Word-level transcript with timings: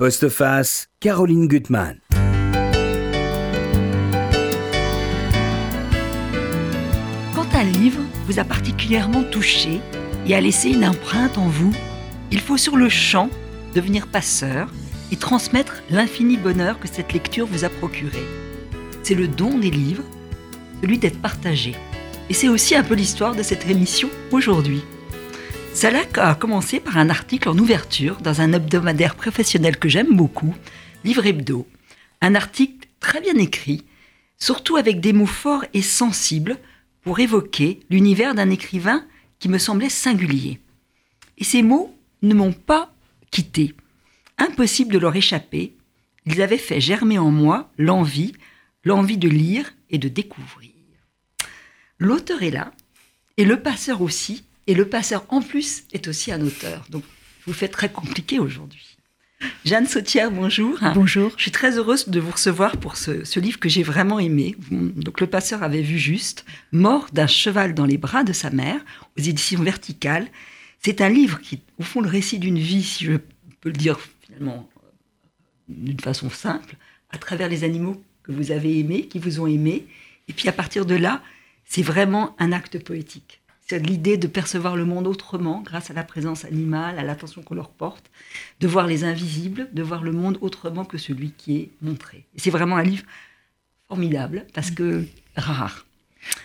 Postface, 0.00 0.86
Caroline 1.00 1.48
Gutmann. 1.48 1.98
Quand 7.34 7.52
un 7.52 7.64
livre 7.64 8.00
vous 8.26 8.38
a 8.38 8.44
particulièrement 8.44 9.24
touché 9.24 9.80
et 10.24 10.36
a 10.36 10.40
laissé 10.40 10.70
une 10.70 10.84
empreinte 10.84 11.36
en 11.36 11.48
vous, 11.48 11.74
il 12.30 12.38
faut 12.38 12.56
sur 12.56 12.76
le 12.76 12.88
champ 12.88 13.28
devenir 13.74 14.06
passeur 14.06 14.72
et 15.10 15.16
transmettre 15.16 15.82
l'infini 15.90 16.36
bonheur 16.36 16.78
que 16.78 16.86
cette 16.86 17.12
lecture 17.12 17.46
vous 17.46 17.64
a 17.64 17.68
procuré. 17.68 18.22
C'est 19.02 19.16
le 19.16 19.26
don 19.26 19.58
des 19.58 19.72
livres, 19.72 20.04
celui 20.80 20.98
d'être 20.98 21.20
partagé. 21.20 21.74
Et 22.30 22.34
c'est 22.34 22.48
aussi 22.48 22.76
un 22.76 22.84
peu 22.84 22.94
l'histoire 22.94 23.34
de 23.34 23.42
cette 23.42 23.68
émission 23.68 24.08
aujourd'hui. 24.30 24.84
Cela 25.80 26.02
a 26.16 26.34
commencé 26.34 26.80
par 26.80 26.98
un 26.98 27.08
article 27.08 27.48
en 27.48 27.56
ouverture 27.56 28.16
dans 28.20 28.40
un 28.40 28.52
hebdomadaire 28.52 29.14
professionnel 29.14 29.76
que 29.76 29.88
j'aime 29.88 30.16
beaucoup, 30.16 30.52
Livre 31.04 31.24
Hebdo. 31.24 31.68
Un 32.20 32.34
article 32.34 32.88
très 32.98 33.20
bien 33.20 33.36
écrit, 33.36 33.84
surtout 34.38 34.74
avec 34.74 34.98
des 34.98 35.12
mots 35.12 35.24
forts 35.24 35.64
et 35.74 35.82
sensibles 35.82 36.56
pour 37.02 37.20
évoquer 37.20 37.78
l'univers 37.90 38.34
d'un 38.34 38.50
écrivain 38.50 39.06
qui 39.38 39.48
me 39.48 39.58
semblait 39.58 39.88
singulier. 39.88 40.58
Et 41.36 41.44
ces 41.44 41.62
mots 41.62 41.96
ne 42.22 42.34
m'ont 42.34 42.52
pas 42.52 42.92
quitté. 43.30 43.76
Impossible 44.36 44.92
de 44.92 44.98
leur 44.98 45.14
échapper, 45.14 45.76
ils 46.26 46.42
avaient 46.42 46.58
fait 46.58 46.80
germer 46.80 47.18
en 47.18 47.30
moi 47.30 47.70
l'envie, 47.78 48.32
l'envie 48.82 49.16
de 49.16 49.28
lire 49.28 49.72
et 49.90 49.98
de 49.98 50.08
découvrir. 50.08 50.72
L'auteur 52.00 52.42
est 52.42 52.50
là, 52.50 52.72
et 53.36 53.44
le 53.44 53.62
passeur 53.62 54.02
aussi, 54.02 54.42
et 54.68 54.74
le 54.74 54.86
passeur, 54.86 55.24
en 55.30 55.40
plus, 55.40 55.84
est 55.92 56.06
aussi 56.08 56.30
un 56.30 56.42
auteur. 56.42 56.84
Donc, 56.90 57.02
je 57.40 57.46
vous 57.46 57.54
fais 57.54 57.68
très 57.68 57.90
compliqué 57.90 58.38
aujourd'hui. 58.38 58.98
Jeanne 59.64 59.86
Sautière, 59.86 60.30
bonjour. 60.30 60.78
Bonjour. 60.94 61.32
Je 61.36 61.42
suis 61.42 61.50
très 61.50 61.78
heureuse 61.78 62.10
de 62.10 62.20
vous 62.20 62.32
recevoir 62.32 62.76
pour 62.76 62.96
ce, 62.96 63.38
livre 63.40 63.58
que 63.58 63.70
j'ai 63.70 63.82
vraiment 63.82 64.18
aimé. 64.18 64.56
Donc, 64.70 65.22
le 65.22 65.26
passeur 65.26 65.62
avait 65.62 65.80
vu 65.80 65.98
juste 65.98 66.44
Mort 66.70 67.06
d'un 67.14 67.26
cheval 67.26 67.72
dans 67.72 67.86
les 67.86 67.96
bras 67.96 68.24
de 68.24 68.34
sa 68.34 68.50
mère, 68.50 68.84
aux 69.18 69.22
éditions 69.22 69.62
verticales. 69.62 70.28
C'est 70.80 71.00
un 71.00 71.08
livre 71.08 71.40
qui, 71.40 71.62
au 71.78 71.82
fond, 71.82 72.02
le 72.02 72.10
récit 72.10 72.38
d'une 72.38 72.58
vie, 72.58 72.82
si 72.82 73.06
je 73.06 73.12
peux 73.62 73.70
le 73.70 73.72
dire 73.72 73.98
finalement 74.20 74.68
euh, 74.84 74.88
d'une 75.68 76.00
façon 76.00 76.28
simple, 76.28 76.76
à 77.08 77.16
travers 77.16 77.48
les 77.48 77.64
animaux 77.64 78.02
que 78.22 78.32
vous 78.32 78.50
avez 78.50 78.78
aimés, 78.78 79.06
qui 79.06 79.18
vous 79.18 79.40
ont 79.40 79.46
aimé. 79.46 79.86
Et 80.28 80.34
puis, 80.34 80.46
à 80.46 80.52
partir 80.52 80.84
de 80.84 80.94
là, 80.94 81.22
c'est 81.64 81.82
vraiment 81.82 82.36
un 82.38 82.52
acte 82.52 82.84
poétique. 82.84 83.40
C'est 83.68 83.80
l'idée 83.80 84.16
de 84.16 84.26
percevoir 84.26 84.76
le 84.76 84.86
monde 84.86 85.06
autrement 85.06 85.60
grâce 85.60 85.90
à 85.90 85.92
la 85.92 86.02
présence 86.02 86.46
animale, 86.46 86.98
à 86.98 87.02
l'attention 87.02 87.42
qu'on 87.42 87.54
leur 87.54 87.68
porte, 87.68 88.10
de 88.60 88.66
voir 88.66 88.86
les 88.86 89.04
invisibles, 89.04 89.68
de 89.74 89.82
voir 89.82 90.02
le 90.02 90.12
monde 90.12 90.38
autrement 90.40 90.86
que 90.86 90.96
celui 90.96 91.32
qui 91.32 91.58
est 91.58 91.70
montré. 91.82 92.24
c'est 92.36 92.48
vraiment 92.48 92.76
un 92.76 92.82
livre 92.82 93.04
formidable 93.86 94.46
parce 94.54 94.70
que 94.70 95.04
rare. 95.36 95.84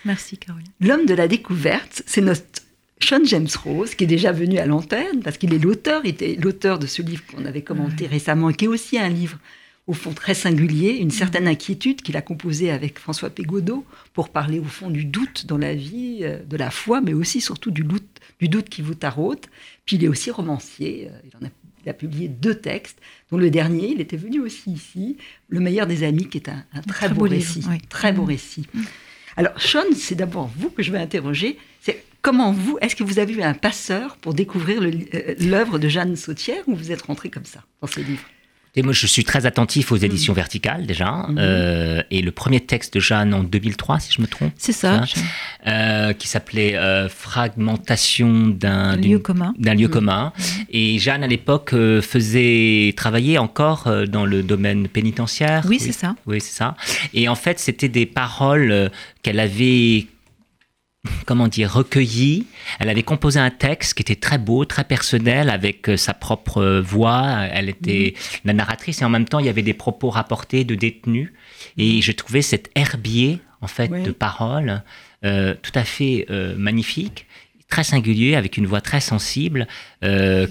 Merci 0.04 0.36
Caroline. 0.36 0.68
L'homme 0.80 1.06
de 1.06 1.14
la 1.14 1.26
découverte, 1.26 2.02
c'est 2.06 2.20
notre 2.20 2.62
Sean 3.00 3.24
James 3.24 3.48
Rose, 3.64 3.94
qui 3.94 4.04
est 4.04 4.08
déjà 4.08 4.30
venu 4.30 4.58
à 4.58 4.66
l'antenne, 4.66 5.22
parce 5.22 5.38
qu'il 5.38 5.54
est 5.54 5.58
l'auteur, 5.58 6.04
était 6.04 6.36
l'auteur 6.36 6.78
de 6.78 6.86
ce 6.86 7.00
livre 7.00 7.22
qu'on 7.26 7.46
avait 7.46 7.62
commenté 7.62 8.06
récemment, 8.06 8.52
qui 8.52 8.66
est 8.66 8.68
aussi 8.68 8.98
un 8.98 9.08
livre 9.08 9.38
au 9.86 9.92
fond 9.92 10.12
très 10.12 10.34
singulier, 10.34 10.92
une 10.92 11.10
certaine 11.10 11.46
inquiétude 11.46 12.00
qu'il 12.00 12.16
a 12.16 12.22
composée 12.22 12.70
avec 12.70 12.98
François 12.98 13.28
Pégodeau 13.28 13.84
pour 14.14 14.30
parler 14.30 14.58
au 14.58 14.64
fond 14.64 14.88
du 14.88 15.04
doute 15.04 15.46
dans 15.46 15.58
la 15.58 15.74
vie, 15.74 16.20
euh, 16.22 16.42
de 16.42 16.56
la 16.56 16.70
foi, 16.70 17.02
mais 17.02 17.12
aussi 17.12 17.40
surtout 17.40 17.70
du 17.70 17.84
doute, 17.84 18.20
du 18.40 18.48
doute 18.48 18.70
qui 18.70 18.80
vous 18.80 18.94
taraude. 18.94 19.40
Puis 19.84 19.96
il 19.96 20.04
est 20.04 20.08
aussi 20.08 20.30
romancier, 20.30 21.10
euh, 21.10 21.18
il, 21.24 21.36
en 21.36 21.46
a, 21.46 21.50
il 21.84 21.88
a, 21.90 21.92
publié 21.92 22.28
deux 22.28 22.54
textes, 22.54 22.98
dont 23.30 23.36
le 23.36 23.50
dernier, 23.50 23.90
il 23.90 24.00
était 24.00 24.16
venu 24.16 24.40
aussi 24.40 24.70
ici, 24.72 25.18
Le 25.48 25.60
meilleur 25.60 25.86
des 25.86 26.02
amis, 26.02 26.28
qui 26.28 26.38
est 26.38 26.48
un, 26.48 26.64
très, 26.88 27.10
beau, 27.10 27.24
récit. 27.24 27.62
Très 27.90 28.12
beau 28.12 28.22
mm. 28.22 28.28
récit. 28.28 28.66
Alors, 29.36 29.60
Sean, 29.60 29.84
c'est 29.94 30.14
d'abord 30.14 30.50
vous 30.56 30.70
que 30.70 30.82
je 30.82 30.92
vais 30.92 30.98
interroger. 30.98 31.58
C'est 31.82 32.02
comment 32.22 32.52
vous, 32.52 32.78
est-ce 32.80 32.96
que 32.96 33.04
vous 33.04 33.18
avez 33.18 33.34
eu 33.34 33.42
un 33.42 33.52
passeur 33.52 34.16
pour 34.16 34.32
découvrir 34.32 34.80
euh, 34.82 35.34
l'œuvre 35.40 35.78
de 35.78 35.88
Jeanne 35.88 36.16
Sautière 36.16 36.62
ou 36.68 36.74
vous 36.74 36.90
êtes 36.90 37.02
rentré 37.02 37.28
comme 37.28 37.44
ça 37.44 37.62
dans 37.82 37.86
ce 37.86 38.00
livre 38.00 38.24
et 38.76 38.82
moi, 38.82 38.92
je 38.92 39.06
suis 39.06 39.22
très 39.22 39.46
attentif 39.46 39.92
aux 39.92 39.96
éditions 39.96 40.32
verticales 40.32 40.84
déjà. 40.84 41.06
Mm-hmm. 41.28 41.36
Euh, 41.38 42.02
et 42.10 42.22
le 42.22 42.32
premier 42.32 42.60
texte 42.60 42.94
de 42.94 43.00
Jeanne 43.00 43.32
en 43.32 43.44
2003, 43.44 44.00
si 44.00 44.12
je 44.12 44.20
me 44.20 44.26
trompe. 44.26 44.52
C'est 44.58 44.72
ça. 44.72 45.04
euh, 45.66 46.12
qui 46.12 46.26
s'appelait 46.26 46.76
euh, 46.76 47.08
Fragmentation 47.08 48.48
d'un 48.48 48.96
lieu 48.96 49.20
commun. 49.20 49.54
D'un 49.58 49.74
lieu 49.74 49.86
mm. 49.86 49.90
commun. 49.90 50.32
Et 50.70 50.98
Jeanne, 50.98 51.22
à 51.22 51.28
l'époque, 51.28 51.70
faisait 51.70 52.92
travailler 52.96 53.38
encore 53.38 53.88
dans 54.08 54.26
le 54.26 54.42
domaine 54.42 54.88
pénitentiaire. 54.88 55.64
Oui, 55.68 55.78
c'est 55.78 55.92
ça. 55.92 56.16
Oui, 56.26 56.40
c'est 56.40 56.56
ça. 56.56 56.76
Et 57.12 57.28
en 57.28 57.36
fait, 57.36 57.60
c'était 57.60 57.88
des 57.88 58.06
paroles 58.06 58.90
qu'elle 59.22 59.38
avait 59.38 60.06
comment 61.26 61.48
dire, 61.48 61.72
recueillie. 61.72 62.46
Elle 62.78 62.88
avait 62.88 63.02
composé 63.02 63.38
un 63.38 63.50
texte 63.50 63.94
qui 63.94 64.02
était 64.02 64.16
très 64.16 64.38
beau, 64.38 64.64
très 64.64 64.84
personnel, 64.84 65.50
avec 65.50 65.88
euh, 65.88 65.96
sa 65.96 66.14
propre 66.14 66.58
euh, 66.58 66.80
voix. 66.80 67.46
Elle 67.52 67.68
était 67.68 68.14
mhm. 68.14 68.40
la 68.44 68.52
narratrice 68.52 69.02
et 69.02 69.04
en 69.04 69.10
même 69.10 69.26
temps, 69.26 69.38
il 69.38 69.46
y 69.46 69.48
avait 69.48 69.62
des 69.62 69.74
propos 69.74 70.10
rapportés 70.10 70.64
de 70.64 70.74
détenus. 70.74 71.32
Et 71.76 72.02
je 72.02 72.12
trouvais 72.12 72.42
cet 72.42 72.70
herbier, 72.74 73.38
en 73.60 73.66
fait, 73.66 73.88
de 73.88 74.10
paroles 74.10 74.82
euh, 75.24 75.54
tout 75.62 75.72
à 75.74 75.84
fait 75.84 76.26
magnifique, 76.56 77.26
très 77.68 77.84
singulier, 77.84 78.34
avec 78.34 78.56
une 78.56 78.66
voix 78.66 78.80
très 78.80 79.00
sensible, 79.00 79.66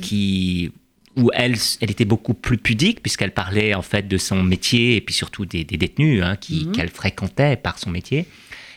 qui 0.02 0.72
où 1.16 1.30
elle, 1.34 1.56
elle 1.82 1.92
était 1.92 2.06
beaucoup 2.06 2.34
plus 2.34 2.58
pudique 2.58 3.02
puisqu'elle 3.02 3.34
parlait 3.34 3.76
en 3.76 3.82
fait 3.82 4.08
de 4.08 4.18
son 4.18 4.42
métier 4.42 4.96
et 4.96 5.02
puis 5.02 5.14
surtout 5.14 5.46
des, 5.46 5.64
détenus 5.64 6.24
hein, 6.24 6.38
mhm. 6.50 6.72
qu'elle 6.72 6.90
fréquentait 6.90 7.56
par 7.56 7.78
son 7.78 7.92
métier. 7.92 8.26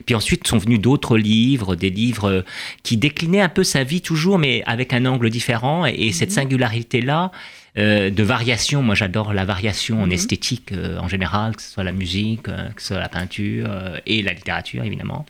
Puis 0.04 0.14
ensuite 0.14 0.46
sont 0.46 0.58
venus 0.58 0.80
d'autres 0.80 1.16
livres, 1.16 1.76
des 1.76 1.90
livres 1.90 2.44
qui 2.82 2.96
déclinaient 2.96 3.40
un 3.40 3.48
peu 3.48 3.64
sa 3.64 3.84
vie 3.84 4.00
toujours, 4.00 4.38
mais 4.38 4.62
avec 4.66 4.92
un 4.92 5.06
angle 5.06 5.30
différent. 5.30 5.86
Et, 5.86 6.12
cette 6.12 6.30
mhm. 6.30 6.34
singularité-là, 6.34 7.30
euh, 7.78 8.08
de 8.08 8.22
variation. 8.22 8.82
Moi, 8.82 8.94
j'adore 8.94 9.34
la 9.34 9.44
variation 9.44 10.02
en 10.02 10.06
mhm. 10.06 10.12
esthétique 10.12 10.72
euh, 10.72 10.98
en 10.98 11.08
général, 11.08 11.54
que 11.56 11.62
ce 11.62 11.70
soit 11.70 11.84
la 11.84 11.92
musique, 11.92 12.48
euh, 12.48 12.70
que 12.70 12.80
ce 12.80 12.88
soit 12.88 12.98
la 12.98 13.10
peinture 13.10 13.68
et 14.06 14.22
la 14.22 14.32
littérature, 14.32 14.82
évidemment. 14.82 15.26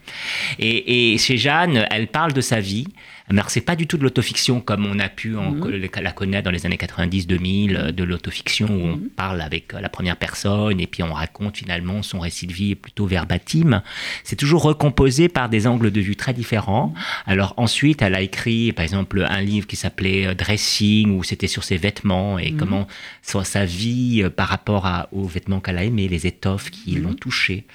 Et, 0.57 1.17
chez 1.17 1.37
Jeanne, 1.37 1.85
elle 1.91 2.07
parle 2.07 2.31
de 2.31 2.39
sa 2.39 2.61
vie. 2.61 2.87
Alors, 3.29 3.49
c'est 3.49 3.61
pas 3.61 3.75
du 3.75 3.87
tout 3.87 3.97
de 3.97 4.03
l'autofiction 4.03 4.61
comme 4.61 4.85
on 4.85 4.99
a 4.99 5.09
pu 5.09 5.31
mhm. 5.31 5.89
la 6.01 6.11
connaître 6.11 6.45
dans 6.45 6.51
les 6.51 6.65
années 6.65 6.77
90-2000, 6.77 7.91
de 7.91 8.03
l'autofiction 8.03 8.67
où 8.67 8.79
on 8.85 8.95
mhm. 8.95 9.09
parle 9.09 9.41
avec 9.41 9.73
la 9.73 9.89
première 9.89 10.15
personne 10.15 10.79
et 10.79 10.87
puis 10.87 11.03
on 11.03 11.13
raconte 11.13 11.57
finalement 11.57 12.03
son 12.03 12.19
récit 12.19 12.47
de 12.47 12.53
vie 12.53 12.75
plutôt 12.75 13.05
verbatim. 13.05 13.81
C'est 14.23 14.37
toujours 14.37 14.63
recomposé 14.63 15.27
par 15.27 15.49
des 15.49 15.67
angles 15.67 15.91
de 15.91 15.99
vue 15.99 16.15
très 16.15 16.33
différents. 16.33 16.93
Alors 17.25 17.53
ensuite, 17.57 18.01
elle 18.01 18.15
a 18.15 18.21
écrit, 18.21 18.71
par 18.71 18.83
exemple, 18.83 19.25
un 19.29 19.41
livre 19.41 19.67
qui 19.67 19.75
s'appelait 19.75 20.33
Dressing, 20.33 21.17
où 21.17 21.23
c'était 21.23 21.47
sur 21.47 21.63
ses 21.63 21.77
vêtements 21.77 22.39
et 22.39 22.51
mhm. 22.51 22.57
comment 22.57 22.87
soit 23.21 23.43
sa 23.43 23.65
vie 23.65 24.21
euh, 24.23 24.29
par 24.29 24.47
rapport 24.47 24.87
aux 25.11 25.25
vêtements 25.25 25.59
qu'elle 25.59 25.77
a 25.77 25.83
aimés, 25.83 26.07
les 26.07 26.27
étoffes 26.27 26.69
qui 26.69 26.95
mhm. 26.95 27.03
l'ont 27.03 27.13
touché. 27.13 27.65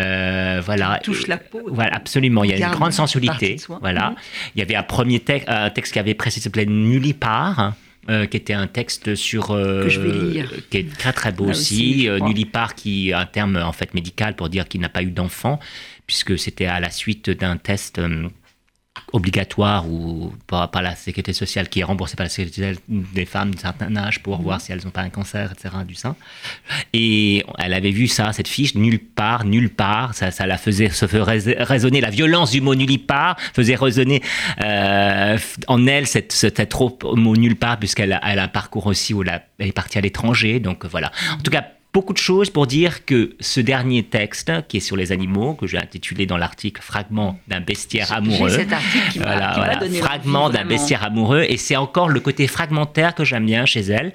Euh, 0.00 0.62
voilà. 0.64 1.00
touche 1.02 1.26
la 1.26 1.38
peau. 1.38 1.60
Voilà, 1.68 1.94
absolument. 1.94 2.44
Il 2.44 2.50
y 2.50 2.62
a 2.62 2.68
une 2.68 2.74
grande 2.74 2.92
sensualité. 2.92 3.56
Voilà. 3.80 4.10
Mhm. 4.10 4.16
Il 4.56 4.58
y 4.60 4.62
avait 4.62 4.76
un 4.76 4.82
premier 4.82 5.20
texte, 5.20 5.48
un 5.48 5.70
texte 5.70 5.92
qui 5.92 5.98
avait 5.98 6.14
précisé, 6.14 6.44
s'appelait 6.44 6.66
Nullipare. 6.66 7.74
Euh, 8.08 8.24
qui 8.24 8.38
était 8.38 8.54
un 8.54 8.66
texte 8.66 9.14
sur 9.14 9.48
que 9.48 9.88
je 9.90 10.00
vais 10.00 10.32
lire. 10.32 10.50
qui 10.70 10.78
est 10.78 10.98
très 10.98 11.12
très 11.12 11.32
beau 11.32 11.50
aussi, 11.50 12.08
aussi 12.08 12.22
Nullipare 12.22 12.74
qui 12.74 13.10
est 13.10 13.12
un 13.12 13.26
terme 13.26 13.56
en 13.56 13.72
fait 13.72 13.92
médical 13.92 14.34
pour 14.34 14.48
dire 14.48 14.66
qu'il 14.66 14.80
n'a 14.80 14.88
pas 14.88 15.02
eu 15.02 15.10
d'enfant 15.10 15.60
puisque 16.06 16.38
c'était 16.38 16.64
à 16.64 16.80
la 16.80 16.90
suite 16.90 17.28
d'un 17.28 17.58
test 17.58 18.00
obligatoire 19.12 19.88
ou 19.88 20.32
par, 20.46 20.70
la 20.82 20.94
sécurité 20.94 21.32
sociale 21.32 21.68
qui 21.68 21.80
est 21.80 21.84
remboursée 21.84 22.16
par 22.16 22.24
la 22.24 22.30
sécurité 22.30 22.74
sociale 22.74 22.76
des 22.88 23.24
femmes 23.24 23.54
d'un 23.54 23.60
certain 23.60 23.96
âge 23.96 24.22
pour 24.22 24.38
mhm. 24.38 24.44
voir 24.44 24.60
si 24.60 24.72
elles 24.72 24.82
n'ont 24.84 24.90
pas 24.90 25.02
un 25.02 25.10
cancer, 25.10 25.52
etc. 25.52 25.74
du 25.86 25.94
sein. 25.94 26.16
Et 26.92 27.44
elle 27.58 27.74
avait 27.74 27.90
vu 27.90 28.08
ça, 28.08 28.32
cette 28.32 28.48
fiche, 28.48 28.74
nulle 28.74 28.98
part, 28.98 29.44
nulle 29.44 29.70
part. 29.70 30.14
Ça, 30.14 30.30
ça 30.30 30.46
la 30.46 30.58
faisait, 30.58 30.90
se 30.90 31.06
faisait 31.06 31.62
résonner, 31.62 32.00
la 32.00 32.10
violence 32.10 32.50
du 32.50 32.60
mot 32.60 32.74
nulle 32.74 32.98
part 32.98 33.36
faisait 33.54 33.74
résonner 33.76 34.22
euh, 34.62 35.38
en 35.66 35.86
elle 35.86 36.06
cette, 36.06 36.32
cette 36.32 36.68
trop 36.68 36.98
mot 37.16 37.36
nulle 37.36 37.56
part, 37.56 37.78
puisqu'elle 37.78 38.12
a, 38.12 38.20
elle 38.24 38.38
a 38.38 38.44
un 38.44 38.48
parcours 38.48 38.86
aussi 38.86 39.14
où 39.14 39.22
elle, 39.22 39.42
est 39.58 39.72
partie 39.72 39.98
à 39.98 40.00
l'étranger. 40.00 40.60
Donc 40.60 40.84
voilà. 40.86 41.10
En 41.38 41.42
tout 41.42 41.50
cas, 41.50 41.64
beaucoup 41.92 42.12
de 42.12 42.18
choses 42.18 42.50
pour 42.50 42.66
dire 42.66 43.04
que 43.04 43.34
ce 43.40 43.60
dernier 43.60 44.04
texte, 44.04 44.52
qui 44.68 44.76
est 44.76 44.80
sur 44.80 44.96
les 44.96 45.12
animaux, 45.12 45.54
que 45.54 45.66
j'ai 45.66 45.78
intitulé 45.78 46.26
dans 46.26 46.36
l'article 46.36 46.80
Fragment 46.82 47.38
d'un 47.48 47.60
bestiaire 47.60 48.12
amoureux. 48.12 48.50
Cet 48.50 48.72
article 48.72 49.10
qui 49.12 49.18
voilà, 49.18 49.52
voilà, 49.56 49.80
Fragment 50.00 50.50
d'un 50.50 50.64
bestiaire 50.64 51.04
amoureux. 51.04 51.44
Et 51.48 51.56
c'est 51.56 51.76
encore 51.76 52.08
le 52.08 52.20
côté 52.20 52.46
fragmentaire 52.46 53.14
que 53.14 53.24
j'aime 53.24 53.46
bien 53.46 53.66
chez 53.66 53.80
elle, 53.80 54.12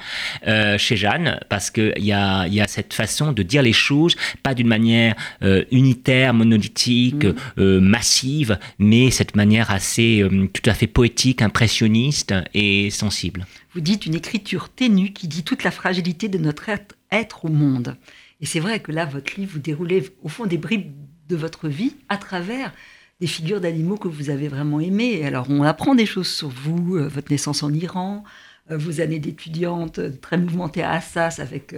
euh, 0.48 0.78
chez 0.78 0.96
Jeanne, 0.96 1.40
parce 1.50 1.70
qu'il 1.70 1.94
y 1.98 2.14
a, 2.14 2.48
y 2.48 2.62
a 2.62 2.68
cette 2.68 2.94
façon 2.94 3.34
de 3.34 3.44
dire 3.44 3.62
les 3.62 3.74
choses, 3.74 4.16
pas 4.42 4.54
d'une 4.54 4.68
manière 4.68 5.16
euh, 5.44 5.66
unitaire, 5.72 6.34
monolithique, 6.34 7.26
mm. 7.26 7.36
euh, 7.60 7.82
massive, 7.82 8.58
mais 8.80 9.12
cette 9.12 9.36
manière 9.36 9.72
assez 9.72 10.24
tout 10.54 10.70
à 10.70 10.74
fait 10.74 10.88
poétique, 10.88 11.42
impressionniste 11.42 12.34
et 12.54 12.90
sensible. 12.90 13.46
Vous 13.74 13.82
dites 13.82 14.06
une 14.06 14.16
écriture 14.16 14.70
ténue 14.70 15.12
qui 15.12 15.28
dit 15.28 15.44
toute 15.44 15.64
la 15.64 15.72
fragilité 15.72 16.30
de 16.30 16.38
notre 16.38 16.70
être 16.70 16.96
être 17.12 17.46
au 17.46 17.50
monde. 17.50 17.96
Et 18.42 18.46
c'est 18.46 18.60
vrai 18.60 18.80
que 18.80 18.92
là, 18.92 19.06
votre 19.06 19.36
livre, 19.38 19.54
vous 19.54 19.60
déroulez 19.60 20.10
au 20.24 20.30
fond 20.30 20.46
des 20.46 20.58
bribes 20.58 20.94
de 21.30 21.36
votre 21.36 21.68
vie 21.68 21.96
à 22.10 22.18
travers 22.18 22.74
des 23.22 23.28
figures 23.28 23.62
d'animaux 23.62 23.98
que 23.98 24.08
vous 24.08 24.30
avez 24.30 24.48
vraiment 24.48 24.80
aimées. 24.80 25.26
Alors, 25.26 25.48
on 25.50 25.64
apprend 25.64 25.96
des 25.96 26.06
choses 26.06 26.28
sur 26.28 26.50
vous, 26.50 26.98
euh, 26.98 27.08
votre 27.08 27.32
naissance 27.32 27.64
en 27.64 27.74
Iran, 27.74 28.24
euh, 28.72 28.78
vos 28.78 29.00
années 29.00 29.20
d'étudiante 29.20 30.00
euh, 30.00 30.12
très 30.22 30.38
mouvementées 30.38 30.84
à 30.84 30.92
Assas 30.92 31.40
avec 31.40 31.74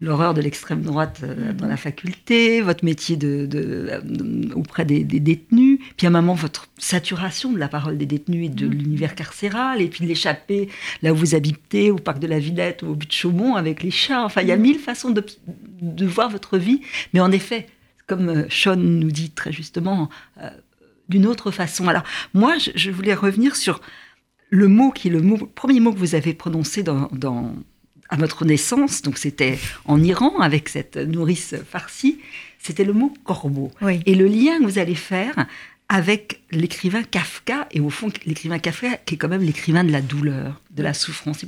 l'horreur 0.00 0.32
de 0.32 0.40
l'extrême 0.40 0.80
droite 0.80 1.22
dans 1.58 1.66
la 1.66 1.76
faculté, 1.76 2.62
votre 2.62 2.84
métier 2.84 3.16
de, 3.16 4.00
auprès 4.54 4.86
des, 4.86 5.04
détenus, 5.04 5.69
puis 6.00 6.06
à 6.06 6.08
un 6.08 6.12
moment 6.12 6.32
votre 6.32 6.66
saturation 6.78 7.52
de 7.52 7.58
la 7.58 7.68
parole 7.68 7.98
des 7.98 8.06
détenus 8.06 8.46
et 8.46 8.48
de 8.48 8.66
mm. 8.66 8.70
l'univers 8.70 9.14
carcéral, 9.14 9.82
et 9.82 9.88
puis 9.88 10.02
de 10.04 10.08
l'échapper 10.08 10.70
là 11.02 11.12
où 11.12 11.14
vous 11.14 11.34
habitez, 11.34 11.90
au 11.90 11.96
parc 11.96 12.20
de 12.20 12.26
la 12.26 12.38
Villette 12.38 12.82
ou 12.82 12.86
au 12.86 12.94
but 12.94 13.06
de 13.06 13.12
Chaumont 13.12 13.56
avec 13.56 13.82
les 13.82 13.90
chats. 13.90 14.24
Enfin, 14.24 14.40
il 14.40 14.48
y 14.48 14.52
a 14.52 14.56
mm. 14.56 14.62
mille 14.62 14.78
façons 14.78 15.10
de, 15.10 15.22
de 15.82 16.06
voir 16.06 16.30
votre 16.30 16.56
vie, 16.56 16.80
mais 17.12 17.20
en 17.20 17.30
effet, 17.30 17.66
comme 18.06 18.30
euh, 18.30 18.44
Sean 18.48 18.76
nous 18.76 19.10
dit 19.10 19.28
très 19.28 19.52
justement, 19.52 20.08
d'une 21.10 21.26
autre 21.26 21.50
façon. 21.50 21.86
Alors, 21.86 22.04
moi, 22.32 22.54
je, 22.56 22.90
voulais 22.90 23.12
revenir 23.12 23.54
sur 23.54 23.82
le 24.48 24.68
mot 24.68 24.92
qui 24.92 25.08
est 25.08 25.10
le 25.10 25.20
mot, 25.20 25.36
premier 25.36 25.80
mot 25.80 25.92
que 25.92 25.98
vous 25.98 26.14
avez 26.14 26.32
prononcé 26.32 26.82
dans, 26.82 27.10
dans 27.12 27.54
à 28.08 28.16
votre 28.16 28.46
naissance, 28.46 29.02
donc 29.02 29.18
c'était 29.18 29.58
en 29.84 30.02
Iran 30.02 30.40
avec 30.40 30.70
cette 30.70 30.96
nourrice 30.96 31.56
farcie, 31.70 32.18
c'était 32.58 32.84
le 32.84 32.94
mot 32.94 33.12
corbeau. 33.22 33.70
Et 34.06 34.14
le 34.14 34.26
lien 34.26 34.58
que 34.60 34.64
vous 34.64 34.78
allez 34.78 34.94
faire 34.94 35.46
avec 35.92 36.40
l'écrivain 36.52 37.02
Kafka, 37.02 37.66
et 37.72 37.80
au 37.80 37.90
fond, 37.90 38.10
l'écrivain 38.24 38.60
Kafka, 38.60 38.96
qui 39.04 39.16
est 39.16 39.18
quand 39.18 39.28
même 39.28 39.42
l'écrivain 39.42 39.82
de 39.82 39.90
la 39.90 40.00
douleur, 40.00 40.60
de 40.70 40.84
la 40.84 40.94
souffrance. 40.94 41.44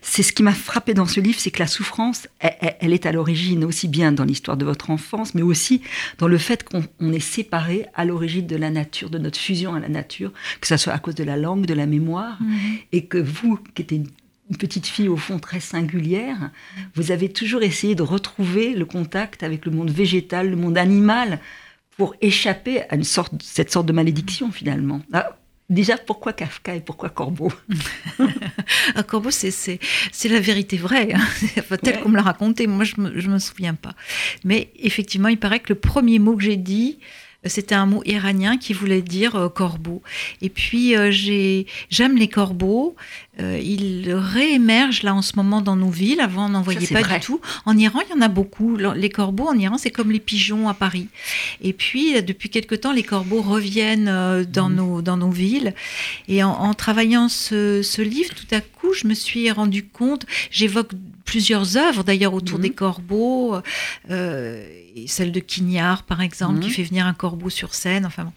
C'est 0.00 0.22
ce 0.22 0.32
qui 0.32 0.42
m'a 0.42 0.54
frappé 0.54 0.94
dans 0.94 1.04
ce 1.04 1.20
livre, 1.20 1.38
c'est 1.38 1.50
que 1.50 1.58
la 1.58 1.66
souffrance, 1.66 2.26
elle, 2.40 2.94
est 2.94 3.04
à 3.04 3.12
l'origine 3.12 3.62
aussi 3.62 3.86
bien 3.86 4.10
dans 4.10 4.24
l'histoire 4.24 4.56
de 4.56 4.64
votre 4.64 4.88
enfance, 4.88 5.34
mais 5.34 5.42
aussi 5.42 5.82
dans 6.16 6.28
le 6.28 6.38
fait 6.38 6.64
qu'on 6.64 7.12
est 7.12 7.20
séparé 7.20 7.84
à 7.94 8.06
l'origine 8.06 8.46
de 8.46 8.56
la 8.56 8.70
nature, 8.70 9.10
de 9.10 9.18
notre 9.18 9.38
fusion 9.38 9.74
à 9.74 9.80
la 9.80 9.90
nature, 9.90 10.32
que 10.62 10.66
ce 10.66 10.78
soit 10.78 10.94
à 10.94 10.98
cause 10.98 11.14
de 11.14 11.24
la 11.24 11.36
langue, 11.36 11.66
de 11.66 11.74
la 11.74 11.84
mémoire, 11.84 12.40
mhm. 12.40 12.78
et 12.92 13.04
que 13.04 13.18
vous, 13.18 13.58
qui 13.74 13.82
une 13.90 14.08
une 14.50 14.58
petite 14.58 14.86
fille 14.86 15.08
au 15.08 15.16
fond 15.16 15.38
très 15.38 15.58
singulière, 15.58 16.50
vous 16.94 17.12
avez 17.12 17.30
toujours 17.30 17.62
essayé 17.62 17.94
de 17.94 18.02
retrouver 18.02 18.74
le 18.74 18.84
contact 18.84 19.42
avec 19.42 19.64
le 19.64 19.72
monde 19.72 19.90
végétal, 19.90 20.50
le 20.50 20.56
monde 20.56 20.76
animal, 20.76 21.40
pour 21.96 22.14
échapper 22.20 22.82
à 22.90 22.94
une 22.94 23.04
sorte, 23.04 23.32
cette 23.42 23.70
sorte 23.70 23.86
de 23.86 23.92
malédiction 23.92 24.50
finalement. 24.50 25.00
Ah, 25.12 25.36
déjà, 25.70 25.96
pourquoi 25.96 26.32
Kafka 26.32 26.74
et 26.74 26.80
pourquoi 26.80 27.10
Corbeau? 27.10 27.52
Un 28.94 29.02
Corbeau, 29.06 29.30
c'est 29.30 29.78
la 30.24 30.40
vérité 30.40 30.76
vraie, 30.76 31.12
hein. 31.14 31.76
tel 31.82 32.00
qu'on 32.00 32.08
me 32.08 32.16
l'a 32.16 32.22
raconté. 32.22 32.66
Moi, 32.66 32.84
je 32.84 32.94
ne 32.98 33.10
me, 33.10 33.28
me, 33.28 33.38
souviens 33.38 33.74
pas. 33.74 33.94
Mais 34.44 34.70
effectivement, 34.78 35.28
il 35.28 35.38
paraît 35.38 35.60
que 35.60 35.72
le 35.72 35.78
premier 35.78 36.18
mot 36.18 36.36
que 36.36 36.42
j'ai 36.42 36.56
dit, 36.56 36.98
c'était 37.46 37.74
un 37.74 37.86
mot 37.86 38.02
iranien 38.04 38.56
qui 38.56 38.72
voulait 38.72 39.02
dire 39.02 39.36
euh, 39.36 39.48
corbeau. 39.48 40.02
Et 40.40 40.48
puis 40.48 40.96
euh, 40.96 41.10
j'aime 41.90 42.16
les 42.16 42.28
corbeaux. 42.28 42.96
Euh, 43.40 43.58
ils 43.58 44.12
réémergent 44.12 45.02
là 45.02 45.14
en 45.14 45.22
ce 45.22 45.32
moment 45.36 45.60
dans 45.60 45.76
nos 45.76 45.90
villes. 45.90 46.20
Avant, 46.20 46.46
on 46.46 46.50
n'en 46.50 46.62
voyait 46.62 46.86
pas 46.86 47.02
du 47.02 47.20
tout. 47.20 47.40
En 47.64 47.76
Iran, 47.76 48.00
il 48.06 48.14
y 48.14 48.18
en 48.18 48.22
a 48.22 48.28
beaucoup. 48.28 48.76
Les 48.76 49.10
corbeaux 49.10 49.48
en 49.48 49.58
Iran, 49.58 49.78
c'est 49.78 49.90
comme 49.90 50.10
les 50.10 50.20
pigeons 50.20 50.68
à 50.68 50.74
Paris. 50.74 51.08
Et 51.60 51.72
puis, 51.72 52.22
depuis 52.22 52.48
quelque 52.48 52.74
temps, 52.74 52.92
les 52.92 53.02
corbeaux 53.02 53.42
reviennent 53.42 54.44
dans, 54.44 54.68
mmh. 54.68 54.74
nos, 54.74 55.02
dans 55.02 55.16
nos 55.16 55.30
villes. 55.30 55.74
Et 56.28 56.42
en, 56.42 56.74
travaillant 56.74 57.28
ce, 57.28 57.82
ce, 57.82 58.02
livre, 58.02 58.34
tout 58.34 58.52
à 58.52 58.60
coup, 58.60 58.92
je 58.94 59.06
me 59.06 59.14
suis 59.14 59.50
rendu 59.50 59.84
compte, 59.84 60.26
j'évoque 60.50 60.92
plusieurs 61.24 61.76
œuvres 61.76 62.04
d'ailleurs 62.04 62.34
autour 62.34 62.58
mmh. 62.58 62.62
des 62.62 62.70
corbeaux 62.70 63.56
celle 65.06 65.32
de 65.32 65.40
Quignard, 65.40 66.04
par 66.04 66.20
exemple, 66.20 66.60
qui 66.60 66.68
mhm. 66.68 66.74
fait 66.74 66.82
venir 66.82 67.06
un 67.06 67.14
corbeau 67.14 67.50
sur 67.50 67.74
scène. 67.74 68.06
Enfin 68.06 68.32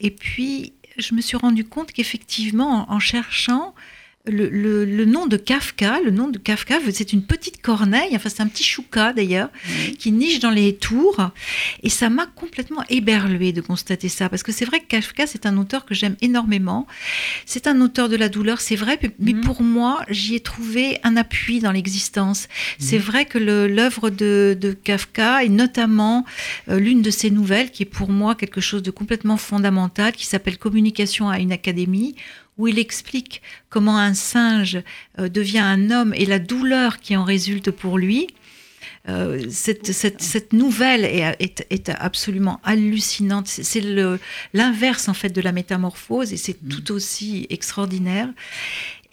Et 0.00 0.10
puis, 0.10 0.72
je 0.98 1.14
me 1.14 1.20
suis 1.20 1.36
rendu 1.36 1.64
compte 1.64 1.92
qu'effectivement, 1.92 2.90
en, 2.90 2.98
cherchant, 2.98 3.74
le, 4.30 5.04
nom 5.04 5.26
de 5.26 5.36
Kafka, 5.36 6.00
le 6.04 6.10
nom 6.10 6.28
de 6.28 6.38
Kafka, 6.38 6.78
c'est 6.92 7.12
une 7.12 7.22
petite 7.22 7.60
corneille, 7.60 8.14
enfin 8.14 8.28
c'est 8.28 8.42
un 8.42 8.46
petit 8.46 8.64
chouka 8.64 9.12
d'ailleurs, 9.12 9.50
qui 9.98 10.12
niche 10.12 10.40
dans 10.40 10.50
les 10.50 10.74
tours. 10.76 11.30
Et 11.82 11.90
ça 11.90 12.10
m'a 12.10 12.26
complètement 12.26 12.84
éberlué 12.88 13.52
de 13.52 13.60
constater 13.60 14.08
ça, 14.08 14.28
parce 14.28 14.42
que 14.42 14.52
c'est 14.52 14.64
vrai 14.64 14.80
que 14.80 14.86
Kafka, 14.86 15.26
c'est 15.26 15.46
un 15.46 15.56
auteur 15.56 15.84
que 15.84 15.94
j'aime 15.94 16.16
énormément. 16.20 16.86
C'est 17.46 17.66
un 17.66 17.80
auteur 17.80 18.08
de 18.08 18.16
la 18.16 18.28
douleur, 18.28 18.60
c'est 18.60 18.76
vrai, 18.76 18.98
mais 19.18 19.32
mhm. 19.32 19.40
pour 19.42 19.62
moi, 19.62 20.04
j'y 20.08 20.34
ai 20.34 20.40
trouvé 20.40 20.98
un 21.02 21.16
appui 21.16 21.60
dans 21.60 21.72
l'existence. 21.72 22.48
C'est 22.78 22.98
mhm. 22.98 23.04
vrai 23.04 23.24
que 23.24 23.38
l'œuvre 23.38 24.10
de, 24.10 24.76
Kafka, 24.84 25.44
et 25.44 25.48
notamment 25.48 26.24
euh, 26.68 26.78
l'une 26.78 27.02
de 27.02 27.10
ses 27.10 27.30
nouvelles, 27.30 27.70
qui 27.70 27.82
est 27.82 27.86
pour 27.86 28.10
moi 28.10 28.34
quelque 28.34 28.60
chose 28.60 28.82
de 28.82 28.90
complètement 28.90 29.36
fondamental, 29.36 30.12
qui 30.12 30.26
s'appelle 30.26 30.58
Communication 30.58 31.28
à 31.28 31.38
une 31.38 31.52
académie, 31.52 32.14
où 32.60 32.68
il 32.68 32.78
explique 32.78 33.42
comment 33.70 33.98
un 33.98 34.14
singe 34.14 34.82
euh, 35.18 35.28
devient 35.28 35.60
un 35.60 35.90
homme 35.90 36.12
et 36.14 36.26
la 36.26 36.38
douleur 36.38 37.00
qui 37.00 37.16
en 37.16 37.24
résulte 37.24 37.70
pour 37.70 37.98
lui. 37.98 38.28
Euh, 39.08 39.46
cette, 39.48 40.52
nouvelle 40.52 41.06
est, 41.06 41.66
est, 41.70 41.88
absolument 41.88 42.60
hallucinante. 42.64 43.48
C'est 43.48 43.82
l'inverse 44.52 45.08
en 45.08 45.14
fait 45.14 45.30
de 45.30 45.40
la 45.40 45.52
métamorphose 45.52 46.34
et 46.34 46.36
c'est 46.36 46.62
mm. 46.62 46.68
tout 46.68 46.92
aussi 46.92 47.46
extraordinaire 47.48 48.28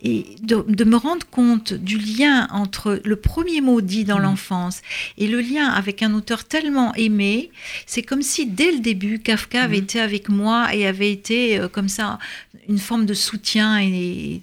et 0.03 0.35
de, 0.41 0.83
me 0.83 0.95
rendre 0.95 1.25
compte 1.29 1.73
du 1.73 1.97
lien 1.97 2.47
entre 2.51 3.01
le 3.03 3.15
premier 3.15 3.61
mot 3.61 3.81
dit 3.81 4.03
dans 4.03 4.19
mmh. 4.19 4.23
l'enfance 4.23 4.81
et 5.17 5.27
le 5.27 5.41
lien 5.41 5.65
avec 5.65 6.03
un 6.03 6.13
auteur 6.13 6.43
tellement 6.43 6.93
aimé, 6.95 7.49
c'est 7.87 8.03
comme 8.03 8.21
si 8.21 8.45
dès 8.45 8.71
le 8.71 8.79
début, 8.79 9.19
Kafka 9.19 9.63
avait 9.63 9.77
mmh. 9.77 9.83
été 9.83 9.99
avec 9.99 10.29
moi 10.29 10.73
et 10.73 10.85
avait 10.85 11.11
été 11.11 11.59
euh, 11.59 11.67
comme 11.67 11.89
ça 11.89 12.19
une 12.69 12.77
forme 12.77 13.05
de 13.05 13.13
soutien 13.13 13.79
et, 13.79 14.41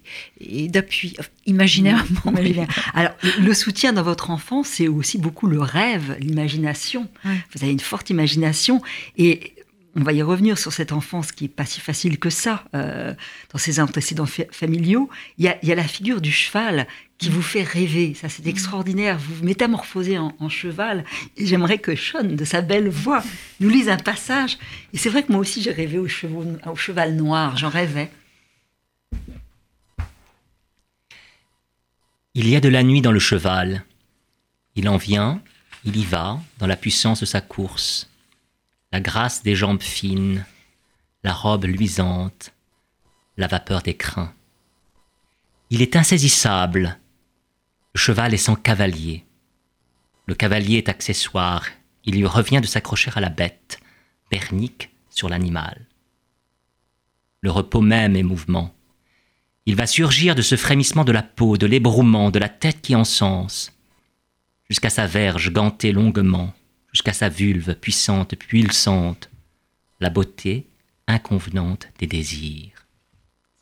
d'appui, 0.68 1.16
imaginairement. 1.46 2.32
Mmh. 2.32 2.66
Alors, 2.94 3.12
le 3.40 3.54
soutien 3.54 3.92
dans 3.92 4.02
votre 4.02 4.30
enfance, 4.30 4.68
c'est 4.68 4.88
aussi 4.88 5.18
beaucoup 5.18 5.46
le 5.46 5.60
rêve, 5.60 6.16
l'imagination. 6.20 7.08
Vous 7.24 7.62
avez 7.62 7.72
une 7.72 7.80
forte 7.80 8.10
imagination 8.10 8.82
et 9.18 9.53
on 9.96 10.02
va 10.02 10.12
y 10.12 10.22
revenir 10.22 10.58
sur 10.58 10.72
cette 10.72 10.92
enfance 10.92 11.30
qui 11.30 11.44
est 11.44 11.48
pas 11.48 11.64
si 11.64 11.80
facile 11.80 12.18
que 12.18 12.30
ça 12.30 12.64
euh, 12.74 13.14
dans 13.52 13.58
ses 13.58 13.80
antécédents 13.80 14.26
familiaux. 14.26 15.08
Il 15.38 15.44
y, 15.44 15.72
a, 15.72 15.74
la 15.74 15.84
figure 15.84 16.20
du 16.20 16.32
cheval 16.32 16.86
qui 17.18 17.30
vous 17.30 17.42
fait 17.42 17.62
rêver. 17.62 18.14
Ça, 18.14 18.28
c'est 18.28 18.46
extraordinaire. 18.46 19.18
Vous 19.18 19.36
vous 19.36 19.44
métamorphosez 19.44 20.18
en, 20.18 20.48
cheval. 20.48 21.04
Et 21.36 21.46
j'aimerais 21.46 21.78
que 21.78 21.94
Sean, 21.94 22.24
de 22.24 22.44
sa 22.44 22.60
belle 22.60 22.88
voix, 22.88 23.22
nous 23.60 23.68
lise 23.68 23.88
un 23.88 23.96
passage. 23.96 24.58
Et 24.92 24.98
c'est 24.98 25.10
vrai 25.10 25.22
que 25.22 25.30
moi 25.30 25.40
aussi, 25.40 25.62
j'ai 25.62 25.72
rêvé 25.72 25.98
au, 25.98 26.06
au 26.06 26.76
cheval 26.76 27.14
noir. 27.14 27.56
J'en 27.56 27.68
rêvais. 27.68 28.10
Il 32.34 32.48
y 32.48 32.56
a 32.56 32.60
de 32.60 32.68
la 32.68 32.82
nuit 32.82 33.00
dans 33.00 33.12
le 33.12 33.20
cheval. 33.20 33.84
Il 34.74 34.88
en 34.88 34.96
vient, 34.96 35.40
il 35.84 35.96
y 35.96 36.04
va, 36.04 36.40
dans 36.58 36.66
la 36.66 36.76
puissance 36.76 37.20
de 37.20 37.26
sa 37.26 37.40
course 37.40 38.08
la 38.94 39.00
grâce 39.00 39.42
des 39.42 39.56
jambes 39.56 39.82
fines, 39.82 40.46
la 41.24 41.32
robe 41.32 41.64
luisante, 41.64 42.52
la 43.36 43.48
vapeur 43.48 43.82
des 43.82 43.96
crins. 43.96 44.32
Il 45.68 45.82
est 45.82 45.96
insaisissable. 45.96 46.96
Le 47.92 47.98
cheval 47.98 48.34
est 48.34 48.36
sans 48.36 48.54
cavalier. 48.54 49.24
Le 50.26 50.36
cavalier 50.36 50.76
est 50.76 50.88
accessoire. 50.88 51.66
Il 52.04 52.14
lui 52.14 52.26
revient 52.26 52.60
de 52.60 52.68
s'accrocher 52.68 53.10
à 53.16 53.20
la 53.20 53.30
bête, 53.30 53.80
bernique 54.30 54.90
sur 55.10 55.28
l'animal. 55.28 55.88
Le 57.40 57.50
repos 57.50 57.80
même 57.80 58.14
est 58.14 58.22
mouvement. 58.22 58.72
Il 59.66 59.74
va 59.74 59.88
surgir 59.88 60.36
de 60.36 60.42
ce 60.42 60.54
frémissement 60.54 61.02
de 61.02 61.10
la 61.10 61.24
peau, 61.24 61.56
de 61.56 61.66
l'ébrouement, 61.66 62.30
de 62.30 62.38
la 62.38 62.48
tête 62.48 62.80
qui 62.80 62.94
encense, 62.94 63.72
jusqu'à 64.70 64.88
sa 64.88 65.08
verge 65.08 65.52
gantée 65.52 65.90
longuement, 65.90 66.54
jusqu'à 66.94 67.12
sa 67.12 67.28
vulve 67.28 67.74
puissante, 67.74 68.36
pulsante, 68.36 69.28
la 70.00 70.08
beauté 70.10 70.66
inconvenante 71.06 71.88
des 71.98 72.06
désirs. 72.06 72.86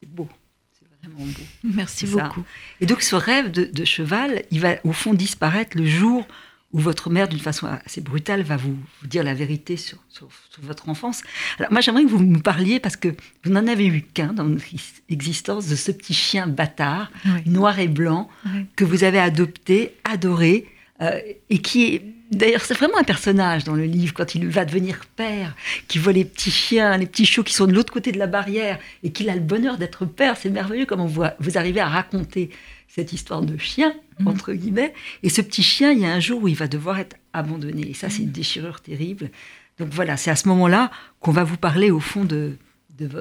C'est 0.01 0.09
beau, 0.09 0.29
c'est 0.73 0.87
vraiment 1.03 1.25
beau. 1.25 1.43
Merci 1.65 2.07
beaucoup. 2.07 2.45
Et 2.81 2.87
donc 2.87 3.03
ce 3.03 3.17
rêve 3.17 3.51
de, 3.51 3.85
cheval, 3.85 4.45
il 4.51 4.61
va 4.61 4.77
au 4.85 4.93
fond 4.93 5.15
disparaître 5.15 5.77
le 5.77 5.87
jour 5.87 6.27
où 6.73 6.79
votre 6.79 7.11
mère, 7.11 7.29
d'une 7.29 7.39
façon 7.39 7.67
assez 7.67 8.01
brutale, 8.01 8.43
va 8.43 8.57
vous, 8.57 8.77
vous 9.01 9.07
dire 9.07 9.23
la 9.25 9.35
vérité 9.35 9.77
sur, 9.77 9.99
sur, 10.09 10.29
sur, 10.51 10.63
votre 10.63 10.89
enfance. 10.89 11.23
Alors 11.59 11.71
moi, 11.71 11.83
j'aimerais 11.83 12.05
que 12.05 12.09
vous 12.09 12.19
me 12.19 12.41
parliez, 12.41 12.81
parce 12.81 12.97
que 12.97 13.09
vous 13.45 13.51
n'en 13.51 13.67
avez 13.67 13.87
eu 13.87 14.01
qu'un 14.01 14.33
dans 14.33 14.47
votre 14.47 14.65
existence, 15.11 15.69
de 15.69 15.77
ce 15.77 15.91
petit 15.91 16.15
chien 16.15 16.47
bâtard, 16.47 17.11
Oui. 17.27 17.43
noir 17.45 17.79
et 17.79 17.89
blanc, 17.89 18.31
Oui. 18.47 18.67
que 18.75 18.87
vous 18.87 19.05
avez 19.05 19.19
adopté, 19.19 19.97
adoré, 20.05 20.67
euh, 21.03 21.21
et 21.51 21.59
qui 21.59 21.95
est... 21.95 22.15
D'ailleurs, 22.33 22.63
c'est 22.63 22.75
vraiment 22.75 22.99
un 22.99 23.05
personnage 23.05 23.65
dans 23.65 23.75
le 23.75 23.85
livre, 23.85 24.15
quand 24.15 24.35
il 24.35 24.49
va 24.49 24.65
devenir 24.65 25.01
père, 25.17 25.55
qui 25.87 25.99
voit 25.99 26.13
les 26.13 26.25
petits 26.25 26.51
chiens, 26.51 26.97
les 26.97 27.07
petits 27.07 27.27
chiots 27.27 27.43
qui 27.45 27.53
sont 27.55 27.67
de 27.67 27.73
l'autre 27.73 27.93
côté 27.93 28.11
de 28.11 28.19
la 28.19 28.27
barrière, 28.27 28.79
et 29.03 29.13
qu'il 29.13 29.29
a 29.31 29.35
le 29.35 29.41
bonheur 29.41 29.77
d'être 29.79 30.07
père. 30.07 30.37
C'est 30.37 30.51
merveilleux 30.51 30.87
comment 30.87 31.07
vous, 31.07 31.23
vous 31.39 31.59
arrivez 31.59 31.81
à 31.81 31.89
raconter 31.89 32.51
cette 32.89 33.13
histoire 33.13 33.43
de 33.43 33.57
chien, 33.59 33.95
Mhm. 34.19 34.29
entre 34.29 34.53
guillemets. 34.53 34.93
Et 35.23 35.29
ce 35.29 35.41
petit 35.41 35.63
chien, 35.63 35.93
il 35.93 36.01
y 36.01 36.05
a 36.07 36.13
un 36.13 36.21
jour 36.21 36.43
où 36.43 36.49
il 36.49 36.55
va 36.57 36.69
devoir 36.69 36.99
être 36.99 37.17
abandonné. 37.33 37.91
Et 37.91 37.95
ça, 37.95 38.09
c'est 38.11 38.23
une 38.23 38.31
déchirure 38.33 38.81
terrible. 38.81 39.31
Donc 39.79 39.89
voilà, 39.93 40.17
c'est 40.17 40.31
à 40.31 40.37
ce 40.37 40.49
moment-là 40.49 40.91
qu'on 41.21 41.33
va 41.33 41.45
vous 41.45 41.57
parler, 41.57 41.91
au 41.91 42.01
fond, 42.01 42.25
de, 42.25 42.57
de, 42.99 43.07
vo- 43.07 43.19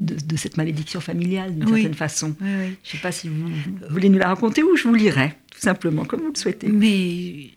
de, 0.00 0.14
de 0.14 0.36
cette 0.36 0.56
malédiction 0.56 1.00
familiale, 1.00 1.54
d'une 1.54 1.64
Oui. 1.64 1.82
certaine 1.82 1.94
façon. 1.94 2.36
Oui, 2.40 2.48
oui. 2.48 2.76
Je 2.84 2.88
ne 2.88 2.92
sais 2.96 2.98
pas 3.02 3.12
si 3.12 3.28
vous, 3.28 3.46
vous 3.48 3.88
voulez 3.90 4.08
nous 4.08 4.18
la 4.18 4.28
raconter 4.28 4.62
ou 4.64 4.76
je 4.76 4.84
vous 4.88 4.94
lirai, 4.94 5.34
tout 5.52 5.60
simplement, 5.60 6.04
comme 6.04 6.20
vous 6.20 6.32
le 6.32 6.38
souhaitez. 6.38 6.68
Mais 6.68 7.50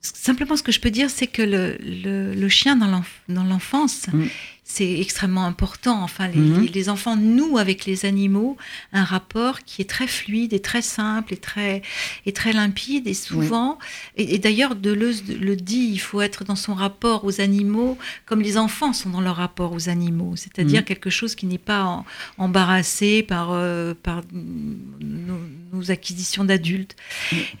simplement, 0.00 0.56
ce 0.56 0.62
que 0.62 0.72
je 0.72 0.80
peux 0.80 0.90
dire, 0.90 1.10
c'est 1.10 1.26
que 1.26 1.42
le, 1.42 1.76
le, 1.80 2.34
le 2.34 2.48
chien 2.48 2.76
dans 2.76 2.86
l'enf- 2.86 3.20
dans 3.28 3.44
l'enfance, 3.44 4.06
Mm. 4.12 4.24
C'est 4.70 5.00
extrêmement 5.00 5.46
important. 5.46 6.02
Enfin, 6.02 6.28
les, 6.28 6.38
Mhm. 6.38 6.60
les- 6.60 6.68
les 6.68 6.88
enfants 6.90 7.16
nouent 7.16 7.56
avec 7.56 7.86
les 7.86 8.04
animaux 8.04 8.58
un 8.92 9.02
rapport 9.02 9.60
qui 9.64 9.80
est 9.80 9.86
très 9.88 10.06
fluide 10.06 10.52
et 10.52 10.60
très 10.60 10.82
simple 10.82 11.32
et 11.32 11.38
très, 11.38 11.80
et 12.26 12.32
très 12.34 12.52
limpide. 12.52 13.06
Et 13.06 13.14
souvent, 13.14 13.78
et, 14.18 14.34
et 14.34 14.38
d'ailleurs, 14.38 14.76
Deleuze 14.76 15.24
le 15.26 15.56
dit, 15.56 15.88
il 15.90 15.98
faut 15.98 16.20
être 16.20 16.44
dans 16.44 16.54
son 16.54 16.74
rapport 16.74 17.24
aux 17.24 17.40
animaux 17.40 17.96
comme 18.26 18.42
les 18.42 18.58
enfants 18.58 18.92
sont 18.92 19.08
dans 19.08 19.22
leur 19.22 19.36
rapport 19.36 19.72
aux 19.72 19.88
animaux, 19.88 20.34
c'est-à-dire 20.36 20.80
Mhm. 20.80 20.84
quelque 20.84 21.08
chose 21.08 21.34
qui 21.34 21.46
n'est 21.46 21.56
pas 21.56 21.84
en- 21.84 22.04
embarrassé 22.36 23.22
par, 23.22 23.48
euh, 23.52 23.94
par 24.02 24.20
nos, 24.32 25.38
nos 25.72 25.90
acquisitions 25.90 26.44
d'adultes. 26.44 26.94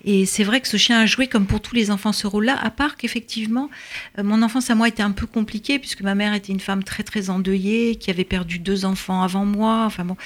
Et 0.04 0.26
c'est 0.26 0.44
vrai 0.44 0.60
que 0.60 0.68
ce 0.68 0.76
chien 0.76 1.00
a 1.00 1.06
joué, 1.06 1.26
comme 1.26 1.46
pour 1.46 1.60
tous 1.62 1.74
les 1.74 1.90
enfants, 1.90 2.12
ce 2.12 2.26
rôle-là, 2.26 2.56
à 2.62 2.70
part 2.70 2.96
qu'effectivement, 2.98 3.70
euh, 4.18 4.22
mon 4.22 4.42
enfance 4.42 4.68
à 4.70 4.74
moi 4.74 4.88
était 4.88 5.02
un 5.02 5.10
peu 5.12 5.26
compliquée, 5.26 5.78
puisque 5.78 6.02
ma 6.02 6.14
mère 6.14 6.34
était 6.34 6.52
une 6.52 6.60
femme 6.60 6.84
très, 6.84 6.97
très 7.02 7.30
endeuillée, 7.30 7.96
qui 7.96 8.10
avait 8.10 8.24
perdu 8.24 8.58
deux 8.58 8.84
enfants 8.84 9.22
avant 9.22 9.44
moi, 9.44 9.84
enfin 9.86 10.04
bon, 10.04 10.16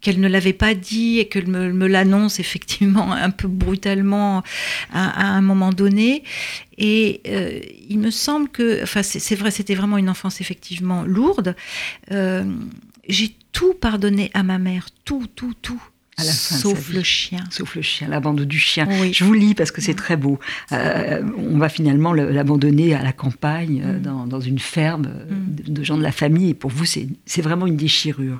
qu'elle 0.00 0.20
ne 0.20 0.28
l'avait 0.28 0.52
pas 0.52 0.74
dit, 0.74 1.18
et 1.18 1.28
qu'elle 1.28 1.48
me, 1.48 1.86
l'annonce 1.86 2.40
effectivement 2.40 3.12
un 3.12 3.30
peu 3.30 3.48
brutalement 3.48 4.42
à, 4.92 5.26
un 5.26 5.42
moment 5.42 5.70
donné. 5.70 6.24
Et 6.78 7.20
euh, 7.28 7.60
il 7.88 7.98
me 7.98 8.10
semble 8.10 8.48
que, 8.48 8.82
enfin, 8.82 9.02
c'est 9.02 9.18
c'est 9.18 9.36
vrai, 9.36 9.50
c'était 9.50 9.74
vraiment 9.74 9.98
une 9.98 10.08
enfance 10.10 10.40
effectivement 10.40 11.02
lourde. 11.02 11.54
Euh, 12.10 12.44
J'ai 13.08 13.34
tout 13.52 13.74
pardonné 13.74 14.30
à 14.34 14.42
ma 14.42 14.58
mère, 14.58 14.88
tout, 15.04 15.26
tout, 15.34 15.54
tout, 15.60 15.82
À 16.22 16.26
la 16.26 16.32
fin 16.32 16.56
sauf 16.56 16.90
le 16.92 17.02
chien. 17.02 17.40
Sauf 17.50 17.74
le 17.74 17.82
chien, 17.82 18.08
l'abandon 18.08 18.44
du 18.44 18.58
chien. 18.58 18.86
Oui. 19.00 19.12
Je 19.12 19.24
vous 19.24 19.34
lis 19.34 19.54
parce 19.54 19.70
que 19.70 19.80
c'est 19.80 19.94
très 19.94 20.16
beau. 20.16 20.38
Euh, 20.72 21.22
on 21.36 21.58
va 21.58 21.68
finalement 21.68 22.12
le- 22.12 22.30
l'abandonner 22.30 22.94
à 22.94 23.02
la 23.02 23.12
campagne, 23.12 23.82
euh, 23.84 23.98
Mm. 23.98 24.02
dans, 24.02 24.26
dans 24.26 24.40
une 24.40 24.58
ferme 24.58 25.06
euh, 25.06 25.34
Mm. 25.34 25.72
de, 25.72 25.82
gens 25.82 25.98
de 25.98 26.02
la 26.02 26.12
famille. 26.12 26.50
Et 26.50 26.54
pour 26.54 26.70
vous, 26.70 26.84
c'est 26.84 27.42
vraiment 27.42 27.66
une 27.66 27.76
déchirure. 27.76 28.38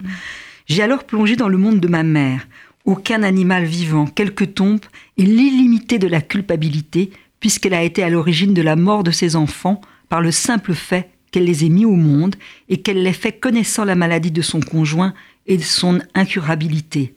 J'ai 0.66 0.82
alors 0.82 1.04
plongé 1.04 1.36
dans 1.36 1.48
le 1.48 1.58
monde 1.58 1.80
de 1.80 1.88
ma 1.88 2.02
mère. 2.02 2.46
Aucun 2.84 3.22
animal 3.22 3.64
vivant, 3.64 4.06
quelques 4.06 4.54
tombes 4.54 4.80
et 5.16 5.22
l'illimité 5.24 5.98
de 5.98 6.08
la 6.08 6.20
culpabilité, 6.20 7.10
puisqu'elle 7.38 7.74
a 7.74 7.82
été 7.82 8.02
à 8.02 8.10
l'origine 8.10 8.54
de 8.54 8.62
la 8.62 8.74
mort 8.76 9.04
de 9.04 9.10
ses 9.10 9.36
enfants 9.36 9.80
par 10.08 10.20
le 10.20 10.30
simple 10.32 10.74
fait 10.74 11.08
qu'elle 11.30 11.44
les 11.44 11.64
ait 11.64 11.68
mis 11.70 11.84
au 11.84 11.94
monde 11.96 12.36
et 12.68 12.78
qu'elle 12.82 13.02
les 13.02 13.12
fait 13.12 13.32
connaissant 13.32 13.84
la 13.84 13.94
maladie 13.94 14.30
de 14.32 14.42
son 14.42 14.60
conjoint 14.60 15.14
et 15.46 15.56
de 15.56 15.62
son 15.62 16.00
incurabilité. 16.14 17.14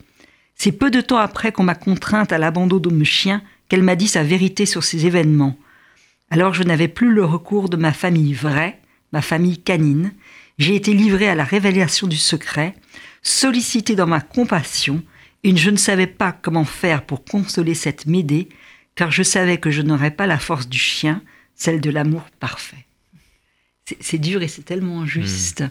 C'est 0.56 0.72
peu 0.72 0.90
de 0.90 1.00
temps 1.00 1.18
après 1.18 1.52
qu'on 1.52 1.62
m'a 1.64 1.74
contrainte 1.74 2.32
à 2.32 2.38
l'abandon 2.38 2.78
de 2.78 2.88
mon 2.88 3.04
chien 3.04 3.42
qu'elle 3.68 3.82
m'a 3.82 3.96
dit 3.96 4.08
sa 4.08 4.22
vérité 4.22 4.66
sur 4.66 4.82
ces 4.84 5.06
événements. 5.06 5.56
Alors 6.30 6.54
je 6.54 6.62
n'avais 6.62 6.88
plus 6.88 7.12
le 7.12 7.24
recours 7.24 7.68
de 7.68 7.76
ma 7.76 7.92
famille 7.92 8.32
vraie, 8.34 8.80
ma 9.12 9.22
famille 9.22 9.58
canine. 9.62 10.12
J'ai 10.58 10.74
été 10.74 10.92
livrée 10.94 11.28
à 11.28 11.34
la 11.34 11.44
révélation 11.44 12.06
du 12.06 12.16
secret, 12.16 12.74
sollicitée 13.22 13.94
dans 13.94 14.06
ma 14.06 14.20
compassion, 14.20 15.02
et 15.44 15.54
je 15.54 15.70
ne 15.70 15.76
savais 15.76 16.06
pas 16.06 16.32
comment 16.32 16.64
faire 16.64 17.04
pour 17.04 17.24
consoler 17.24 17.74
cette 17.74 18.06
Médée, 18.06 18.48
car 18.94 19.10
je 19.12 19.22
savais 19.22 19.58
que 19.58 19.70
je 19.70 19.82
n'aurais 19.82 20.10
pas 20.10 20.26
la 20.26 20.38
force 20.38 20.68
du 20.68 20.78
chien, 20.78 21.22
celle 21.54 21.80
de 21.80 21.90
l'amour 21.90 22.22
parfait. 22.40 22.86
C'est- 24.00 24.18
dur 24.18 24.42
et 24.42 24.48
c'est 24.48 24.64
tellement 24.64 25.06
juste. 25.06 25.62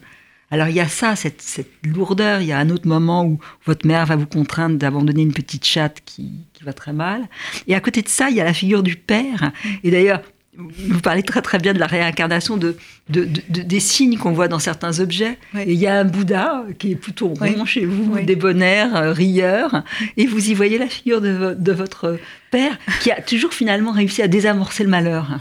Alors 0.52 0.68
il 0.68 0.76
y 0.76 0.80
a 0.80 0.88
ça, 0.88 1.16
cette, 1.16 1.42
cette 1.42 1.72
lourdeur. 1.84 2.42
Il 2.42 2.48
y 2.48 2.52
a 2.52 2.60
un 2.60 2.70
autre 2.70 2.88
moment 2.88 3.26
où 3.26 3.40
votre 3.66 3.86
mère 3.88 4.06
va 4.06 4.16
vous 4.16 4.28
contraindre 4.28 4.78
d'abandonner 4.78 5.22
une 5.24 5.34
petite 5.34 5.66
chatte 5.66 6.02
qui, 6.06 6.32
qui 6.54 6.64
va 6.64 6.74
très 6.74 6.94
mal. 6.94 7.28
Et 7.68 7.76
à 7.76 7.80
côté 7.80 8.02
de 8.02 8.08
ça, 8.10 8.30
il 8.30 8.36
y 8.36 8.42
a 8.42 8.44
la 8.44 8.54
figure 8.54 8.84
du 8.84 8.96
père. 8.96 9.52
Et 9.84 9.92
d'ailleurs, 9.92 10.22
vous 10.58 11.02
parlez 11.02 11.22
très 11.24 11.42
très 11.42 11.58
bien 11.58 11.74
de 11.74 11.80
la 11.80 11.88
réincarnation 11.88 12.56
de, 12.56 12.78
de- 13.10 13.26
de- 13.26 13.42
de- 13.50 13.62
des 13.64 13.80
signes 13.82 14.18
qu'on 14.18 14.32
voit 14.32 14.48
dans 14.48 14.60
certains 14.60 15.00
objets. 15.02 15.38
Oui. 15.54 15.62
Et 15.66 15.74
il 15.74 15.80
y 15.80 15.88
a 15.88 16.00
un 16.00 16.06
Bouddha 16.06 16.64
qui 16.80 16.92
est 16.92 16.96
plutôt 16.96 17.28
rond 17.30 17.36
Oui. 17.42 17.66
chez 17.66 17.86
vous, 17.86 18.14
Oui. 18.14 18.24
débonnaire, 18.26 18.96
euh, 18.96 19.12
rieur. 19.12 19.84
Et 20.16 20.26
vous 20.28 20.50
y 20.50 20.54
voyez 20.54 20.78
la 20.78 20.88
figure 20.88 21.20
de, 21.20 21.30
vo- 21.30 21.56
de 21.56 21.72
votre 21.74 22.18
père 22.52 22.78
qui 23.02 23.12
a 23.12 23.22
toujours 23.22 23.54
finalement 23.54 23.92
réussi 23.92 24.22
à 24.22 24.30
désamorcer 24.30 24.84
le 24.86 24.90
malheur. 24.90 25.40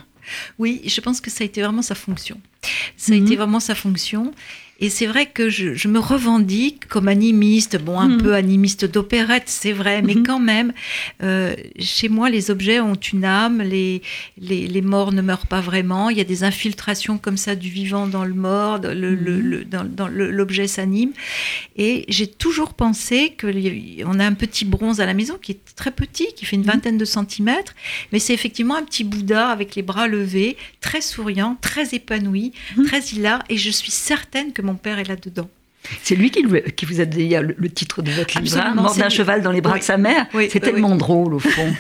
Oui, 0.58 0.80
je 0.86 1.00
pense 1.00 1.20
que 1.20 1.30
ça 1.30 1.44
a 1.44 1.46
été 1.46 1.62
vraiment 1.62 1.82
sa 1.82 1.94
fonction. 1.94 2.40
Ça 2.96 3.12
a 3.12 3.16
Mhm. 3.16 3.26
été 3.26 3.36
vraiment 3.36 3.60
sa 3.60 3.74
fonction. 3.76 4.32
Et 4.80 4.90
c'est 4.90 5.06
vrai 5.06 5.26
que 5.26 5.48
je, 5.48 5.74
je 5.74 5.86
me 5.88 5.98
revendique 6.00 6.88
comme 6.88 7.06
animiste, 7.08 7.78
bon, 7.80 7.98
un 8.00 8.08
Mhm. 8.08 8.22
peu 8.22 8.34
animiste 8.34 8.84
d'opérette, 8.84 9.44
c'est 9.46 9.72
vrai, 9.72 10.02
mais 10.02 10.14
Mhm. 10.16 10.26
quand 10.26 10.40
même, 10.40 10.72
euh, 11.22 11.54
chez 11.78 12.08
moi, 12.08 12.28
les 12.28 12.50
objets 12.50 12.80
ont 12.80 12.94
une 12.94 13.24
âme, 13.24 13.62
les, 13.62 14.02
les, 14.36 14.66
les 14.66 14.82
morts 14.82 15.12
ne 15.12 15.22
meurent 15.22 15.46
pas 15.46 15.60
vraiment, 15.60 16.10
il 16.10 16.18
y 16.18 16.20
a 16.20 16.24
des 16.24 16.42
infiltrations 16.42 17.18
comme 17.18 17.36
ça 17.36 17.54
du 17.54 17.68
vivant 17.68 18.08
dans 18.08 18.24
le 18.24 18.34
mort, 18.34 18.78
le- 18.78 18.94
Mhm. 19.16 19.24
le- 19.50 19.64
dans, 19.64 19.84
dans 19.84 20.08
le- 20.08 20.30
l'objet 20.32 20.66
s'anime. 20.66 21.12
Et 21.76 22.04
j'ai 22.08 22.26
toujours 22.26 22.74
pensé 22.74 23.34
qu'on 23.40 24.18
a 24.18 24.26
un 24.26 24.34
petit 24.34 24.64
bronze 24.64 25.00
à 25.00 25.06
la 25.06 25.14
maison 25.14 25.38
qui 25.40 25.52
est 25.52 25.60
très 25.76 25.90
petit, 25.92 26.26
qui 26.36 26.44
fait 26.46 26.56
une 26.56 26.62
vingtaine 26.62 26.98
de 26.98 27.04
centimètres, 27.04 27.74
mais 28.12 28.18
c'est 28.18 28.34
effectivement 28.34 28.76
un 28.76 28.82
petit 28.82 29.04
Bouddha 29.04 29.48
avec 29.48 29.76
les 29.76 29.82
bras 29.82 30.08
levés, 30.08 30.56
très 30.80 31.00
souriant, 31.00 31.56
très 31.60 31.94
épanoui, 31.94 32.52
très 32.86 33.00
hilar, 33.00 33.42
et 33.48 33.56
je 33.56 33.70
suis 33.70 33.90
certaine 33.92 34.52
que 34.52 34.62
mon 34.64 34.74
père 34.74 34.98
est 34.98 35.08
là-dedans. 35.08 35.48
C'est 36.02 36.14
lui 36.14 36.30
qui, 36.30 36.40
lui- 36.42 36.62
qui 36.74 36.86
vous 36.86 37.00
a 37.02 37.04
donné 37.04 37.38
le, 37.42 37.54
le 37.58 37.68
titre 37.68 38.00
de 38.00 38.10
votre 38.10 38.40
livre, 38.40 38.56
hein, 38.58 38.72
Mort 38.74 38.96
d'un 38.96 39.10
cheval 39.10 39.42
dans 39.42 39.52
les 39.52 39.60
bras 39.60 39.74
Oui. 39.74 39.80
de 39.80 39.84
sa 39.84 39.98
mère. 39.98 40.24
Oui, 40.32 40.48
c'est 40.50 40.64
oui, 40.64 40.72
tellement 40.72 40.96
drôle 40.96 41.34
au 41.34 41.38
fond. 41.38 41.74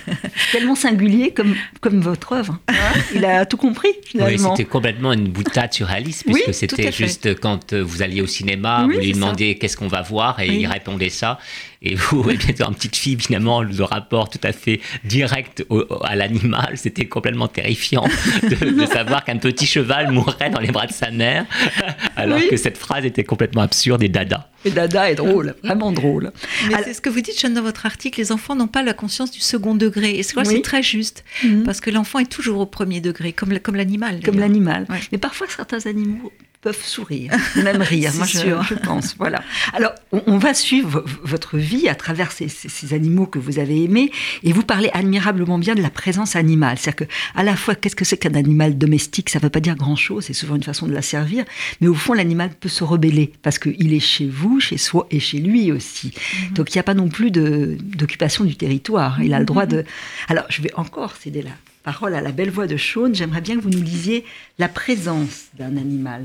tellement 0.52 0.74
singulier 0.74 1.30
comme, 1.32 1.54
comme 1.80 2.00
votre 2.00 2.32
œuvre. 2.32 2.58
hein. 2.68 2.74
Il 3.14 3.24
a 3.24 3.46
tout 3.46 3.56
compris 3.56 3.88
Oui, 3.94 4.02
finalement. 4.04 4.54
c'était 4.54 4.68
complètement 4.68 5.14
une 5.14 5.28
boutade 5.28 5.72
surréaliste, 5.72 6.24
Oui, 6.26 6.34
puisque 6.44 6.46
tout 6.48 6.52
c'était 6.76 6.92
juste 6.92 7.40
quand 7.40 7.72
euh, 7.72 7.82
vous 7.82 8.02
alliez 8.02 8.20
au 8.20 8.26
cinéma, 8.26 8.84
Oui, 8.86 8.94
vous 8.94 9.00
lui 9.00 9.12
demandiez 9.14 9.56
qu'est-ce 9.56 9.78
qu'on 9.78 9.88
va 9.88 10.02
voir, 10.02 10.38
et 10.40 10.50
Oui. 10.50 10.58
il 10.60 10.66
répondait 10.66 11.08
ça. 11.08 11.38
Et 11.86 11.94
vous, 11.94 12.24
eh 12.48 12.52
bien, 12.52 12.66
en 12.66 12.72
petite 12.72 12.96
fille, 12.96 13.16
finalement, 13.20 13.62
le 13.62 13.82
rapport 13.84 14.30
tout 14.30 14.38
à 14.42 14.52
fait 14.52 14.80
direct 15.04 15.64
au- 15.68 15.80
au- 15.88 16.04
à 16.04 16.16
l'animal, 16.16 16.72
c'était 16.76 17.06
complètement 17.06 17.46
terrifiant 17.48 18.04
de, 18.42 18.70
de 18.70 18.86
savoir 18.86 19.24
qu'un 19.24 19.36
petit 19.36 19.66
cheval 19.66 20.10
mourrait 20.10 20.50
dans 20.50 20.60
les 20.60 20.72
bras 20.72 20.86
de 20.86 20.92
sa 20.92 21.10
mère, 21.10 21.44
alors 22.16 22.38
Oui. 22.38 22.48
que 22.48 22.56
cette 22.56 22.78
phrase 22.78 23.04
était 23.04 23.24
complètement 23.24 23.62
absurde 23.62 24.02
et 24.02 24.08
dada. 24.08 24.50
Et 24.66 24.70
Dada 24.70 25.10
est 25.10 25.14
drôle, 25.14 25.54
vraiment 25.62 25.92
drôle. 25.92 26.32
Mais 26.68 26.74
Alors- 26.74 26.86
c'est 26.86 26.94
ce 26.94 27.02
que 27.02 27.10
vous 27.10 27.20
dites, 27.20 27.38
Sean, 27.38 27.50
dans 27.50 27.60
votre 27.60 27.84
article, 27.84 28.18
les 28.18 28.32
enfants 28.32 28.56
n'ont 28.56 28.66
pas 28.66 28.82
la 28.82 28.94
conscience 28.94 29.30
du 29.30 29.40
second 29.40 29.74
degré. 29.74 30.12
Et 30.18 30.22
c'est 30.22 30.38
Oui. 30.38 30.44
c'est 30.46 30.62
très 30.62 30.82
juste, 30.82 31.22
Mhm. 31.42 31.64
parce 31.64 31.82
que 31.82 31.90
l'enfant 31.90 32.18
est 32.18 32.30
toujours 32.30 32.60
au 32.60 32.66
premier 32.66 33.02
degré, 33.02 33.34
comme, 33.34 33.58
comme 33.60 33.76
l'animal. 33.76 34.20
Comme 34.24 34.38
l'animal. 34.38 34.86
Ouais. 34.88 35.00
Mais 35.12 35.18
parfois, 35.18 35.46
certains 35.54 35.84
animaux 35.84 36.32
peuvent 36.64 36.82
sourire, 36.82 37.30
même 37.62 37.80
rire. 37.92 38.10
Moi, 38.16 38.26
je, 38.26 38.38
sûr. 38.38 38.62
je 38.64 38.74
pense. 38.74 39.14
Voilà. 39.18 39.42
Alors, 39.74 39.92
on, 40.12 40.22
on 40.26 40.38
va 40.38 40.54
suivre 40.54 41.04
votre 41.22 41.58
vie 41.58 41.88
à 41.88 41.94
travers 41.94 42.32
ces, 42.32 42.48
ces- 42.48 42.68
ces 42.70 42.94
animaux 42.94 43.26
que 43.26 43.38
vous 43.38 43.58
avez 43.58 43.84
aimés, 43.84 44.10
et 44.42 44.52
vous 44.52 44.62
parlez 44.64 44.90
admirablement 44.94 45.58
bien 45.58 45.74
de 45.74 45.82
la 45.82 45.90
présence 45.90 46.34
animale. 46.36 46.78
C'est-à-dire 46.78 47.06
que, 47.06 47.12
à 47.36 47.42
la 47.44 47.54
fois, 47.54 47.74
qu'est-ce 47.74 47.94
que 47.94 48.04
c'est 48.06 48.16
qu'un 48.16 48.34
animal 48.34 48.78
domestique? 48.78 49.28
Ça 49.30 49.38
ne 49.38 49.42
veut 49.44 49.50
pas 49.50 49.60
dire 49.60 49.76
grand-chose. 49.76 50.24
C'est 50.24 50.32
souvent 50.32 50.56
une 50.56 50.62
façon 50.62 50.86
de 50.86 50.92
la 50.94 51.02
servir, 51.02 51.44
mais 51.82 51.86
au 51.88 51.94
fond, 51.94 52.14
l'animal 52.14 52.50
peut 52.58 52.70
se 52.70 52.82
rebeller 52.82 53.30
parce 53.42 53.58
qu'il 53.58 53.92
est 53.92 54.00
chez 54.00 54.26
vous, 54.26 54.58
chez 54.58 54.78
soi 54.78 55.06
et 55.10 55.20
chez 55.20 55.38
lui 55.38 55.70
aussi. 55.70 56.12
Donc, 56.52 56.74
il 56.74 56.78
n'y 56.78 56.80
a 56.80 56.84
pas 56.84 56.94
non 56.94 57.08
plus 57.08 57.30
d'occupation 57.30 58.44
du 58.44 58.56
territoire. 58.56 59.22
Il 59.22 59.34
a 59.34 59.38
le 59.38 59.44
droit 59.44 59.66
de. 59.66 59.84
Alors, 60.28 60.44
je 60.48 60.62
vais 60.62 60.72
encore 60.74 61.14
céder 61.16 61.42
la 61.42 61.50
parole 61.82 62.14
à 62.14 62.22
la 62.22 62.32
belle 62.32 62.50
voix 62.50 62.66
de 62.66 62.78
Sean. 62.78 63.12
J'aimerais 63.12 63.42
bien 63.42 63.56
que 63.56 63.60
vous 63.60 63.68
nous 63.68 63.82
lisiez 63.82 64.24
la 64.58 64.68
présence 64.68 65.46
d'un 65.58 65.76
animal. 65.76 66.24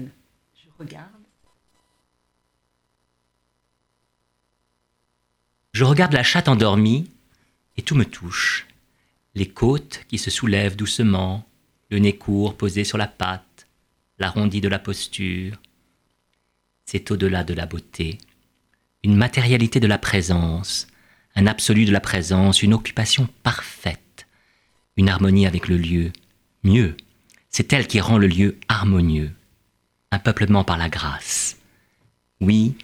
Je 5.73 5.83
regarde. 5.83 6.13
La 6.13 6.23
chatte 6.23 6.47
endormie 6.47 7.09
et 7.77 7.81
tout 7.81 7.95
me 7.95 8.05
touche. 8.05 8.65
les 9.35 9.47
côtes 9.47 10.05
qui 10.09 10.17
se 10.17 10.31
soulèvent 10.31 10.75
doucement, 10.75 11.47
le 11.89 11.99
nez 11.99 12.17
court 12.17 12.57
posé 12.57 12.83
sur 12.83 12.97
la 12.97 13.07
patte, 13.07 13.67
l'arrondi 14.17 14.59
de 14.59 14.67
la 14.67 14.79
posture. 14.79 15.57
C'est 16.85 17.11
au-delà 17.11 17.43
de 17.43 17.53
la 17.53 17.65
beauté, 17.65 18.17
une 19.03 19.15
matérialité 19.15 19.79
de 19.79 19.87
la 19.87 19.97
présence, 19.97 20.87
un 21.35 21.47
absolu 21.47 21.85
de 21.85 21.91
la 21.91 22.01
présence, 22.01 22.63
une 22.63 22.73
occupation 22.73 23.29
parfaite, 23.43 24.27
une 24.97 25.09
harmonie 25.09 25.47
avec 25.47 25.67
le 25.67 25.77
lieu. 25.77 26.11
Mieux, 26.63 26.97
c'est 27.49 27.71
elle 27.71 27.87
qui 27.87 28.01
rend 28.01 28.17
le 28.17 28.27
lieu 28.27 28.57
harmonieux, 28.67 29.31
un 30.11 30.19
peuplement 30.19 30.63
par 30.63 30.77
la 30.77 30.89
grâce. 30.89 31.57
Oui, 32.41 32.75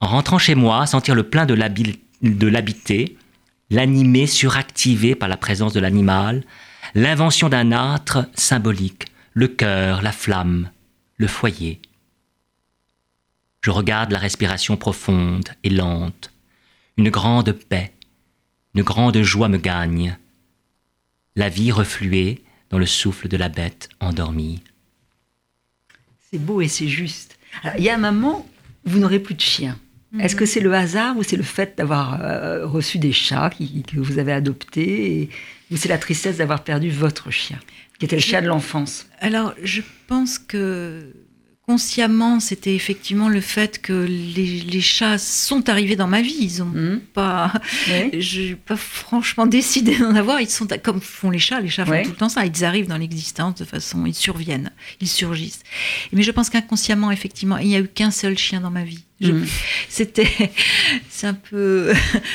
en 0.00 0.08
rentrant 0.08 0.38
chez 0.38 0.54
moi, 0.54 0.86
sentir 0.86 1.14
le 1.14 1.24
plein 1.24 1.46
de 1.46 1.54
l'habiter, 2.46 3.16
l'animer 3.70 4.26
suractivé 4.26 5.14
par 5.14 5.28
la 5.28 5.36
présence 5.36 5.72
de 5.72 5.80
l'animal, 5.80 6.44
l'invention 6.94 7.48
d'un 7.48 7.72
âtre 7.72 8.26
symbolique, 8.34 9.06
le 9.34 9.48
cœur, 9.48 10.02
la 10.02 10.12
flamme, 10.12 10.70
le 11.16 11.26
foyer. 11.26 11.80
Je 13.62 13.70
regarde 13.70 14.10
la 14.10 14.18
respiration 14.18 14.76
profonde 14.76 15.50
et 15.62 15.70
lente. 15.70 16.32
Une 16.96 17.10
grande 17.10 17.52
paix, 17.52 17.92
une 18.74 18.82
grande 18.82 19.20
joie 19.22 19.48
me 19.48 19.58
gagne. 19.58 20.16
La 21.36 21.48
vie 21.48 21.72
refluée 21.72 22.42
dans 22.70 22.78
le 22.78 22.86
souffle 22.86 23.28
de 23.28 23.36
la 23.36 23.48
bête 23.48 23.88
endormie. 24.00 24.62
C'est 26.32 26.38
beau 26.38 26.60
et 26.60 26.68
c'est 26.68 26.88
juste. 26.88 27.38
il 27.76 27.84
y 27.84 27.88
a 27.88 27.94
un 27.94 27.98
moment, 27.98 28.46
vous 28.84 28.98
n'aurez 29.00 29.18
plus 29.18 29.34
de 29.34 29.40
chien. 29.40 29.78
Est-ce 30.18 30.34
que 30.34 30.46
c'est 30.46 30.60
le 30.60 30.74
hasard 30.74 31.16
ou 31.16 31.22
c'est 31.22 31.36
le 31.36 31.44
fait 31.44 31.78
d'avoir 31.78 32.20
euh, 32.20 32.66
reçu 32.66 32.98
des 32.98 33.12
chats 33.12 33.50
que 33.50 34.00
vous 34.00 34.18
avez 34.18 34.32
adoptés 34.32 35.28
ou 35.70 35.76
c'est 35.76 35.88
la 35.88 35.98
tristesse 35.98 36.38
d'avoir 36.38 36.64
perdu 36.64 36.90
votre 36.90 37.30
chien, 37.30 37.60
qui 37.98 38.06
était 38.06 38.16
le 38.16 38.22
chien 38.22 38.42
de 38.42 38.48
l'enfance? 38.48 39.06
Alors, 39.20 39.54
je 39.62 39.82
pense 40.08 40.38
que 40.38 41.12
consciemment, 41.70 42.40
c'était 42.40 42.74
effectivement 42.74 43.28
le 43.28 43.40
fait 43.40 43.80
que 43.80 43.92
les, 43.92 44.80
chats 44.80 45.18
sont 45.18 45.68
arrivés 45.68 45.94
dans 45.94 46.08
ma 46.08 46.20
vie. 46.20 46.36
Ils 46.40 46.62
ont 46.64 46.72
mmh. 46.74 47.00
pas, 47.14 47.52
je 48.18 48.54
pas 48.54 48.74
franchement 48.74 49.46
décidé 49.60 49.96
d'en 49.96 50.16
avoir. 50.16 50.40
Ils 50.40 50.50
sont 50.50 50.66
comme 50.82 51.00
font 51.00 51.30
les 51.30 51.38
chats. 51.38 51.60
Les 51.60 51.68
chats 51.68 51.86
font 51.86 52.02
tout 52.02 52.10
le 52.10 52.16
temps 52.16 52.28
ça. 52.28 52.44
Ils 52.44 52.64
arrivent 52.64 52.88
dans 52.88 52.96
l'existence 52.96 53.54
de 53.54 53.64
façon, 53.64 54.04
ils 54.04 54.16
surviennent, 54.16 54.72
ils 55.00 55.06
surgissent. 55.06 55.62
Mais 56.12 56.24
je 56.24 56.32
pense 56.32 56.50
qu'inconsciemment, 56.50 57.12
effectivement, 57.12 57.58
il 57.58 57.68
n'y 57.68 57.76
a 57.76 57.78
eu 57.78 57.86
qu'un 57.86 58.10
seul 58.10 58.36
chien 58.36 58.60
dans 58.60 58.72
ma 58.72 58.82
vie. 58.82 59.04
Mmh. 59.20 59.44
C'était, 59.88 60.50
c'est 61.08 61.28
un 61.28 61.34
peu 61.34 61.92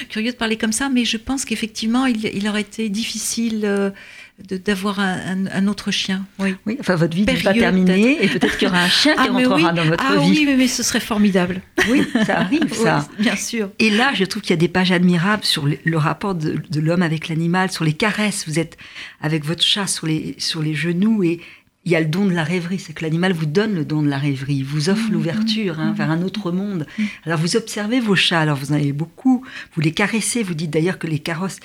curieux 0.10 0.32
de 0.32 0.38
parler 0.38 0.56
comme 0.56 0.72
ça, 0.72 0.88
mais 0.88 1.04
je 1.04 1.18
pense 1.18 1.44
qu'effectivement, 1.44 2.06
il, 2.06 2.48
aurait 2.48 2.62
été 2.62 2.88
difficile. 2.88 3.64
Euh, 3.66 3.90
d'avoir 4.38 5.00
un, 5.00 5.68
autre 5.68 5.92
chien. 5.92 6.26
Oui. 6.40 6.56
oui, 6.66 6.78
enfin 6.80 6.96
votre 6.96 7.16
vie 7.16 7.26
n'est 7.26 7.42
pas 7.42 7.54
terminée 7.54 8.24
et 8.24 8.28
peut-être 8.28 8.58
qu'il 8.58 8.68
y 8.68 8.72
aura 8.72 8.84
un 8.84 8.90
chien 8.90 9.14
qui 9.16 9.22
ah, 9.30 9.32
rentrera 9.32 9.72
dans 9.72 9.86
votre 9.86 10.04
ah, 10.06 10.18
vie. 10.18 10.40
Oui, 10.40 10.44
mais, 10.46 10.58
mais, 10.58 10.68
ce 10.68 10.84
serait 10.84 11.00
formidable. 11.00 11.62
Oui, 11.90 12.06
ça 12.26 12.40
arrive, 12.40 12.74
ça. 12.74 13.08
bien 13.18 13.36
sûr. 13.36 13.70
Et 13.80 13.90
là, 13.90 14.12
je 14.14 14.26
trouve 14.26 14.42
qu'il 14.42 14.52
y 14.52 14.54
a 14.54 14.58
des 14.58 14.68
pages 14.68 14.92
admirables 14.92 15.46
sur 15.46 15.66
le, 15.66 15.98
rapport 15.98 16.36
de, 16.36 16.60
l'homme 16.80 17.02
avec 17.02 17.30
l'animal, 17.30 17.72
sur 17.72 17.86
les 17.86 17.94
caresses. 17.94 18.46
Vous 18.48 18.60
êtes 18.60 18.78
avec 19.22 19.46
votre 19.46 19.64
chat 19.64 19.88
sur 19.88 20.06
les, 20.06 20.36
sur 20.38 20.62
les 20.62 20.74
genoux 20.74 21.24
et 21.24 21.40
il 21.86 21.92
y 21.92 21.96
a 21.96 22.00
le 22.00 22.08
don 22.08 22.26
de 22.26 22.34
la 22.34 22.44
rêverie, 22.44 22.80
c'est 22.80 22.94
que 22.94 23.04
l'animal 23.04 23.32
vous 23.32 23.46
donne 23.46 23.76
le 23.76 23.86
don 23.86 24.02
de 24.02 24.10
la 24.10 24.18
rêverie, 24.18 24.56
il 24.56 24.66
vous 24.66 24.90
offre 24.90 25.08
mmh, 25.08 25.14
l'ouverture 25.14 25.80
hein, 25.80 25.92
mmh, 25.92 25.96
vers 25.96 26.10
un 26.10 26.24
autre 26.24 26.52
monde. 26.52 26.88
Mmh. 26.98 27.04
Alors 27.26 27.40
vous 27.40 27.56
observez 27.56 28.00
vos 28.00 28.16
chats, 28.16 28.40
alors 28.40 28.58
vous 28.58 28.72
en 28.72 28.76
avez 28.76 28.92
beaucoup, 28.92 29.46
vous 29.76 29.82
les 29.82 29.92
caressez, 29.92 30.42
vous 30.42 30.56
dites 30.56 30.72
d'ailleurs 30.72 30.98
que 30.98 31.06
les 31.06 31.20
carrosses 31.20 31.60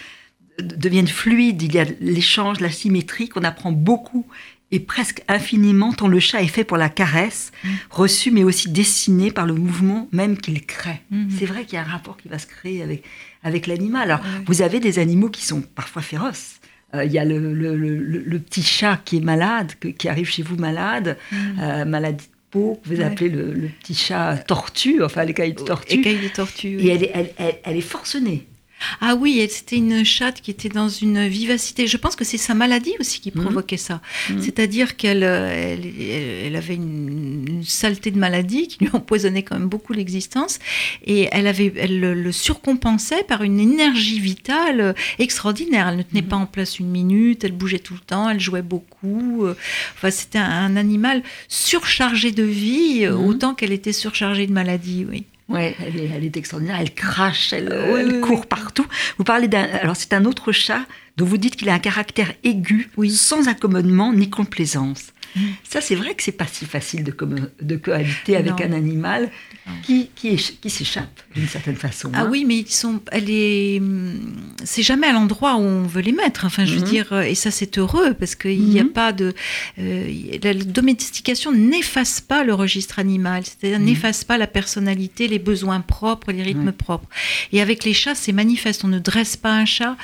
deviennent 0.62 1.08
fluides, 1.08 1.62
il 1.62 1.74
y 1.74 1.78
a 1.78 1.86
l'échange, 2.00 2.60
la 2.60 2.70
symétrie 2.70 3.28
qu'on 3.28 3.42
apprend 3.42 3.72
beaucoup 3.72 4.26
et 4.72 4.80
presque 4.80 5.22
infiniment 5.28 5.92
tant 5.92 6.08
le 6.08 6.20
chat 6.20 6.42
est 6.42 6.48
fait 6.48 6.64
pour 6.64 6.76
la 6.76 6.88
caresse, 6.88 7.50
mm. 7.64 7.68
reçu 7.90 8.30
mais 8.30 8.44
aussi 8.44 8.70
dessiné 8.70 9.30
par 9.30 9.46
le 9.46 9.54
mouvement 9.54 10.08
même 10.12 10.38
qu'il 10.38 10.64
crée. 10.64 11.00
Mm-hmm. 11.12 11.30
C'est 11.38 11.46
vrai 11.46 11.64
qu'il 11.64 11.74
y 11.74 11.78
a 11.78 11.82
un 11.82 11.90
rapport 11.90 12.16
qui 12.16 12.28
va 12.28 12.38
se 12.38 12.46
créer 12.46 12.82
avec, 12.82 13.04
avec 13.42 13.66
l'animal. 13.66 14.10
Alors, 14.10 14.24
vous 14.46 14.62
avez 14.62 14.80
des 14.80 14.98
animaux 14.98 15.28
qui 15.28 15.44
sont 15.44 15.62
parfois 15.62 16.02
féroces. 16.02 16.60
Euh, 16.94 17.04
il 17.04 17.12
y 17.12 17.18
a 17.18 17.24
le, 17.24 17.54
le, 17.54 18.38
petit 18.38 18.62
chat 18.62 19.00
qui 19.04 19.18
est 19.18 19.24
malade, 19.24 19.72
qui 19.96 20.08
arrive 20.08 20.28
chez 20.28 20.42
vous 20.42 20.56
malade, 20.56 21.18
mm. 21.30 21.36
euh, 21.60 21.84
maladie 21.84 22.26
de 22.26 22.32
peau, 22.50 22.80
vous 22.84 23.00
appelez 23.00 23.28
le, 23.28 23.70
petit 23.80 23.94
chat 23.94 24.36
tortue, 24.38 25.02
enfin 25.02 25.24
l'écaille 25.24 25.54
de 25.54 25.62
tortue. 25.62 26.00
Écaille 26.00 26.20
de 26.20 26.28
tortue. 26.28 26.80
Et 26.80 26.88
elle 26.88 27.04
est, 27.04 27.12
elle, 27.14 27.58
elle 27.64 27.76
est 27.76 27.80
forcenée. 27.80 28.46
Ah 29.00 29.14
oui, 29.14 29.46
c'était 29.50 29.76
une 29.76 30.04
chatte 30.04 30.40
qui 30.40 30.50
était 30.50 30.68
dans 30.68 30.88
une 30.88 31.26
vivacité. 31.26 31.87
Je 31.87 31.96
pense 31.96 32.16
que 32.16 32.25
c'est 32.25 32.38
sa 32.38 32.54
maladie 32.54 32.94
aussi 33.00 33.20
qui 33.20 33.32
mhm. 33.34 33.42
provoquait 33.42 33.76
ça. 33.76 34.00
Mhm. 34.28 34.42
C'est-à-dire 34.42 34.96
qu'elle 34.96 35.25
euh, 35.25 35.76
elle, 36.44 36.56
avait 36.56 36.75
une, 36.75 37.62
saleté 37.64 38.10
de 38.10 38.19
maladie 38.19 38.69
qui 38.69 38.84
lui 38.84 38.90
empoisonnait 38.93 39.43
quand 39.43 39.58
même 39.58 39.69
beaucoup 39.69 39.93
l'existence. 39.93 40.58
Et 41.04 41.28
elle, 41.32 41.47
avait, 41.47 41.73
elle 41.76 42.00
le, 42.00 42.32
surcompensait 42.32 43.25
par 43.25 43.43
une 43.43 43.60
énergie 43.60 44.21
vitale 44.21 44.95
extraordinaire. 45.19 45.88
Elle 45.88 45.99
ne 45.99 46.02
tenait 46.02 46.23
mhm. 46.23 46.28
pas 46.28 46.36
en 46.36 46.47
place 46.47 46.78
une 46.78 46.88
minute, 46.88 47.45
elle 47.45 47.52
bougeait 47.52 47.78
tout 47.78 47.95
le 47.95 48.00
temps, 48.00 48.28
elle 48.28 48.40
jouait 48.40 48.62
beaucoup. 48.62 49.47
Enfin, 49.95 50.10
c'était 50.10 50.38
un, 50.38 50.76
animal 50.76 51.23
surchargé 51.49 52.30
de 52.30 52.45
vie 52.45 53.08
autant 53.08 53.54
qu'elle 53.54 53.73
était 53.73 53.93
surchargée 53.93 54.47
de 54.47 54.52
maladie, 54.52 55.04
oui. 55.10 55.25
Ouais, 55.50 55.76
elle 55.80 56.25
est, 56.25 56.36
extraordinaire. 56.36 56.78
Elle 56.80 56.95
crache, 56.95 57.52
elle, 57.52 58.21
court 58.23 58.47
partout. 58.47 58.86
Vous 59.19 59.25
parlez 59.25 59.49
d'un. 59.49 59.65
Alors, 59.82 59.97
c'est 59.97 60.13
un 60.13 60.25
autre 60.25 60.52
chat 60.52 60.82
dont 61.17 61.25
vous 61.25 61.39
dites 61.39 61.56
qu'il 61.56 61.69
a 61.69 61.75
un 61.75 61.80
caractère 61.80 62.32
aigu, 62.45 62.89
sans 63.08 63.49
accommodement 63.49 64.13
ni 64.13 64.30
complaisance. 64.30 65.13
Ça, 65.64 65.80
c'est 65.80 65.95
vrai 65.95 66.14
que 66.14 66.23
c'est 66.23 66.32
pas 66.32 66.47
si 66.47 66.66
facile 66.66 67.04
de, 67.04 67.14
de 67.60 67.76
cohabiter 67.76 68.36
avec 68.36 68.60
un 68.60 68.73
animal 68.73 69.30
qui, 69.84 70.10
qui, 70.14 70.36
qui 70.36 70.71
s'échappe 70.71 71.21
d'une 71.34 71.47
certaine 71.47 71.76
façon. 71.76 72.10
Ah 72.14 72.23
hein. 72.23 72.28
oui, 72.30 72.45
mais 72.45 72.58
ils 72.58 72.71
sont, 72.71 73.00
elle 73.12 73.30
est, 73.30 73.80
c'est 74.64 74.82
jamais 74.82 75.06
à 75.06 75.12
l'endroit 75.12 75.56
où 75.56 75.60
on 75.60 75.86
veut 75.86 76.00
les 76.00 76.12
mettre. 76.12 76.45
Enfin, 76.45 76.64
je 76.64 76.75
veux 76.75 76.80
mhm. 76.80 76.86
dire, 76.86 77.12
et 77.21 77.34
ça 77.34 77.50
c'est 77.50 77.78
heureux 77.78 78.14
parce 78.14 78.34
qu'il 78.34 78.62
n'y 78.62 78.80
a 78.80 78.84
mhm. 78.84 78.90
pas 78.90 79.12
de, 79.12 79.32
euh, 79.78 80.38
la 80.43 80.54
domestication 80.54 81.52
n'efface 81.52 82.21
pas 82.21 82.43
le 82.43 82.54
registre 82.54 82.99
animal, 82.99 83.45
c'est-à-dire 83.45 83.78
mhm. 83.78 83.86
n'efface 83.86 84.25
pas 84.25 84.38
la 84.38 84.47
personnalité, 84.47 85.28
les 85.28 85.38
besoins 85.38 85.80
propres, 85.80 86.32
les 86.32 86.43
rythmes 86.43 86.73
propres. 86.73 87.08
Et 87.52 87.60
avec 87.60 87.84
les 87.84 87.95
chats, 87.95 88.14
c'est 88.14 88.32
manifeste. 88.32 88.84
On 88.84 88.88
ne 88.88 88.99
dresse 88.99 89.36
pas 89.36 89.52
un 89.52 89.64
chat. 89.64 89.97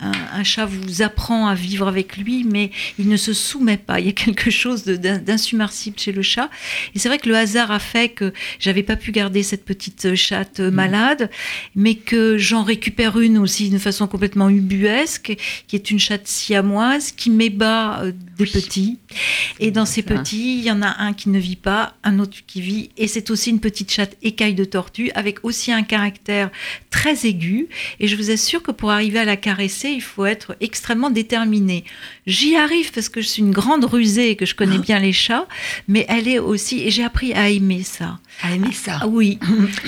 un 0.00 0.44
chat 0.44 0.66
vous 0.66 1.02
apprend 1.02 1.46
à 1.46 1.54
vivre 1.54 1.88
avec 1.88 2.16
lui, 2.16 2.44
mais 2.44 2.70
il 2.98 3.08
ne 3.08 3.16
se 3.16 3.32
soumet 3.32 3.76
pas. 3.76 4.00
Il 4.00 4.06
y 4.06 4.08
a 4.10 4.12
quelque 4.12 4.50
chose 4.50 4.73
d'insubmersible 4.82 5.98
chez 5.98 6.12
le 6.12 6.22
chat. 6.22 6.50
Et 6.94 6.98
c'est 6.98 7.08
vrai 7.08 7.18
que 7.18 7.28
le 7.28 7.36
hasard 7.36 7.70
a 7.70 7.78
fait 7.78 8.08
que 8.08 8.32
j'avais 8.58 8.82
pas 8.82 8.96
pu 8.96 9.12
garder 9.12 9.42
cette 9.42 9.64
petite 9.64 10.14
chatte 10.14 10.60
mm. 10.60 10.70
malade, 10.70 11.30
mais 11.74 11.94
que 11.94 12.36
j'en 12.38 12.62
récupère 12.62 13.18
une 13.18 13.38
aussi 13.38 13.70
d'une 13.70 13.78
façon 13.78 14.06
complètement 14.06 14.48
ubuesque, 14.48 15.36
qui 15.66 15.76
est 15.76 15.90
une 15.90 15.98
chatte 15.98 16.26
siamoise 16.26 17.12
qui 17.12 17.30
m'ébat 17.30 18.00
euh, 18.02 18.12
des 18.38 18.46
petits. 18.46 18.98
Et 19.60 19.70
dans 19.70 19.86
ces 19.86 20.02
petits, 20.02 20.58
il 20.58 20.64
y 20.64 20.70
en 20.70 20.82
a 20.82 21.02
un 21.02 21.12
qui 21.12 21.28
ne 21.28 21.38
vit 21.38 21.56
pas, 21.56 21.94
un 22.02 22.18
autre 22.18 22.38
qui 22.46 22.60
vit, 22.60 22.90
et 22.96 23.06
c'est 23.06 23.30
aussi 23.30 23.50
une 23.50 23.60
petite 23.60 23.92
chatte 23.92 24.16
écaille 24.22 24.54
de 24.54 24.64
tortue 24.64 25.10
avec 25.14 25.44
aussi 25.44 25.72
un 25.72 25.82
caractère 25.82 26.50
très 26.90 27.26
aigu. 27.26 27.68
Et 28.00 28.08
je 28.08 28.16
vous 28.16 28.30
assure 28.30 28.62
que 28.62 28.72
pour 28.72 28.90
arriver 28.90 29.18
à 29.18 29.24
la 29.24 29.36
caresser, 29.36 29.90
il 29.90 30.02
faut 30.02 30.24
être 30.26 30.56
extrêmement 30.60 31.10
déterminé. 31.10 31.84
J'y 32.26 32.56
arrive 32.56 32.92
parce 32.92 33.08
que 33.08 33.20
je 33.20 33.28
suis 33.28 33.42
une 33.42 33.52
grande 33.52 33.84
rusée 33.84 34.30
et 34.30 34.36
que 34.36 34.46
je 34.46 34.54
connais 34.54 34.63
bien 34.66 34.98
les 34.98 35.12
chats, 35.12 35.46
mais 35.88 36.06
elle 36.08 36.28
est 36.28 36.38
aussi, 36.38 36.82
et 36.82 36.90
j'ai 36.90 37.04
appris 37.04 37.32
à 37.32 37.48
aimer 37.48 37.82
ça. 37.82 38.18
À 38.42 38.52
aimer 38.52 38.72
ça 38.72 38.98
ah 39.02 39.06
Oui, 39.06 39.38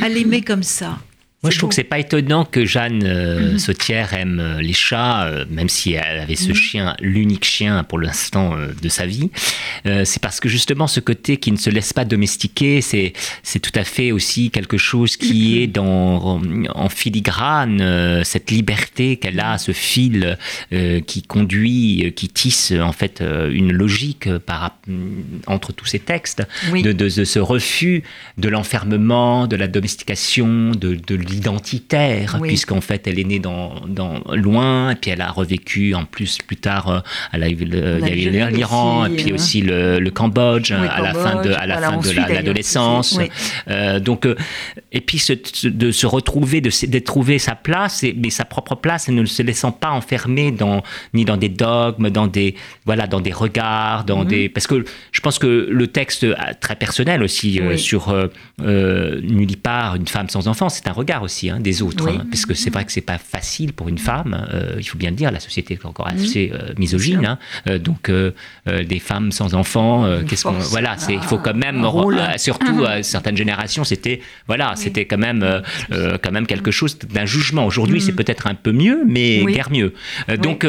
à 0.02 0.08
l'aimer 0.08 0.42
comme 0.42 0.62
ça. 0.62 0.98
Moi, 1.46 1.52
je 1.52 1.58
trouve 1.58 1.68
que 1.68 1.76
c'est 1.76 1.84
pas 1.84 2.00
étonnant 2.00 2.44
que 2.44 2.64
Jeanne 2.64 3.04
euh, 3.04 3.52
mhm. 3.52 3.58
Sautière 3.60 4.14
aime 4.14 4.40
euh, 4.40 4.60
les 4.60 4.72
chats, 4.72 5.26
euh, 5.26 5.44
même 5.48 5.68
si 5.68 5.92
elle 5.92 6.18
avait 6.18 6.34
ce 6.34 6.48
mhm. 6.48 6.54
chien, 6.54 6.96
l'unique 7.00 7.44
chien 7.44 7.84
pour 7.84 8.00
l'instant 8.00 8.56
de 8.82 8.88
sa 8.88 9.06
vie. 9.06 9.30
c'est 9.84 10.20
parce 10.20 10.40
que 10.40 10.48
justement, 10.48 10.88
ce 10.88 10.98
côté 10.98 11.36
qui 11.36 11.52
ne 11.52 11.56
se 11.56 11.70
laisse 11.70 11.92
pas 11.92 12.04
domestiquer, 12.04 12.80
c'est 12.80 13.12
c'est 13.44 13.60
tout 13.60 13.72
à 13.74 13.84
fait 13.84 14.10
aussi 14.10 14.50
quelque 14.50 14.76
chose 14.76 15.16
qui 15.16 15.54
mhm. 15.54 15.62
est 15.62 15.66
dans 15.68 16.40
en, 16.74 16.88
filigrane 16.88 18.24
cette 18.24 18.50
liberté 18.50 19.16
qu'elle 19.16 19.38
a, 19.38 19.58
ce 19.58 19.72
fil 19.72 20.38
qui 21.06 21.22
conduit, 21.22 22.12
qui 22.16 22.28
tisse 22.28 22.72
en 22.72 22.92
fait 22.92 23.22
une 23.50 23.72
logique 23.72 24.28
par 24.38 24.76
entre 25.46 25.72
tous 25.72 25.86
ces 25.86 25.98
textes, 25.98 26.42
de, 26.72 26.92
de, 26.92 27.08
ce 27.08 27.38
refus 27.38 28.02
de 28.38 28.48
l'enfermement, 28.48 29.46
de 29.46 29.56
la 29.56 29.68
domestication, 29.68 30.72
de, 30.72 30.94
de 30.94 31.14
l'identitaire, 31.36 32.36
Oui. 32.40 32.48
puisqu'en 32.48 32.80
fait, 32.80 33.06
elle 33.06 33.18
est 33.18 33.24
née 33.24 33.38
dans, 33.38 33.74
dans 33.86 34.20
loin, 34.32 34.90
et 34.90 34.94
puis 34.94 35.10
elle 35.10 35.20
a 35.20 35.30
revécu 35.30 35.94
en 35.94 36.04
plus 36.04 36.38
plus 36.46 36.56
tard. 36.56 36.88
euh, 36.88 37.00
elle 37.32 37.42
a 37.42 37.48
eu 37.48 37.54
le- 37.56 38.00
il 38.02 38.08
y 38.34 38.40
a 38.40 38.48
eu 38.50 38.52
l'Iran, 38.52 39.06
et 39.06 39.16
puis 39.16 39.30
hein. 39.30 39.34
aussi 39.34 39.60
le, 39.62 39.98
le 39.98 40.10
Cambodge 40.10 40.70
Oui, 40.72 40.86
à 40.90 41.00
la 41.00 41.14
fin 41.14 41.42
de, 41.42 41.50
à 41.52 41.66
la 41.66 41.78
fin 41.80 41.96
de 41.98 42.10
la- 42.12 42.28
l'adolescence. 42.28 43.16
oui. 43.18 43.28
Euh, 43.68 44.00
donc, 44.00 44.26
euh, 44.26 44.34
et 44.92 45.00
puis 45.00 45.22
de 45.64 45.90
se 45.90 46.06
retrouver, 46.06 46.60
de, 46.60 46.98
trouver 46.98 47.38
sa 47.38 47.54
place, 47.54 48.02
et, 48.04 48.14
mais 48.16 48.30
sa 48.30 48.44
propre 48.44 48.74
place, 48.74 49.08
et 49.08 49.12
ne 49.12 49.24
se 49.24 49.42
laissant 49.42 49.72
pas 49.72 49.90
enfermer 49.90 50.50
dans 50.50 50.82
ni 51.14 51.24
dans 51.24 51.36
des 51.36 51.48
dogmes, 51.48 52.10
dans 52.10 52.26
des 52.26 52.54
voilà, 52.84 53.06
dans 53.06 53.20
des 53.20 53.32
regards, 53.32 54.04
dans 54.04 54.20
Mhm. 54.22 54.28
des 54.28 54.48
parce 54.48 54.66
que 54.66 54.84
je 55.12 55.20
pense 55.20 55.38
que 55.38 55.68
le 55.70 55.86
texte 55.86 56.24
euh, 56.24 56.34
très 56.60 56.76
personnel 56.76 57.22
aussi 57.22 57.60
euh, 57.60 57.76
sur 57.76 58.08
euh, 58.08 58.28
euh, 58.62 59.20
nulle 59.22 59.56
part 59.56 59.96
une 59.96 60.06
femme 60.08 60.28
sans 60.28 60.48
enfant, 60.48 60.68
c'est 60.68 60.86
un 60.88 60.92
regard 60.92 61.22
aussi 61.26 61.50
hein, 61.50 61.60
des 61.60 61.82
autres, 61.82 62.06
Oui. 62.06 62.16
hein, 62.18 62.26
parce 62.30 62.46
que 62.46 62.54
c'est 62.54 62.70
vrai 62.70 62.84
que 62.86 62.92
c'est 62.92 63.00
pas 63.14 63.18
facile 63.18 63.72
pour 63.74 63.88
une 63.88 63.98
femme. 63.98 64.32
euh, 64.54 64.76
il 64.78 64.84
faut 64.88 64.98
bien 64.98 65.10
le 65.10 65.16
dire, 65.16 65.30
la 65.30 65.40
société 65.40 65.74
est 65.74 65.84
encore 65.84 66.08
assez 66.08 66.50
euh, 66.54 66.72
misogyne. 66.78 67.24
Hein. 67.26 67.38
Euh, 67.68 67.78
donc 67.78 68.10
des 68.66 68.98
femmes 68.98 69.30
sans 69.32 69.54
enfants, 69.54 70.06
qu'est-ce 70.26 70.44
qu'on 70.44 70.52
voilà, 70.52 70.96
c'est 70.98 71.14
il 71.14 71.22
faut 71.22 71.38
quand 71.38 71.54
même 71.54 71.84
rôle. 71.84 72.18
euh, 72.18 72.38
surtout 72.38 72.84
à 72.84 73.02
certaines 73.02 73.36
générations, 73.36 73.84
c'était 73.84 74.20
voilà, 74.46 74.72
c'était 74.76 75.04
quand 75.04 75.18
même 75.18 75.44
quand 76.22 76.32
même 76.32 76.46
quelque 76.46 76.70
chose 76.70 76.98
d'un 76.98 77.26
jugement. 77.26 77.66
Aujourd'hui, 77.66 78.00
c'est 78.00 78.12
peut-être 78.12 78.46
un 78.46 78.54
peu 78.54 78.72
mieux, 78.72 79.02
mais 79.06 79.42
Oui. 79.44 79.52
guère 79.54 79.70
mieux. 79.70 79.92
Donc 80.38 80.66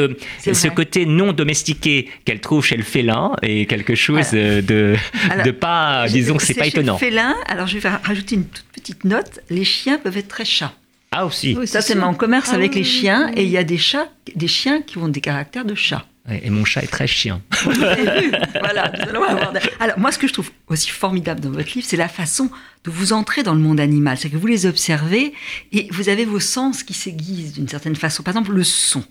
ce 0.52 0.68
côté 0.68 1.06
non 1.06 1.32
domestiqué 1.32 2.08
qu'elle 2.24 2.40
trouve 2.40 2.64
chez 2.64 2.76
le 2.76 2.82
félin 2.82 3.32
est 3.42 3.66
quelque 3.66 3.94
chose 3.94 4.30
de 4.32 4.94
Alors, 5.30 5.44
de 5.46 5.50
pas 5.50 6.06
disons 6.08 6.36
que 6.36 6.42
c'est 6.42 6.54
pas 6.54 6.66
étonnant. 6.66 6.98
Félin, 6.98 7.34
alors 7.46 7.66
je 7.66 7.78
vais 7.78 7.88
rajouter 7.88 8.34
une 8.36 8.44
toute 8.46 8.64
petite 8.88 9.04
note. 9.04 9.40
Les 9.50 9.64
chiens 9.64 9.98
peuvent 9.98 10.16
être 10.16 10.28
très 10.28 10.44
chats. 10.44 10.72
Ah 11.10 11.24
aussi. 11.26 11.56
Oui, 11.58 11.66
Ça, 11.66 11.80
c'est 11.80 11.98
en 11.98 12.14
commerce 12.14 12.50
Ah 12.52 12.56
avec 12.56 12.72
oui, 12.72 12.78
les 12.78 12.84
chiens, 12.84 13.28
oui. 13.28 13.34
et 13.40 13.44
il 13.44 13.50
y 13.50 13.56
a 13.56 13.64
des 13.64 13.78
chats, 13.78 14.08
des 14.34 14.48
chiens 14.48 14.82
qui 14.82 14.98
ont 14.98 15.08
des 15.08 15.20
caractères 15.20 15.64
de 15.64 15.74
chats. 15.74 16.04
Ouais, 16.28 16.42
Et 16.44 16.50
mon 16.50 16.66
chat 16.66 16.82
est 16.82 16.86
très 16.88 17.06
chien. 17.06 17.40
Vous 17.64 17.82
avez 17.82 18.20
vu 18.20 18.30
voilà, 18.60 18.92
nous 18.94 19.08
allons 19.08 19.22
avoir 19.24 19.52
des- 19.52 19.60
Alors, 19.80 19.98
moi, 19.98 20.12
ce 20.12 20.18
que 20.18 20.28
je 20.28 20.34
trouve 20.34 20.50
aussi 20.66 20.90
formidable 20.90 21.40
dans 21.40 21.50
votre 21.50 21.72
livre, 21.74 21.86
c'est 21.88 21.96
la 21.96 22.08
façon 22.08 22.50
de 22.84 22.90
vous 22.90 23.14
entrer 23.14 23.42
dans 23.42 23.54
le 23.54 23.60
monde 23.60 23.80
animal. 23.80 24.18
C'est 24.18 24.28
que 24.28 24.36
vous 24.36 24.46
les 24.46 24.66
observez 24.66 25.32
et 25.72 25.88
vous 25.90 26.10
avez 26.10 26.26
vos 26.26 26.40
sens 26.40 26.82
qui 26.82 26.92
s'aiguisent 26.92 27.54
d'une 27.54 27.68
certaine 27.68 27.96
façon. 27.96 28.22
Par 28.22 28.32
exemple, 28.34 28.52
le 28.52 28.62
son. 28.64 29.02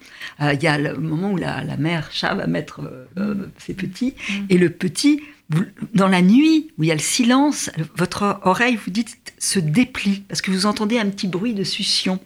Euh, 0.42 0.54
Il 0.54 0.62
y 0.62 0.68
a 0.68 0.78
le 0.78 0.96
moment 0.98 1.32
où 1.32 1.38
la, 1.38 1.64
la 1.64 1.78
mère 1.78 2.10
chat 2.12 2.36
va 2.36 2.46
mettre 2.46 2.82
euh, 2.82 3.06
euh, 3.18 3.36
ses 3.58 3.74
petits 3.74 4.14
et 4.50 4.60
le 4.60 4.70
petit, 4.70 5.22
vous- 5.50 5.66
dans 5.94 6.08
la 6.08 6.22
nuit 6.22 6.72
où 6.78 6.84
il 6.84 6.88
y 6.88 6.92
a 6.92 6.96
le 6.96 7.00
silence, 7.02 7.70
votre 7.96 8.40
oreille, 8.44 8.76
vous 8.84 8.92
dites, 8.92 9.18
se 9.40 9.60
déplie 9.60 10.22
parce 10.28 10.42
que 10.42 10.52
vous 10.52 10.66
entendez 10.66 11.00
un 11.00 11.10
petit 11.10 11.28
bruit 11.28 11.54
de 11.54 11.64
succion 11.64 12.20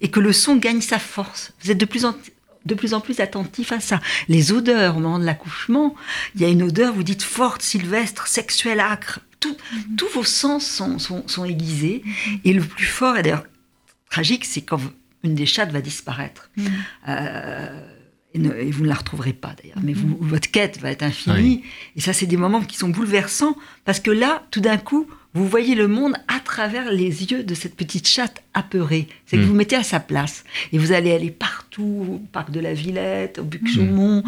et 0.00 0.10
que 0.10 0.20
le 0.20 0.32
son 0.32 0.56
gagne 0.56 0.80
sa 0.80 0.98
force. 0.98 1.52
Vous 1.62 1.70
êtes 1.70 1.78
de 1.78 1.84
plus 1.84 2.04
en 2.04 2.14
de 2.64 2.74
plus 2.74 2.94
en 2.94 3.00
plus 3.00 3.20
attentif 3.20 3.70
à 3.70 3.78
ça. 3.78 4.00
Les 4.28 4.50
odeurs 4.50 4.96
au 4.96 5.00
moment 5.00 5.20
de 5.20 5.24
l'accouchement, 5.24 5.94
il 6.34 6.40
y 6.40 6.44
a 6.44 6.48
une 6.48 6.64
odeur, 6.64 6.92
vous 6.92 7.04
dites 7.04 7.22
forte, 7.22 7.62
sylvestre, 7.62 8.26
sexuelle, 8.26 8.80
acre. 8.80 9.20
Tout- 9.38 9.56
Tous 9.96 10.08
vos 10.08 10.24
sens 10.24 10.66
sont, 10.66 10.98
sont, 10.98 11.22
sont 11.28 11.44
aiguisés. 11.44 12.02
Et 12.44 12.52
le 12.52 12.60
plus 12.62 12.86
fort, 12.86 13.16
et 13.18 13.22
d'ailleurs 13.22 13.44
tragique, 14.10 14.44
c'est 14.44 14.62
quand 14.62 14.80
une 15.22 15.36
des 15.36 15.46
chattes 15.46 15.70
va 15.70 15.80
disparaître. 15.80 16.50
Euh, 17.08 17.80
et, 18.36 18.38
ne- 18.38 18.54
et 18.54 18.70
vous 18.70 18.84
ne 18.84 18.88
la 18.88 18.94
retrouverez 18.94 19.32
pas 19.32 19.54
d'ailleurs. 19.60 19.78
Mais 19.82 19.92
vous, 19.92 20.16
votre 20.20 20.50
quête 20.50 20.78
va 20.80 20.90
être 20.90 21.02
infinie. 21.02 21.62
Et 21.96 22.00
ça, 22.00 22.12
c'est 22.12 22.26
des 22.26 22.36
moments 22.36 22.60
qui 22.62 22.76
sont 22.76 22.88
bouleversants 22.90 23.56
parce 23.84 23.98
que 24.00 24.10
là, 24.10 24.44
tout 24.50 24.60
d'un 24.60 24.76
coup, 24.76 25.06
vous 25.34 25.46
voyez 25.48 25.74
le 25.74 25.86
monde 25.88 26.14
à 26.28 26.40
travers 26.40 26.90
les 26.90 27.24
yeux 27.30 27.42
de 27.44 27.54
cette 27.54 27.76
petite 27.76 28.08
chatte 28.08 28.42
apeurée. 28.54 29.06
C'est 29.26 29.36
que 29.36 29.42
Mm. 29.42 29.46
vous 29.46 29.54
mettez 29.54 29.76
à 29.76 29.82
sa 29.82 30.00
place. 30.00 30.44
Et 30.72 30.78
vous 30.78 30.92
allez 30.92 31.12
aller 31.12 31.30
partout, 31.30 32.06
au 32.10 32.18
parc 32.32 32.50
de 32.50 32.60
la 32.60 32.72
Villette, 32.72 33.38
au 33.38 33.44
Buc-Chaumont. 33.44 34.22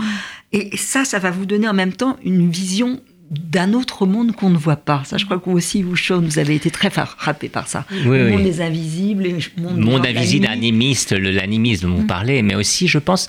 Et 0.53 0.77
ça, 0.77 1.05
ça 1.07 1.19
va 1.19 1.31
vous 1.31 1.47
donner 1.47 1.67
en 1.69 1.73
même 1.75 1.93
temps 1.95 2.19
une 2.25 2.51
vision 2.51 3.01
d'un 3.31 3.73
autre 3.75 4.07
monde 4.07 4.33
qu'on 4.35 4.51
ne 4.51 4.57
voit 4.57 4.77
pas. 4.77 5.03
Ça, 5.05 5.19
je 5.19 5.25
crois 5.25 5.39
que 5.39 5.45
vous 5.51 5.57
aussi, 5.57 5.83
vous, 5.83 5.97
Sean, 5.97 6.21
vous 6.21 6.39
avez 6.39 6.55
été 6.55 6.71
très 6.71 6.91
frappé 6.91 7.49
par 7.49 7.69
ça. 7.69 7.85
Oui, 7.91 8.19
le 8.19 8.25
oui. 8.27 8.31
monde 8.33 8.43
des 8.43 8.61
invisibles, 8.61 9.25
le 9.57 9.69
monde, 9.71 10.07
invisible, 10.07 10.47
animiste, 10.47 11.13
l'animisme 11.13 11.89
dont 11.89 11.97
vous 11.97 12.07
parlez, 12.07 12.43
mais 12.43 12.55
aussi, 12.55 12.89
je 12.89 12.99
pense, 12.99 13.29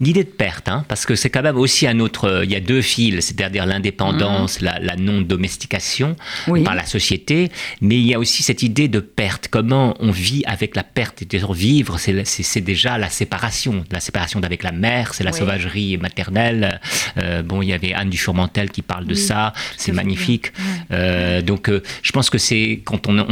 l'idée 0.00 0.24
de 0.24 0.28
perte, 0.28 0.68
hein, 0.68 0.84
parce 0.88 1.04
que 1.04 1.14
c'est 1.14 1.30
quand 1.30 1.42
même 1.42 1.56
aussi 1.56 1.86
un 1.86 1.98
autre. 2.00 2.24
euh, 2.28 2.44
Il 2.44 2.50
y 2.50 2.56
a 2.56 2.60
deux 2.60 2.80
fils, 2.82 3.26
c'est-à-dire 3.26 3.66
l'indépendance, 3.66 4.60
la, 4.60 4.78
la 4.78 4.96
non-domestication 4.96 6.16
Oui. 6.48 6.62
par 6.62 6.74
la 6.74 6.86
société, 6.86 7.50
mais 7.80 7.96
il 7.96 8.06
y 8.06 8.14
a 8.14 8.18
aussi 8.18 8.42
cette 8.42 8.62
idée 8.62 8.88
de 8.88 9.00
perte. 9.00 9.48
Comment 9.50 9.96
on 10.00 10.10
vit 10.10 10.42
avec 10.46 10.76
la 10.76 10.84
perte 10.84 11.22
et 11.22 11.26
vivre, 11.52 11.98
c'est 11.98 12.60
déjà 12.60 12.98
la 12.98 13.08
séparation, 13.08 13.84
la 13.90 14.00
séparation 14.00 14.40
d'avec 14.40 14.62
la 14.62 14.72
mère, 14.72 15.14
c'est 15.14 15.24
la 15.24 15.32
sauvagerie 15.32 15.96
maternelle. 15.96 16.80
Euh, 17.18 17.42
bon, 17.42 17.62
il 17.62 17.68
y 17.68 17.72
avait 17.72 17.92
Anne 17.94 18.10
Dufourmentel 18.10 18.70
qui 18.70 18.82
parle 18.82 19.06
de 19.06 19.14
Oui, 19.14 19.20
ça, 19.40 19.52
c'est 19.76 19.92
magnifique. 19.92 20.52
Euh, 20.90 21.40
donc, 21.42 21.68
euh, 21.68 21.82
je 22.02 22.12
pense 22.12 22.28
que 22.30 22.38
c'est 22.38 22.80
quand 22.84 23.08
on, 23.08 23.18
on- 23.20 23.26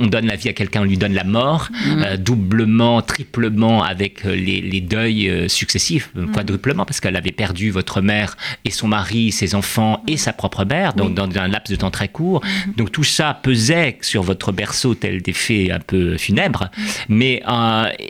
on 0.00 0.06
donne 0.06 0.26
la 0.26 0.36
vie 0.36 0.48
à 0.48 0.52
quelqu'un, 0.52 0.80
on 0.82 0.84
lui 0.84 0.98
donne 0.98 1.14
la 1.14 1.24
mort, 1.24 1.68
euh, 1.86 2.16
doublement, 2.16 3.00
triplement 3.02 3.82
avec 3.82 4.24
les, 4.24 4.60
les 4.60 4.80
deuils 4.80 5.48
successifs, 5.48 6.10
euh, 6.16 6.26
quadruplement, 6.26 6.84
parce 6.84 7.00
qu'elle 7.00 7.16
avait 7.16 7.32
perdu 7.32 7.70
votre 7.70 8.00
mère 8.00 8.36
et 8.64 8.70
son 8.70 8.88
mari, 8.88 9.32
ses 9.32 9.54
enfants 9.54 10.02
et 10.06 10.16
sa 10.16 10.32
propre 10.32 10.64
mère, 10.64 10.92
donc 10.94 11.14
dans 11.14 11.28
un 11.38 11.48
laps 11.48 11.70
de 11.70 11.76
temps 11.76 11.90
très 11.90 12.08
court. 12.08 12.42
Donc 12.76 12.92
tout 12.92 13.04
ça 13.04 13.32
pesait 13.42 13.98
sur 14.00 14.22
votre 14.22 14.52
berceau 14.52 14.94
tel 14.94 15.22
des 15.22 15.32
faits 15.32 15.70
un 15.70 15.80
peu 15.80 16.16
funèbres, 16.18 16.70
mais, 17.08 17.42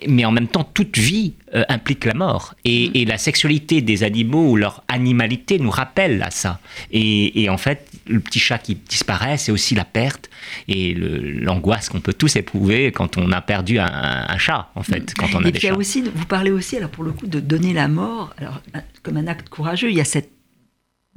mais 0.09 0.25
en 0.25 0.33
même 0.33 0.49
temps, 0.49 0.65
toute 0.65 0.97
vie 0.99 1.35
euh, 1.55 1.65
implique 1.69 2.05
la 2.05 2.15
mort. 2.15 2.55
Et, 2.65 3.01
et 3.01 3.05
la 3.05 3.19
sexualité 3.19 3.81
des 3.83 4.03
animaux 4.03 4.51
ou 4.51 4.57
leur 4.57 4.83
animalité 4.89 5.59
nous 5.59 5.71
rappelle 5.71 6.23
à 6.23 6.31
ça. 6.31 6.61
Et, 6.91 7.43
et 7.43 7.49
en 7.49 7.59
fait, 7.59 7.89
le 8.07 8.21
petit 8.21 8.39
chat 8.39 8.59
qui 8.59 8.75
disparaît, 8.75 9.37
c'est 9.39 9.53
aussi 9.53 9.75
la 9.75 9.85
perte 9.85 10.31
et 10.69 10.95
l'angoisse 10.95 11.89
qu'on 11.89 12.01
peut 12.01 12.13
tous 12.13 12.37
éprouver 12.37 12.93
quand 12.93 13.17
on 13.17 13.33
a 13.33 13.41
perdu 13.41 13.79
un, 13.79 13.87
un 14.29 14.39
chat, 14.39 14.71
en 14.75 14.83
fait, 14.83 15.15
quand 15.15 15.35
on 15.35 15.45
a 15.45 15.49
Et 15.49 15.53
des 15.53 15.59
puis 15.59 15.61
il 15.63 15.65
y 15.65 15.69
a 15.69 15.73
chats. 15.73 15.79
aussi, 15.79 16.03
vous 16.15 16.27
parlez 16.27 16.51
aussi, 16.51 16.77
alors 16.77 16.91
pour 16.91 17.05
le 17.05 17.13
coup, 17.13 17.27
de 17.27 17.41
donner 17.41 17.73
la 17.73 17.89
mort, 17.89 18.35
alors 18.39 18.61
comme 19.03 19.17
un 19.17 19.27
acte 19.27 19.49
courageux. 19.49 19.91
Il 19.91 19.97
y 19.97 20.01
a 20.01 20.05
cette 20.05 20.31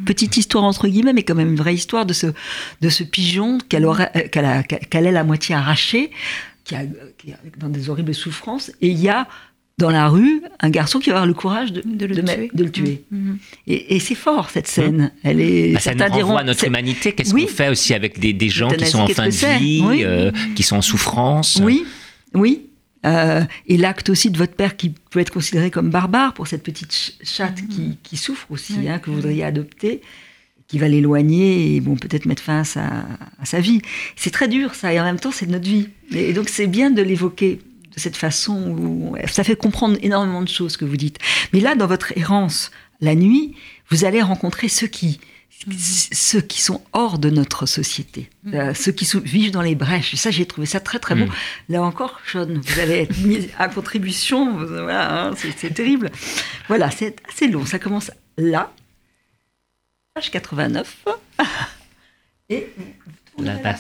petite 0.06 0.38
histoire 0.38 0.64
entre 0.64 0.88
guillemets, 0.88 1.14
mais 1.14 1.24
quand 1.24 1.36
même 1.36 1.50
une 1.50 1.56
vraie 1.56 1.74
histoire 1.74 2.06
de 2.06 2.14
ce 2.14 2.28
de 2.82 2.90
ce 2.90 3.04
pigeon 3.04 3.58
qu'elle 3.68 3.86
euh, 3.86 4.06
qu'elle 4.32 4.46
a, 4.46 4.62
qu'elle 4.64 5.08
est 5.08 5.12
la 5.12 5.24
moitié 5.24 5.56
arraché, 5.56 6.12
qui 6.64 6.76
a, 6.76 6.84
qui 7.18 7.32
est 7.32 7.58
dans 7.58 7.70
des 7.70 7.90
horribles 7.90 8.14
souffrances. 8.14 8.70
Et 8.82 8.90
il 8.90 9.00
y 9.00 9.10
a 9.10 9.28
dans 9.78 9.92
la 9.92 10.08
rue 10.10 10.42
un 10.60 10.70
garçon 10.72 11.00
qui 11.00 11.10
va 11.12 11.18
avoir 11.18 11.28
le 11.28 11.36
courage 11.36 11.72
de, 11.72 11.82
De 11.86 12.06
le 12.08 12.16
de, 12.16 12.22
tuer. 12.24 12.52
de 12.52 12.64
le 12.64 12.72
tuer. 12.72 13.04
Mhm. 13.12 13.38
Et, 13.68 13.96
et 13.96 14.00
c'est 14.00 14.16
fort 14.16 14.50
cette 14.50 14.68
scène. 14.68 15.12
Elle 15.24 15.40
est. 15.40 15.74
Bah, 15.74 15.80
ça 15.80 15.94
nous 15.94 16.02
renvoie 16.04 16.18
diront- 16.18 16.38
à 16.38 16.44
notre 16.44 16.66
humanité. 16.66 17.12
Qu'est-ce 17.12 17.34
Oui. 17.34 17.44
qu'on 17.46 17.52
fait 17.52 17.70
aussi 17.70 17.94
avec 17.94 18.20
des, 18.20 18.34
des 18.34 18.50
gens 18.50 18.70
qui 18.70 18.86
sont 18.88 19.02
en 19.02 19.08
fin 19.08 19.28
de 19.28 19.60
vie, 19.60 19.84
Oui. 19.86 20.04
euh, 20.04 20.32
qui 20.56 20.64
sont 20.64 20.78
en 20.78 20.82
souffrance? 20.82 21.60
Oui, 21.64 21.86
oui. 22.34 22.64
Euh, 23.06 23.44
et 23.68 23.78
l'acte 23.78 24.10
aussi 24.10 24.32
de 24.32 24.38
votre 24.38 24.54
père 24.56 24.76
qui 24.76 24.90
peut 25.12 25.20
être 25.20 25.32
considéré 25.32 25.70
comme 25.70 25.92
barbare 25.92 26.34
pour 26.34 26.48
cette 26.48 26.64
petite 26.64 26.92
ch- 26.92 27.14
chatte 27.24 27.62
qui, 27.70 27.98
qui 28.02 28.18
souffre 28.18 28.48
aussi, 28.50 28.90
hein, 28.90 28.98
que 28.98 29.12
vous 29.12 29.18
voudriez 29.18 29.44
adopter, 29.44 30.02
qui 30.68 30.80
va 30.80 30.88
l'éloigner 30.88 31.76
et 31.76 31.80
bon, 31.80 31.96
peut-être 31.96 32.26
mettre 32.26 32.42
fin 32.42 32.62
à 32.62 32.64
sa, 32.64 32.82
à 33.40 33.46
sa 33.46 33.60
vie. 33.60 33.82
C'est 34.16 34.32
très 34.32 34.48
dur 34.48 34.74
ça, 34.74 34.92
et 34.92 35.00
en 35.00 35.04
même 35.04 35.20
temps 35.20 35.32
c'est 35.32 35.46
notre 35.46 35.70
vie. 35.70 35.88
Et 36.12 36.34
donc 36.34 36.50
c'est 36.50 36.66
bien 36.68 36.90
de 36.90 37.04
l'évoquer 37.04 37.60
de 37.98 38.02
cette 38.02 38.16
façon 38.16 38.70
où 38.70 39.18
ça 39.28 39.44
fait 39.44 39.56
comprendre 39.56 39.98
énormément 40.02 40.44
de 40.44 40.48
choses 40.48 40.78
que 40.78 40.86
vous 40.86 40.98
dites. 40.98 41.18
Mais 41.52 41.60
là, 41.60 41.76
dans 41.76 41.88
votre 41.88 42.16
errance 42.16 42.72
la 43.02 43.16
nuit, 43.16 43.56
vous 43.90 44.06
allez 44.06 44.22
rencontrer 44.22 44.70
ceux 44.70 44.88
qui 44.88 45.20
ceux 46.14 46.42
qui 46.42 46.62
sont 46.62 46.84
hors 46.94 47.18
de 47.18 47.32
notre 47.32 47.66
société, 47.66 48.30
euh, 48.54 48.76
ceux 48.76 48.92
qui 48.92 49.10
vivent 49.22 49.52
dans 49.52 49.64
les 49.64 49.74
brèches. 49.74 50.14
Et 50.14 50.18
ça, 50.18 50.30
j'ai 50.30 50.46
trouvé 50.46 50.68
ça 50.68 50.80
très 50.80 51.00
très 51.00 51.16
beau. 51.16 51.26
Mm. 51.26 51.32
Là 51.70 51.82
encore, 51.82 52.22
Sean, 52.32 52.46
vous 52.46 52.80
allez 52.80 53.00
être 53.00 53.18
mis 53.26 53.50
à 53.58 53.68
contribution. 53.68 54.56
Voilà, 54.56 55.30
hein, 55.30 55.34
c'est 55.36 55.74
terrible. 55.74 56.12
Voilà, 56.68 56.92
c'est 56.92 57.16
assez 57.28 57.48
long. 57.48 57.66
Ça 57.66 57.80
commence 57.80 58.12
là, 58.38 58.72
page 60.14 60.30
89. 60.30 61.06
Et 62.50 62.68
vous 63.36 63.44
La 63.44 63.56
la 63.56 63.60
page. 63.60 63.80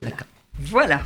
D'accord. 0.00 0.26
Voilà. 0.58 1.02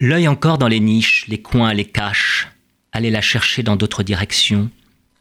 L'œil 0.00 0.28
encore 0.28 0.58
dans 0.58 0.68
les 0.68 0.80
niches, 0.80 1.26
les 1.26 1.42
coins, 1.42 1.74
les 1.74 1.84
caches. 1.84 2.48
Allez 2.92 3.10
la 3.10 3.20
chercher 3.20 3.62
dans 3.62 3.76
d'autres 3.76 4.04
directions, 4.04 4.70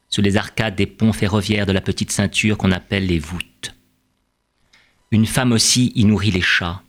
sous 0.10 0.22
les 0.22 0.38
arcades 0.38 0.76
des 0.76 0.86
ponts 0.86 1.14
ferroviaires 1.14 1.66
de 1.66 1.72
la 1.72 1.82
petite 1.82 2.12
ceinture 2.12 2.58
qu'on 2.58 2.72
appelle 2.72 3.08
les 3.08 3.18
voûtes. 3.18 3.76
Une 5.12 5.26
femme 5.26 5.52
aussi 5.52 5.92
y 5.96 6.06
nourrit 6.06 6.32
les 6.32 6.42
chats. 6.42 6.84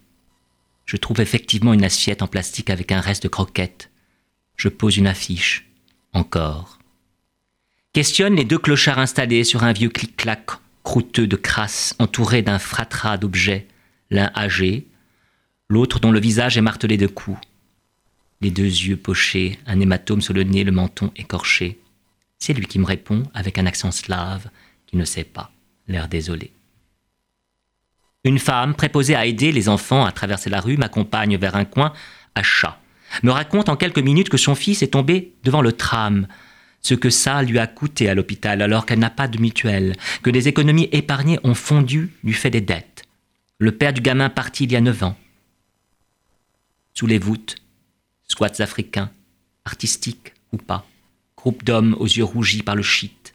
Je 0.84 0.96
trouve 0.96 1.20
effectivement 1.20 1.72
une 1.72 1.84
assiette 1.84 2.22
en 2.22 2.26
plastique 2.26 2.70
avec 2.70 2.92
un 2.92 3.00
reste 3.00 3.22
de 3.22 3.28
croquettes. 3.28 3.90
Je 4.56 4.68
pose 4.68 4.96
une 4.96 5.06
affiche. 5.06 5.66
Encore. 6.12 6.78
Questionne 7.92 8.36
les 8.36 8.44
deux 8.44 8.58
clochards 8.58 8.98
installés 8.98 9.44
sur 9.44 9.64
un 9.64 9.72
vieux 9.72 9.90
clic-clac 9.90 10.46
croûteux 10.82 11.26
de 11.26 11.36
crasse 11.36 11.94
entouré 11.98 12.42
d'un 12.42 12.58
fratras 12.58 13.18
d'objets, 13.18 13.66
l'un 14.10 14.30
âgé, 14.36 14.86
L'autre 15.70 16.00
dont 16.00 16.12
le 16.12 16.20
visage 16.20 16.56
est 16.56 16.62
martelé 16.62 16.96
de 16.96 17.06
coups. 17.06 17.38
Les 18.40 18.50
deux 18.50 18.64
yeux 18.64 18.96
pochés, 18.96 19.58
un 19.66 19.80
hématome 19.80 20.20
sur 20.20 20.34
le 20.34 20.44
nez, 20.44 20.62
le 20.62 20.70
menton 20.72 21.10
écorché. 21.16 21.80
C'est 22.38 22.52
lui 22.52 22.66
qui 22.66 22.78
me 22.78 22.84
répond 22.84 23.24
avec 23.34 23.58
un 23.58 23.66
accent 23.66 23.90
slave 23.90 24.48
qui 24.86 24.96
ne 24.96 25.04
sait 25.04 25.24
pas, 25.24 25.50
l'air 25.88 26.08
désolé. 26.08 26.52
Une 28.24 28.38
femme, 28.38 28.74
préposée 28.74 29.16
à 29.16 29.26
aider 29.26 29.52
les 29.52 29.68
enfants 29.68 30.04
à 30.04 30.12
traverser 30.12 30.50
la 30.50 30.60
rue, 30.60 30.76
m'accompagne 30.76 31.36
vers 31.36 31.56
un 31.56 31.64
coin 31.64 31.92
à 32.34 32.42
chat. 32.42 32.80
Me 33.22 33.30
raconte 33.30 33.68
en 33.68 33.76
quelques 33.76 33.98
minutes 33.98 34.28
que 34.28 34.36
son 34.36 34.54
fils 34.54 34.82
est 34.82 34.92
tombé 34.92 35.32
devant 35.42 35.62
le 35.62 35.72
tram, 35.72 36.26
ce 36.80 36.94
que 36.94 37.10
ça 37.10 37.42
lui 37.42 37.58
a 37.58 37.66
coûté 37.66 38.08
à 38.08 38.14
l'hôpital 38.14 38.62
alors 38.62 38.86
qu'elle 38.86 38.98
n'a 38.98 39.10
pas 39.10 39.28
de 39.28 39.38
mutuelle, 39.38 39.96
que 40.22 40.30
les 40.30 40.46
économies 40.46 40.88
épargnées 40.92 41.40
ont 41.42 41.54
fondu 41.54 42.12
du 42.22 42.34
fait 42.34 42.50
des 42.50 42.60
dettes. 42.60 43.04
Le 43.58 43.72
père 43.72 43.92
du 43.92 44.00
gamin 44.00 44.30
parti 44.30 44.64
il 44.64 44.72
y 44.72 44.76
a 44.76 44.80
neuf 44.80 45.02
ans. 45.02 45.16
Sous 46.94 47.06
les 47.06 47.18
voûtes, 47.18 47.56
squats 48.28 48.60
africains, 48.60 49.10
artistiques 49.64 50.34
ou 50.52 50.56
pas, 50.56 50.86
groupe 51.36 51.64
d'hommes 51.64 51.96
aux 51.98 52.06
yeux 52.06 52.24
rougis 52.24 52.62
par 52.62 52.76
le 52.76 52.82
shit, 52.82 53.34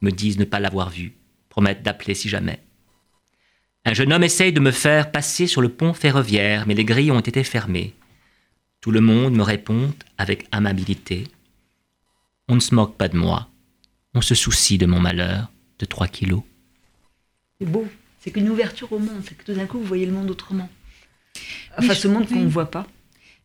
me 0.00 0.10
disent 0.10 0.38
ne 0.38 0.44
pas 0.44 0.60
l'avoir 0.60 0.90
vu, 0.90 1.14
promettent 1.48 1.82
d'appeler 1.82 2.14
si 2.14 2.28
jamais. 2.28 2.62
Un 3.84 3.94
jeune 3.94 4.12
homme 4.12 4.24
essaye 4.24 4.52
de 4.52 4.60
me 4.60 4.70
faire 4.70 5.10
passer 5.10 5.46
sur 5.46 5.60
le 5.60 5.68
pont 5.68 5.92
ferroviaire, 5.92 6.66
mais 6.66 6.74
les 6.74 6.84
grilles 6.84 7.10
ont 7.10 7.20
été 7.20 7.42
fermées. 7.42 7.94
Tout 8.80 8.90
le 8.90 9.00
monde 9.00 9.34
me 9.34 9.42
répond 9.42 9.92
avec 10.18 10.46
amabilité. 10.52 11.26
On 12.48 12.54
ne 12.54 12.60
se 12.60 12.74
moque 12.74 12.96
pas 12.96 13.08
de 13.08 13.16
moi. 13.16 13.48
On 14.14 14.20
se 14.20 14.34
soucie 14.34 14.78
de 14.78 14.86
mon 14.86 15.00
malheur, 15.00 15.50
de 15.78 15.84
trois 15.84 16.06
kilos. 16.06 16.42
C'est 17.60 17.66
beau. 17.66 17.86
C'est 18.20 18.30
qu'une 18.30 18.48
ouverture 18.48 18.92
au 18.92 18.98
monde. 18.98 19.22
C'est 19.24 19.36
que 19.36 19.44
tout 19.44 19.54
d'un 19.54 19.66
coup, 19.66 19.78
vous 19.78 19.84
voyez 19.84 20.06
le 20.06 20.12
monde 20.12 20.30
autrement. 20.30 20.68
Enfin, 21.76 21.94
ce 21.94 22.08
monde 22.08 22.28
qu'on 22.28 22.40
ne 22.40 22.48
voit 22.48 22.70
pas. 22.70 22.86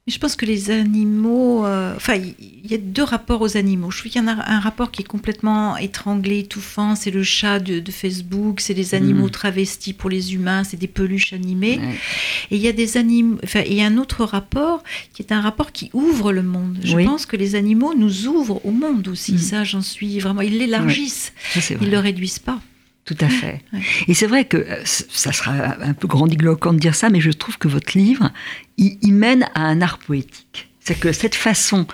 Mais 0.06 0.12
je 0.12 0.20
pense 0.20 0.36
que 0.36 0.46
les 0.46 0.70
animaux, 0.70 1.66
euh, 1.66 1.96
enfin, 1.96 2.16
il 2.16 2.70
y 2.70 2.74
a 2.74 2.78
deux 2.78 3.04
rapports 3.04 3.42
aux 3.42 3.56
animaux. 3.56 3.90
Je 3.90 4.00
trouve 4.00 4.12
qu'il 4.12 4.22
y 4.22 4.26
en 4.26 4.28
a 4.28 4.52
un 4.52 4.60
rapport 4.60 4.92
qui 4.92 5.02
est 5.02 5.06
complètement 5.06 5.78
étranglé, 5.78 6.40
étouffant. 6.40 6.96
C'est 6.96 7.10
le 7.10 7.24
chat 7.24 7.60
de, 7.60 7.82
Facebook, 7.90 8.60
c'est 8.60 8.74
les 8.74 8.96
animaux 8.96 9.28
mm. 9.28 9.32
travestis 9.32 9.94
pour 9.94 10.10
les 10.10 10.34
humains, 10.34 10.66
c'est 10.66 10.76
des 10.76 10.88
peluches 10.88 11.32
animées. 11.32 11.80
Et 12.52 12.58
il 12.58 12.62
y 12.62 12.68
a 12.68 12.74
des 12.74 12.98
animaux, 12.98 13.40
enfin, 13.46 13.62
il 13.66 13.76
y 13.76 13.82
a 13.82 13.86
un 13.86 13.98
autre 13.98 14.26
rapport 14.26 14.84
qui 15.14 15.22
est 15.22 15.32
un 15.32 15.40
rapport 15.40 15.72
qui 15.72 15.90
ouvre 15.94 16.34
le 16.34 16.44
monde. 16.44 16.80
Je 16.84 16.98
pense 16.98 17.26
que 17.26 17.38
les 17.38 17.56
animaux 17.56 17.94
nous 17.96 18.28
ouvrent 18.28 18.66
au 18.66 18.72
monde 18.72 19.08
aussi. 19.08 19.36
Mm. 19.36 19.38
Ça, 19.38 19.64
j'en 19.64 19.82
suis 19.82 20.20
vraiment. 20.20 20.42
Ils 20.42 20.58
l'élargissent. 20.58 21.32
Ils 21.80 21.90
le 21.90 22.00
réduisent 22.00 22.40
pas. 22.40 22.60
Tout 23.06 23.18
à 23.20 23.28
fait. 23.28 23.62
Et 24.08 24.14
c'est 24.14 24.28
vrai 24.28 24.46
que 24.46 24.58
euh, 24.58 24.82
ça 24.86 25.34
sera 25.34 25.52
un 25.82 25.94
peu 25.94 26.08
grandiloquent 26.08 26.74
de 26.74 26.80
dire 26.80 26.96
ça, 26.96 27.10
mais 27.10 27.20
je 27.20 27.32
trouve 27.32 27.58
que 27.58 27.68
votre 27.68 27.98
livre, 27.98 28.32
il, 28.78 29.14
mène 29.14 29.46
à 29.56 29.66
un 29.66 29.82
art 29.82 29.98
poétique. 29.98 30.70
C'est 30.80 30.98
que 30.98 31.12
cette 31.12 31.36
façon, 31.36 31.86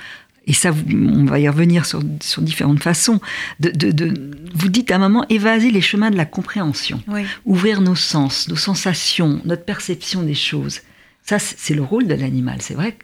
et 0.46 0.54
ça, 0.54 0.72
on 0.72 1.26
va 1.26 1.40
y 1.40 1.50
revenir 1.50 1.88
sur, 1.88 2.02
différentes 2.42 2.82
façons, 2.82 3.20
de, 3.60 4.32
vous 4.54 4.70
dites 4.70 4.92
à 4.92 4.96
un 4.96 5.00
moment 5.00 5.26
évaser 5.30 5.72
les 5.72 5.82
chemins 5.82 6.12
de 6.12 6.18
la 6.18 6.26
compréhension, 6.26 7.02
ouvrir 7.46 7.82
nos 7.82 7.96
sens, 7.96 8.48
nos 8.48 8.56
sensations, 8.56 9.42
notre 9.46 9.66
perception 9.66 10.22
des 10.22 10.36
choses. 10.36 10.82
Ça, 11.24 11.40
c'est 11.40 11.74
le 11.74 11.84
rôle 11.84 12.08
de 12.08 12.14
l'animal. 12.14 12.62
C'est 12.62 12.76
vrai, 12.76 12.98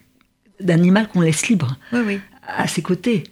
d'animal 0.60 1.08
qu'on 1.08 1.22
laisse 1.22 1.48
libre 1.48 1.78
à 2.48 2.68
ses 2.68 2.84
côtés. 2.84 3.24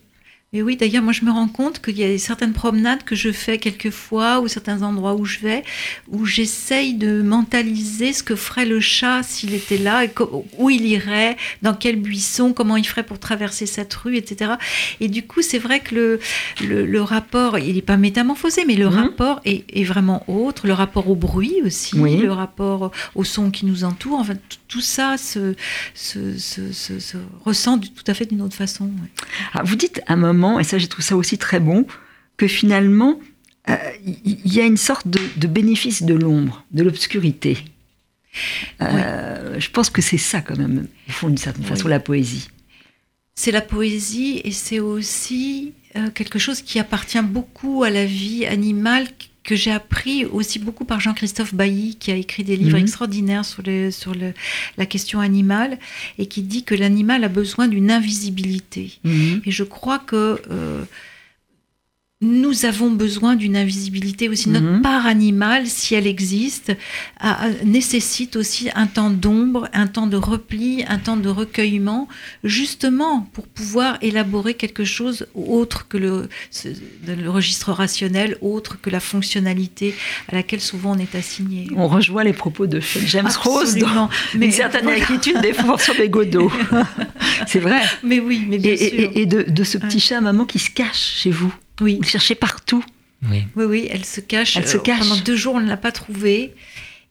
Et 0.55 0.61
oui, 0.61 0.77
d'ailleurs, 0.77 1.01
moi, 1.01 1.13
je 1.13 1.25
me 1.25 1.31
rends 1.31 1.47
compte 1.47 1.81
qu'il 1.81 1.97
y 1.97 2.03
a 2.03 2.17
certaines 2.19 2.53
promenades 2.53 3.03
que 3.03 3.15
je 3.15 3.31
fais 3.31 3.57
quelquefois, 3.57 4.39
ou 4.39 4.47
certains 4.47 4.83
endroits 4.83 5.15
où 5.15 5.25
je 5.25 5.39
vais, 5.39 5.63
où 6.09 6.25
j'essaye 6.25 6.93
de 6.93 7.23
mentaliser 7.23 8.13
ce 8.13 8.21
que 8.21 8.35
ferait 8.35 8.67
le 8.67 8.79
chat 8.79 9.23
s'il 9.23 9.55
était 9.55 9.79
là, 9.79 10.05
et 10.05 10.11
où 10.59 10.69
il 10.69 10.85
irait, 10.85 11.37
dans 11.63 11.73
quel 11.73 11.95
buisson, 11.95 12.53
comment 12.53 12.77
il 12.77 12.85
ferait 12.85 13.03
pour 13.03 13.17
traverser 13.17 13.65
cette 13.65 13.93
rue, 13.95 14.15
etc. 14.15 14.51
Et 14.99 15.07
du 15.07 15.23
coup, 15.23 15.41
c'est 15.41 15.57
vrai 15.57 15.79
que 15.79 16.19
le, 16.63 16.85
le, 16.85 17.01
rapport, 17.01 17.57
il 17.57 17.73
n'est 17.73 17.81
pas 17.81 17.97
métamorphosé, 17.97 18.63
mais 18.67 18.75
le 18.75 18.89
mmh. 18.89 18.93
rapport 18.93 19.41
est, 19.45 19.65
est, 19.75 19.83
vraiment 19.83 20.23
autre. 20.29 20.67
Le 20.67 20.73
rapport 20.73 21.09
au 21.09 21.15
bruit 21.15 21.61
aussi, 21.65 21.97
le 21.97 22.31
rapport 22.31 22.91
au 23.15 23.23
son 23.23 23.49
qui 23.49 23.65
nous 23.65 23.83
entoure. 23.83 24.19
Enfin, 24.19 24.35
tout 24.73 24.81
ça 24.81 25.17
se, 25.19 25.53
se, 25.93 26.39
se, 26.39 27.17
ressent 27.45 27.77
tout 27.77 28.03
à 28.07 28.15
fait 28.15 28.25
d'une 28.25 28.41
autre 28.41 28.55
façon. 28.55 28.89
Ah, 29.53 29.61
vous 29.63 29.75
dites 29.75 30.01
à 30.07 30.13
un 30.13 30.15
moment, 30.15 30.59
et 30.59 30.63
ça 30.63 30.79
j'ai 30.79 30.87
trouvé 30.87 31.03
ça 31.03 31.15
aussi 31.15 31.37
très 31.37 31.59
bon, 31.59 31.85
que 32.37 32.47
finalement, 32.47 33.19
euh, 33.69 33.75
il 34.03 34.51
y 34.51 34.59
a 34.59 34.65
une 34.65 34.77
sorte 34.77 35.07
de, 35.07 35.47
bénéfice 35.47 36.01
de 36.01 36.15
l'ombre, 36.15 36.65
de 36.71 36.81
l'obscurité. 36.81 37.59
Euh, 38.81 39.59
je 39.59 39.69
pense 39.69 39.91
que 39.91 40.01
c'est 40.01 40.17
ça 40.17 40.41
quand 40.41 40.57
même, 40.57 40.87
au 41.07 41.11
fond, 41.11 41.27
d'une 41.27 41.37
certaine 41.37 41.65
façon, 41.65 41.87
la 41.87 41.99
poésie. 41.99 42.49
C'est 43.35 43.51
la 43.51 43.61
poésie 43.61 44.41
et 44.43 44.51
c'est 44.51 44.79
aussi 44.79 45.73
euh, 45.95 46.09
quelque 46.09 46.39
chose 46.39 46.63
qui 46.63 46.79
appartient 46.79 47.21
beaucoup 47.21 47.83
à 47.83 47.91
la 47.91 48.07
vie 48.07 48.47
animale 48.47 49.07
que 49.43 49.55
j'ai 49.55 49.71
appris 49.71 50.25
aussi 50.25 50.57
beaucoup 50.59 50.85
par 50.85 50.99
Jean-Christophe 50.99 51.53
Bailly, 51.53 51.95
qui 51.95 52.11
a 52.11 52.15
écrit 52.15 52.43
des 52.43 52.55
livres 52.55 52.77
mhm. 52.77 52.83
extraordinaires 52.83 53.45
sur, 53.45 53.61
le, 53.63 53.91
sur 53.91 54.13
le, 54.13 54.33
la 54.77 54.85
question 54.85 55.19
animale, 55.19 55.77
et 56.17 56.27
qui 56.27 56.41
dit 56.43 56.63
que 56.63 56.75
l'animal 56.75 57.23
a 57.23 57.29
besoin 57.29 57.67
d'une 57.67 57.91
invisibilité. 57.91 58.99
Mhm. 59.03 59.41
Et 59.45 59.51
je 59.51 59.63
crois 59.63 59.99
que 59.99 60.41
euh, 60.49 60.83
nous 62.23 62.65
avons 62.65 62.89
besoin 62.89 63.35
d'une 63.35 63.55
invisibilité 63.55 64.29
aussi. 64.29 64.49
Notre 64.49 64.65
mhm. 64.65 64.81
part 64.81 65.05
animale, 65.05 65.67
si 65.67 65.95
elle 65.95 66.07
existe, 66.07 66.71
nécessite 67.63 68.35
aussi 68.35 68.69
un 68.75 68.87
temps 68.87 69.09
d'ombre, 69.09 69.69
un 69.73 69.87
temps 69.87 70.07
de 70.07 70.17
repli, 70.17 70.83
un 70.87 70.97
temps 70.97 71.17
de 71.17 71.29
recueillement, 71.29 72.07
justement 72.43 73.27
pour 73.33 73.47
pouvoir 73.47 73.97
élaborer 74.01 74.53
quelque 74.53 74.83
chose 74.83 75.27
autre 75.35 75.87
que 75.87 75.97
le, 75.97 76.29
le 77.07 77.29
registre 77.29 77.71
rationnel, 77.71 78.37
autre 78.41 78.77
que 78.81 78.89
la 78.89 78.99
fonctionnalité 78.99 79.95
à 80.31 80.35
laquelle 80.35 80.61
souvent 80.61 80.95
on 80.95 80.97
est 80.97 81.15
assigné. 81.15 81.67
On 81.75 81.87
rejoint 81.87 82.23
les 82.23 82.33
propos 82.33 82.67
de 82.67 82.79
James 82.79 83.29
Rose 83.41 83.75
dans 83.75 84.09
mais 84.35 84.47
une 84.47 84.51
certaine 84.51 84.87
inquiétude 84.87 85.41
des 85.41 85.53
sur 85.77 85.93
les 85.95 86.09
godots. 86.09 86.51
C'est 87.47 87.59
vrai. 87.59 87.81
Mais 88.03 88.19
oui, 88.19 88.45
mais 88.47 88.57
bien 88.57 88.73
et, 88.73 88.77
sûr. 88.77 89.11
Et, 89.15 89.25
de, 89.25 89.63
ce 89.63 89.77
petit 89.77 89.99
chat 89.99 90.21
maman 90.21 90.45
qui 90.45 90.59
se 90.59 90.69
cache 90.69 91.15
chez 91.21 91.31
vous. 91.31 91.53
Oui. 91.81 91.97
Vous 92.01 92.07
cherchez 92.07 92.35
partout. 92.35 92.83
Oui. 93.29 93.43
oui, 93.55 93.65
oui, 93.65 93.87
elle 93.89 94.05
se 94.05 94.19
cache. 94.19 94.57
Elle 94.57 94.67
se 94.67 94.77
cache. 94.77 94.99
Pendant 94.99 95.17
deux 95.17 95.35
jours, 95.35 95.55
on 95.55 95.61
ne 95.61 95.69
l'a 95.69 95.77
pas 95.77 95.91
trouvée. 95.91 96.53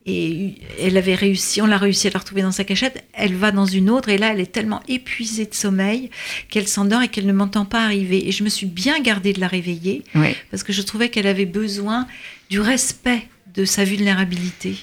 Et 0.04 0.56
elle 0.80 0.96
avait 0.96 1.14
réussi, 1.14 1.62
on 1.62 1.66
l'a 1.66 1.78
réussi 1.78 2.08
à 2.08 2.10
la 2.10 2.18
retrouver 2.18 2.42
dans 2.42 2.50
sa 2.50 2.64
cachette. 2.64 3.04
Elle 3.12 3.36
va 3.36 3.52
dans 3.52 3.66
une 3.66 3.88
autre 3.88 4.08
et 4.08 4.18
là, 4.18 4.32
elle 4.32 4.40
est 4.40 4.50
tellement 4.50 4.82
épuisée 4.88 5.46
de 5.46 5.54
sommeil 5.54 6.10
qu'elle 6.48 6.66
s'endort 6.66 7.02
et 7.02 7.08
qu'elle 7.08 7.26
ne 7.26 7.32
m'entend 7.32 7.64
pas 7.64 7.84
arriver. 7.84 8.26
Et 8.26 8.32
je 8.32 8.42
me 8.42 8.48
suis 8.48 8.66
bien 8.66 9.00
gardée 9.00 9.32
de 9.32 9.40
la 9.40 9.46
réveiller 9.46 10.02
parce 10.50 10.64
que 10.64 10.72
je 10.72 10.82
trouvais 10.82 11.08
qu'elle 11.08 11.28
avait 11.28 11.46
besoin 11.46 12.08
du 12.50 12.58
respect 12.58 13.28
de 13.54 13.64
sa 13.64 13.84
vulnérabilité 13.84 14.76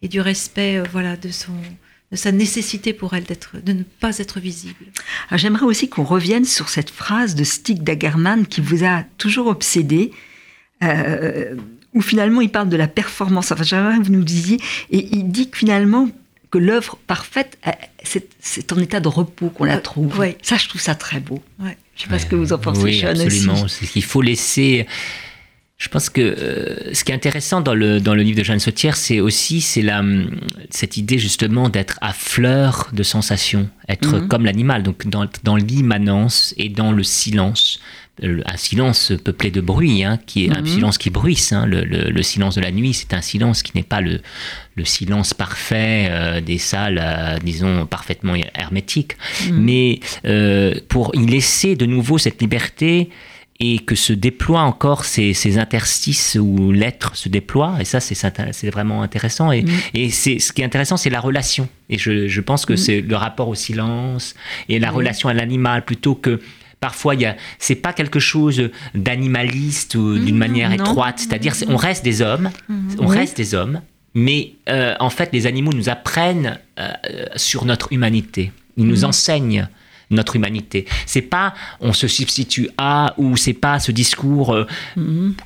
et 0.00 0.08
du 0.08 0.20
respect, 0.20 0.78
euh, 0.78 0.84
voilà, 0.92 1.16
de 1.16 1.30
son, 1.30 1.52
sa 2.14 2.32
nécessité 2.32 2.92
pour 2.92 3.14
elle 3.14 3.24
d'être, 3.24 3.56
de 3.62 3.72
ne 3.72 3.82
pas 3.82 4.18
être 4.18 4.40
visible. 4.40 4.84
j'aimerais 5.32 5.64
aussi 5.64 5.88
qu'on 5.88 6.04
revienne 6.04 6.44
sur 6.44 6.68
cette 6.68 6.90
phrase 6.90 7.34
de 7.34 7.44
Stig 7.44 7.82
Dagerman 7.82 8.46
qui 8.46 8.60
vous 8.60 8.84
a 8.84 9.04
toujours 9.18 9.46
obsédé, 9.46 10.12
euh, 10.82 11.54
où 11.92 12.00
finalement 12.00 12.40
il 12.40 12.50
parle 12.50 12.68
de 12.68 12.76
la 12.76 12.88
performance. 12.88 13.52
Enfin, 13.52 13.62
j'aimerais 13.62 13.98
que 13.98 14.04
vous 14.04 14.12
nous 14.12 14.24
disiez, 14.24 14.58
et 14.90 15.08
il 15.12 15.30
dit 15.30 15.50
que 15.50 15.58
finalement 15.58 16.08
que 16.50 16.58
l'œuvre 16.58 16.98
parfaite, 17.06 17.58
euh, 17.66 17.72
c'est, 18.02 18.72
en 18.72 18.78
état 18.78 19.00
de 19.00 19.08
repos 19.08 19.48
qu'on 19.48 19.64
la 19.64 19.76
euh, 19.76 19.80
trouve. 19.80 20.24
Ça, 20.42 20.56
je 20.56 20.68
trouve 20.68 20.80
ça 20.80 20.94
très 20.94 21.20
beau. 21.20 21.42
Je 21.58 21.64
ne 21.64 21.70
sais 21.96 22.08
pas 22.08 22.18
ce 22.18 22.26
que 22.26 22.36
vous 22.36 22.52
en 22.52 22.58
pensez, 22.58 22.82
Oui, 22.82 23.04
absolument. 23.04 23.66
C'est 23.68 23.86
qu'il 23.86 24.04
faut 24.04 24.22
laisser 24.22 24.86
je 25.76 25.88
pense 25.88 26.08
que 26.08 26.20
euh, 26.20 26.94
ce 26.94 27.02
qui 27.02 27.10
est 27.10 27.14
intéressant 27.14 27.60
dans 27.60 27.74
le, 27.74 28.00
dans 28.00 28.14
le 28.14 28.22
livre 28.22 28.38
de 28.38 28.44
Jeanne 28.44 28.60
Sautière, 28.60 28.96
c'est 28.96 29.20
aussi 29.20 29.60
c'est 29.60 29.82
la, 29.82 30.02
cette 30.70 30.96
idée 30.96 31.18
justement 31.18 31.68
d'être 31.68 31.98
à 32.00 32.12
fleur 32.12 32.90
de 32.92 33.02
sensations, 33.02 33.68
être 33.88 34.20
mhm. 34.20 34.28
comme 34.28 34.44
l'animal, 34.44 34.84
donc 34.84 35.08
dans, 35.08 35.26
dans 35.42 35.56
l'immanence 35.56 36.54
et 36.56 36.68
dans 36.68 36.92
le 36.92 37.02
silence. 37.02 37.80
Un 38.22 38.56
silence 38.56 39.12
peuplé 39.24 39.50
de 39.50 39.60
bruit, 39.60 40.04
hein, 40.04 40.20
qui 40.24 40.44
est 40.44 40.56
un 40.56 40.60
mhm. 40.60 40.66
silence 40.68 40.98
qui 40.98 41.10
bruisse. 41.10 41.52
Hein. 41.52 41.66
Le, 41.66 41.82
le, 41.82 42.22
silence 42.22 42.54
de 42.54 42.60
la 42.60 42.70
nuit, 42.70 42.94
c'est 42.94 43.12
un 43.12 43.20
silence 43.20 43.64
qui 43.64 43.72
n'est 43.74 43.82
pas 43.82 44.00
le, 44.00 44.20
le 44.76 44.84
silence 44.84 45.34
parfait 45.34 46.06
euh, 46.10 46.40
des 46.40 46.58
salles, 46.58 47.00
euh, 47.02 47.38
disons, 47.42 47.86
parfaitement 47.86 48.36
hermétiques, 48.54 49.16
mhm. 49.48 49.60
mais 49.60 50.00
pour 50.88 51.12
y 51.16 51.26
laisser 51.26 51.74
de 51.74 51.86
nouveau 51.86 52.16
cette 52.16 52.40
liberté 52.40 53.10
et 53.60 53.78
que 53.78 53.94
se 53.94 54.12
déploient 54.12 54.62
encore 54.62 55.04
ces, 55.04 55.58
interstices 55.58 56.36
où 56.40 56.72
l'être 56.72 57.16
se 57.16 57.28
déploie. 57.28 57.76
Et 57.80 57.84
ça, 57.84 58.00
c'est 58.00 58.70
vraiment 58.70 59.02
intéressant. 59.02 59.52
Et, 59.52 59.62
mm. 59.62 59.70
et 59.94 60.10
c'est 60.10 60.38
ce 60.38 60.52
qui 60.52 60.62
est 60.62 60.64
intéressant, 60.64 60.96
c'est 60.96 61.10
la 61.10 61.20
relation. 61.20 61.68
Et 61.88 61.98
je, 61.98 62.26
je 62.26 62.40
pense 62.40 62.66
que 62.66 62.72
mm. 62.72 62.76
c'est 62.76 63.00
le 63.00 63.16
rapport 63.16 63.48
au 63.48 63.54
silence 63.54 64.34
et 64.68 64.78
la 64.78 64.90
mm. 64.90 64.94
relation 64.94 65.28
à 65.28 65.34
l'animal 65.34 65.84
plutôt 65.84 66.14
que 66.14 66.40
parfois 66.80 67.14
il 67.14 67.36
c'est 67.58 67.76
pas 67.76 67.94
quelque 67.94 68.18
chose 68.18 68.70
d'animaliste 68.94 69.94
ou 69.94 70.18
d'une 70.18 70.36
manière 70.36 70.70
étroite 70.70 71.18
c'est-à-dire 71.18 71.54
on 71.68 71.76
reste 71.76 72.04
des 72.04 72.20
hommes 72.20 72.50
on 72.98 73.06
reste 73.06 73.38
des 73.38 73.54
hommes 73.54 73.80
Mais 74.14 74.54
euh, 74.68 74.94
en 75.00 75.10
fait, 75.10 75.30
les 75.32 75.46
animaux 75.46 75.72
nous 75.72 75.88
apprennent 75.88 76.58
euh, 76.78 76.92
sur 77.36 77.64
notre 77.64 77.92
humanité. 77.92 78.52
Ils 78.76 78.86
nous 78.86 79.04
enseignent 79.04 79.68
notre 80.10 80.36
humanité. 80.36 80.86
C'est 81.06 81.22
pas 81.22 81.54
on 81.80 81.92
se 81.92 82.06
substitue 82.08 82.68
à 82.78 83.14
ou 83.18 83.36
c'est 83.36 83.52
pas 83.54 83.78
ce 83.78 83.92
discours 83.92 84.54
euh, 84.54 84.66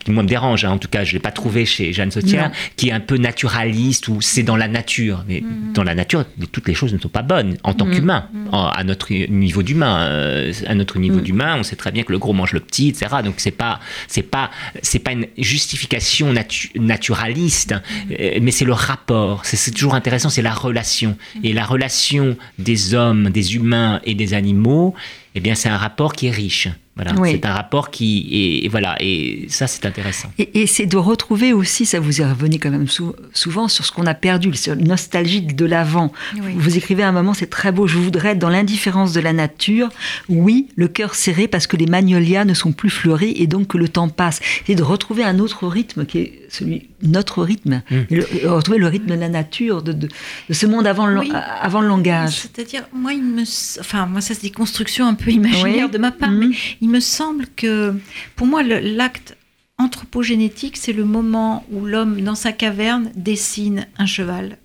qui 0.04 0.10
moi 0.10 0.22
me 0.22 0.28
dérange. 0.28 0.64
hein, 0.64 0.70
en 0.70 0.78
tout 0.78 0.88
cas, 0.88 1.04
je 1.04 1.12
l'ai 1.12 1.18
pas 1.18 1.30
trouvé 1.32 1.64
chez 1.66 1.92
Jeanne 1.92 2.10
Sautière, 2.10 2.50
qui 2.76 2.88
est 2.88 2.92
un 2.92 3.00
peu 3.00 3.16
naturaliste 3.16 4.08
ou 4.08 4.20
c'est 4.20 4.42
dans 4.42 4.56
la 4.56 4.68
nature. 4.68 5.24
Mais 5.28 5.42
dans 5.74 5.82
la 5.84 5.94
nature, 5.94 6.24
toutes 6.52 6.68
les 6.68 6.74
choses 6.74 6.92
ne 6.92 6.98
sont 6.98 7.08
pas 7.08 7.22
bonnes 7.22 7.56
en 7.64 7.72
tant 7.74 7.86
qu'humain, 7.86 8.28
en- 8.52 8.66
à 8.68 8.84
notre 8.84 9.12
niveau 9.12 9.62
d'humain. 9.62 10.02
euh, 10.02 10.52
à 10.66 10.74
notre 10.74 10.98
niveau 10.98 11.20
d'humain, 11.20 11.56
on 11.58 11.62
sait 11.62 11.76
très 11.76 11.92
bien 11.92 12.02
que 12.02 12.12
le 12.12 12.18
gros 12.18 12.32
mange 12.32 12.52
le 12.52 12.60
petit, 12.60 12.88
etc. 12.88 13.06
Donc 13.24 13.34
c'est 13.38 13.50
pas 13.50 13.80
c'est 14.06 14.22
pas 14.22 14.50
c'est 14.82 14.98
pas 14.98 15.12
une 15.12 15.26
justification 15.36 16.32
natu- 16.32 16.70
naturaliste, 16.78 17.74
euh, 18.10 18.38
mais 18.40 18.50
c'est 18.50 18.64
le 18.64 18.72
rapport. 18.72 19.44
C'est- 19.44 19.56
C'est 19.58 19.72
toujours 19.72 19.94
intéressant, 19.94 20.30
c'est 20.30 20.40
la 20.42 20.54
relation 20.54 21.16
et 21.42 21.52
la 21.52 21.64
relation 21.64 22.36
des 22.58 22.94
hommes, 22.94 23.28
des 23.30 23.56
humains 23.56 24.00
et 24.04 24.14
des 24.14 24.32
animaux 24.34 24.47
animaux 24.48 24.94
eh 25.38 25.40
bien, 25.40 25.54
c'est 25.54 25.68
un 25.68 25.76
rapport 25.76 26.14
qui 26.14 26.26
est 26.26 26.32
riche. 26.32 26.66
Voilà, 26.96 27.14
Oui. 27.16 27.30
c'est 27.30 27.46
un 27.46 27.52
rapport 27.54 27.92
qui 27.92 28.26
est 28.32 28.64
et 28.64 28.68
voilà 28.68 28.96
et 28.98 29.46
ça 29.48 29.68
c'est 29.68 29.86
intéressant. 29.86 30.32
Et, 30.36 30.62
et 30.62 30.66
c'est 30.66 30.84
de 30.86 30.96
retrouver 30.96 31.52
aussi, 31.52 31.86
ça 31.86 32.00
vous 32.00 32.20
est 32.20 32.24
revenu 32.28 32.58
quand 32.58 32.72
même 32.72 32.88
sou- 32.88 33.14
souvent 33.32 33.68
sur 33.68 33.84
ce 33.86 33.92
qu'on 33.92 34.04
a 34.04 34.14
perdu, 34.14 34.52
sur 34.54 34.74
la 34.74 34.82
nostalgie 34.82 35.42
de 35.42 35.64
l'avant. 35.64 36.12
Oui. 36.34 36.54
Vous 36.56 36.76
écrivez 36.76 37.04
à 37.04 37.08
un 37.08 37.12
moment, 37.12 37.34
c'est 37.34 37.46
très 37.50 37.70
beau, 37.70 37.86
je 37.86 37.98
voudrais 37.98 38.30
être 38.30 38.40
dans 38.40 38.48
l'indifférence 38.48 39.12
de 39.12 39.20
la 39.20 39.32
nature, 39.32 39.90
oui, 40.28 40.66
le 40.74 40.88
cœur 40.88 41.14
serré 41.14 41.46
parce 41.46 41.68
que 41.68 41.76
les 41.76 41.86
magnolias 41.86 42.44
ne 42.44 42.52
sont 42.54 42.72
plus 42.72 42.90
fleuris 42.90 43.32
et 43.36 43.46
donc 43.46 43.68
que 43.68 43.78
le 43.78 43.88
temps 43.88 44.08
passe. 44.08 44.40
Et 44.66 44.74
de 44.74 44.82
retrouver 44.82 45.22
un 45.22 45.38
autre 45.38 45.68
rythme 45.68 46.04
qui 46.04 46.18
est 46.18 46.42
celui, 46.50 46.88
notre 47.02 47.44
rythme, 47.44 47.82
Mm. 47.92 47.96
le- 48.10 48.26
et 48.42 48.46
retrouver 48.48 48.78
le 48.78 48.88
rythme 48.88 49.06
de 49.06 49.14
la 49.14 49.28
nature, 49.28 49.82
de, 49.84 49.92
de- 49.92 50.08
de 50.48 50.52
ce 50.54 50.66
monde 50.66 50.84
avant 50.88 51.06
le, 51.06 51.20
Oui. 51.20 51.30
avant 51.62 51.80
le 51.80 51.86
langage. 51.86 52.32
C'est-à-dire, 52.32 52.82
moi, 52.92 53.12
il 53.12 53.22
me, 53.22 53.42
enfin, 53.78 54.06
moi, 54.06 54.20
ça 54.20 54.34
c'est 54.34 54.42
des 54.42 54.50
constructions 54.50 55.06
un 55.06 55.14
peu 55.14 55.27
imaginaires 55.30 55.86
Oui. 55.86 55.90
de 55.92 55.98
ma 55.98 56.10
part, 56.12 56.30
Mhm. 56.30 56.38
mais 56.50 56.56
il 56.80 56.88
me 56.88 57.00
semble 57.00 57.46
que, 57.56 57.94
pour 58.36 58.46
moi, 58.46 58.62
l'acte 58.62 59.36
anthropogénétique, 59.78 60.76
c'est 60.76 60.92
le 60.92 61.04
moment 61.04 61.64
où 61.70 61.86
l'homme, 61.86 62.20
dans 62.22 62.34
sa 62.34 62.52
caverne, 62.52 63.10
dessine 63.14 63.86
un 63.96 64.06
cheval. 64.06 64.58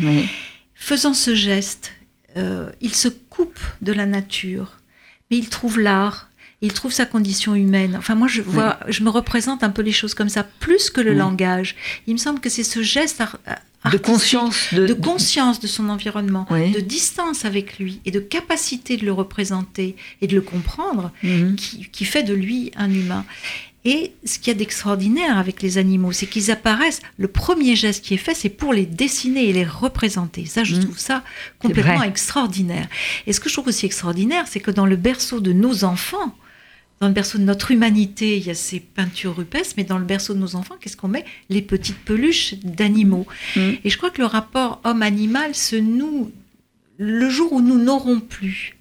Oui. 0.00 0.28
Faisant 0.74 1.12
ce 1.14 1.34
geste, 1.34 1.92
euh, 2.36 2.70
il 2.80 2.94
se 2.94 3.08
coupe 3.08 3.60
de 3.82 3.92
la 3.92 4.06
nature, 4.06 4.78
mais 5.30 5.36
il 5.38 5.48
trouve 5.48 5.78
l'art. 5.80 6.29
Il 6.62 6.72
trouve 6.74 6.92
sa 6.92 7.06
condition 7.06 7.54
humaine. 7.54 7.94
Enfin, 7.96 8.14
moi, 8.14 8.28
je 8.28 8.42
vois, 8.42 8.78
je 8.88 9.02
me 9.02 9.08
représente 9.08 9.62
un 9.62 9.70
peu 9.70 9.80
les 9.80 9.92
choses 9.92 10.12
comme 10.12 10.28
ça, 10.28 10.42
plus 10.44 10.90
que 10.90 11.00
le 11.00 11.12
Oui. 11.12 11.16
langage. 11.16 11.74
Il 12.06 12.12
me 12.12 12.18
semble 12.18 12.38
que 12.40 12.50
c'est 12.50 12.64
ce 12.64 12.82
geste 12.82 13.20
ar- 13.22 13.38
De 13.90 13.96
conscience. 13.96 14.74
De, 14.74 14.86
de 14.86 14.92
conscience 14.92 15.58
de 15.58 15.66
son 15.66 15.88
environnement, 15.88 16.46
Oui. 16.50 16.70
de 16.70 16.80
distance 16.80 17.46
avec 17.46 17.78
lui 17.78 18.00
et 18.04 18.10
de 18.10 18.20
capacité 18.20 18.98
de 18.98 19.06
le 19.06 19.12
représenter 19.12 19.96
et 20.20 20.26
de 20.26 20.34
le 20.34 20.42
comprendre 20.42 21.12
Mhm. 21.22 21.56
qui, 21.56 21.88
qui 21.90 22.04
fait 22.04 22.22
de 22.24 22.34
lui 22.34 22.72
un 22.76 22.90
humain. 22.92 23.24
Et 23.86 24.12
ce 24.26 24.38
qu'il 24.38 24.48
y 24.48 24.50
a 24.50 24.58
d'extraordinaire 24.58 25.38
avec 25.38 25.62
les 25.62 25.78
animaux, 25.78 26.12
c'est 26.12 26.26
qu'ils 26.26 26.50
apparaissent. 26.50 27.00
Le 27.16 27.28
premier 27.28 27.74
geste 27.74 28.04
qui 28.04 28.12
est 28.12 28.18
fait, 28.18 28.34
c'est 28.34 28.50
pour 28.50 28.74
les 28.74 28.84
dessiner 28.84 29.48
et 29.48 29.54
les 29.54 29.64
représenter. 29.64 30.44
Ça, 30.44 30.62
je 30.62 30.74
Mhm. 30.76 30.84
trouve 30.84 30.98
ça 30.98 31.24
complètement 31.58 32.02
extraordinaire. 32.02 32.86
Et 33.26 33.32
ce 33.32 33.40
que 33.40 33.48
je 33.48 33.54
trouve 33.54 33.68
aussi 33.68 33.86
extraordinaire, 33.86 34.44
c'est 34.46 34.60
que 34.60 34.70
dans 34.70 34.84
le 34.84 34.96
berceau 34.96 35.40
de 35.40 35.54
nos 35.54 35.84
enfants, 35.84 36.34
dans 37.00 37.08
le 37.08 37.14
berceau 37.14 37.38
de 37.38 37.44
notre 37.44 37.70
humanité, 37.70 38.36
il 38.36 38.46
y 38.46 38.50
a 38.50 38.54
ces 38.54 38.78
peintures 38.78 39.34
rupestres, 39.36 39.74
mais 39.78 39.84
dans 39.84 39.98
le 39.98 40.04
berceau 40.04 40.34
de 40.34 40.38
nos 40.38 40.54
enfants, 40.54 40.76
qu'est-ce 40.78 40.98
qu'on 40.98 41.08
met? 41.08 41.24
Les 41.48 41.62
petites 41.62 41.98
peluches 41.98 42.54
d'animaux. 42.62 43.26
Mhm. 43.56 43.78
Et 43.84 43.90
je 43.90 43.96
crois 43.96 44.10
que 44.10 44.20
le 44.20 44.26
rapport 44.26 44.80
homme-animal 44.84 45.54
se 45.54 45.76
noue 45.76 46.30
le 46.98 47.30
jour 47.30 47.52
où 47.54 47.62
nous 47.62 47.78
n'aurons 47.78 48.20
plus 48.20 48.76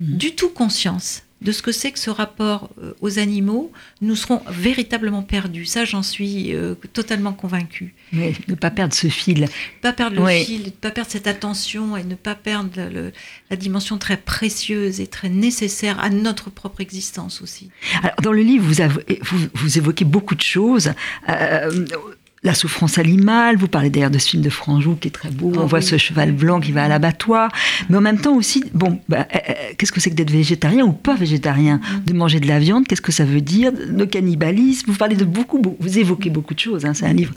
Mhm. 0.00 0.16
du 0.18 0.34
tout 0.34 0.50
conscience 0.50 1.22
de 1.44 1.52
ce 1.52 1.62
que 1.62 1.70
c'est 1.72 1.92
que 1.92 1.98
ce 1.98 2.10
rapport 2.10 2.70
euh, 2.82 2.92
aux 3.00 3.18
animaux, 3.18 3.70
nous 4.00 4.16
serons 4.16 4.42
véritablement 4.48 5.22
perdus. 5.22 5.66
Ça, 5.66 5.84
j'en 5.84 6.02
suis 6.02 6.54
euh, 6.54 6.74
totalement 6.92 7.32
convaincue. 7.34 7.94
Oui, 8.12 8.34
ne 8.48 8.54
pas 8.54 8.70
perdre 8.70 8.94
ce 8.94 9.08
fil. 9.08 9.46
Pas 9.82 9.92
perdre 9.92 10.16
le 10.16 10.22
Oui. 10.22 10.44
fil, 10.44 10.62
ne 10.64 10.70
pas 10.70 10.90
perdre 10.90 11.10
cette 11.10 11.26
attention 11.26 11.96
et 11.96 12.04
ne 12.04 12.14
pas 12.14 12.34
perdre 12.34 12.70
le- 12.90 13.12
la 13.50 13.56
dimension 13.56 13.98
très 13.98 14.16
précieuse 14.16 15.00
et 15.00 15.06
très 15.06 15.28
nécessaire 15.28 16.00
à 16.00 16.10
notre 16.10 16.50
propre 16.50 16.80
existence 16.80 17.42
aussi. 17.42 17.70
Alors, 18.02 18.16
dans 18.22 18.32
le 18.32 18.42
livre, 18.42 18.64
vous, 18.66 18.80
avez- 18.80 19.20
vous, 19.22 19.38
vous 19.54 19.78
évoquez 19.78 20.04
beaucoup 20.04 20.34
de 20.34 20.40
choses. 20.42 20.92
Euh, 21.28 21.84
la 22.44 22.54
souffrance 22.54 22.98
animale, 22.98 23.56
vous 23.56 23.68
parlez 23.68 23.90
d'ailleurs 23.90 24.10
de 24.10 24.18
ce 24.18 24.28
film 24.28 24.42
de 24.42 24.50
Franjou 24.50 24.96
qui 24.96 25.08
est 25.08 25.10
très 25.10 25.30
beau, 25.30 25.50
Oh 25.56 25.60
on 25.60 25.66
voit 25.66 25.78
oui. 25.80 25.84
ce 25.84 25.96
cheval 25.98 26.30
blanc 26.32 26.60
qui 26.60 26.72
va 26.72 26.84
à 26.84 26.88
l'abattoir, 26.88 27.50
mais 27.88 27.96
en 27.96 28.00
même 28.02 28.20
temps 28.20 28.36
aussi, 28.36 28.62
bon, 28.74 29.00
bah, 29.08 29.26
euh, 29.34 29.38
euh, 29.48 29.52
qu'est-ce 29.78 29.92
que 29.92 30.00
c'est 30.00 30.10
que 30.10 30.14
d'être 30.14 30.30
végétarien 30.30 30.84
ou 30.84 30.92
pas 30.92 31.14
végétarien 31.16 31.80
Mm. 31.84 32.04
De 32.04 32.12
manger 32.12 32.40
de 32.40 32.46
la 32.48 32.58
viande, 32.58 32.86
qu'est-ce 32.86 33.00
que 33.00 33.12
ça 33.12 33.24
veut 33.24 33.40
dire 33.40 33.72
Le 33.76 34.06
cannibalisme, 34.06 34.90
vous 34.90 34.96
parlez 34.96 35.16
de 35.16 35.24
beaucoup, 35.24 35.60
vous 35.80 35.98
évoquez 35.98 36.28
beaucoup 36.30 36.54
de 36.54 36.58
choses, 36.60 36.84
hein, 36.84 36.92
c'est 36.94 37.06
un 37.06 37.12
livre 37.12 37.32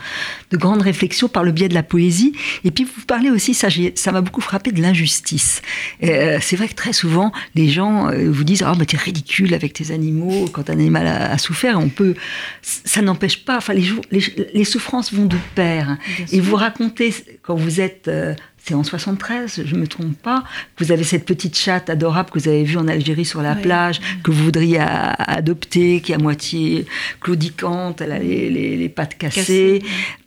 de 0.51 0.57
grande 0.57 0.81
réflexion 0.81 1.27
par 1.29 1.43
le 1.43 1.51
biais 1.51 1.69
de 1.69 1.73
la 1.73 1.83
poésie, 1.83 2.33
et 2.63 2.71
puis 2.71 2.83
vous 2.83 3.05
parlez 3.05 3.29
aussi, 3.29 3.53
ça 3.53 4.11
m'a 4.11 4.21
beaucoup 4.21 4.41
frappé, 4.41 4.71
de 4.71 4.81
l'injustice. 4.81 5.61
Euh, 6.03 6.39
c'est 6.41 6.55
vrai 6.57 6.67
que 6.67 6.73
très 6.75 6.91
souvent, 6.93 7.31
les 7.55 7.69
gens 7.69 8.11
vous 8.13 8.43
disent, 8.43 8.63
ah, 8.65 8.73
mais 8.77 8.85
t'es 8.85 8.97
ridicule 8.97 9.53
avec 9.53 9.71
tes 9.73 9.91
animaux, 9.93 10.47
quand 10.51 10.69
un 10.69 10.73
animal 10.73 11.07
a, 11.07 11.31
a 11.31 11.37
souffert, 11.37 11.79
on 11.79 11.89
peut... 11.89 12.15
Ça 12.61 13.01
n'empêche 13.01 13.45
pas, 13.45 13.57
enfin, 13.57 13.73
les, 13.73 13.83
jou- 13.83 14.01
les, 14.11 14.21
les 14.53 14.63
souffrances 14.65 14.96
vont 15.13 15.25
de 15.25 15.37
pair. 15.55 15.97
Et 16.31 16.39
vous 16.39 16.55
racontez, 16.55 17.13
quand 17.41 17.55
vous 17.55 17.79
êtes, 17.81 18.07
euh, 18.07 18.33
c'est 18.63 18.73
en 18.73 18.83
73, 18.83 19.61
je 19.65 19.75
ne 19.75 19.79
me 19.79 19.87
trompe 19.87 20.17
pas, 20.17 20.43
que 20.75 20.83
vous 20.83 20.91
avez 20.91 21.05
cette 21.05 21.25
petite 21.25 21.57
chatte 21.57 21.89
adorable 21.89 22.29
que 22.31 22.39
vous 22.39 22.49
avez 22.49 22.63
vue 22.65 22.75
en 22.77 22.87
Algérie 22.89 23.23
sur 23.23 23.41
la 23.41 23.55
plage, 23.55 24.01
que 24.23 24.31
vous 24.31 24.43
voudriez 24.43 24.79
adopter, 24.79 26.01
qui 26.01 26.11
est 26.11 26.15
à 26.15 26.17
moitié 26.17 26.85
claudicante, 27.21 28.01
elle 28.01 28.11
a 28.11 28.19
les, 28.19 28.49
les- 28.49 28.77
les 28.77 28.89
pattes 28.89 29.17
cassées. 29.17 29.37
Cassé, 29.37 29.81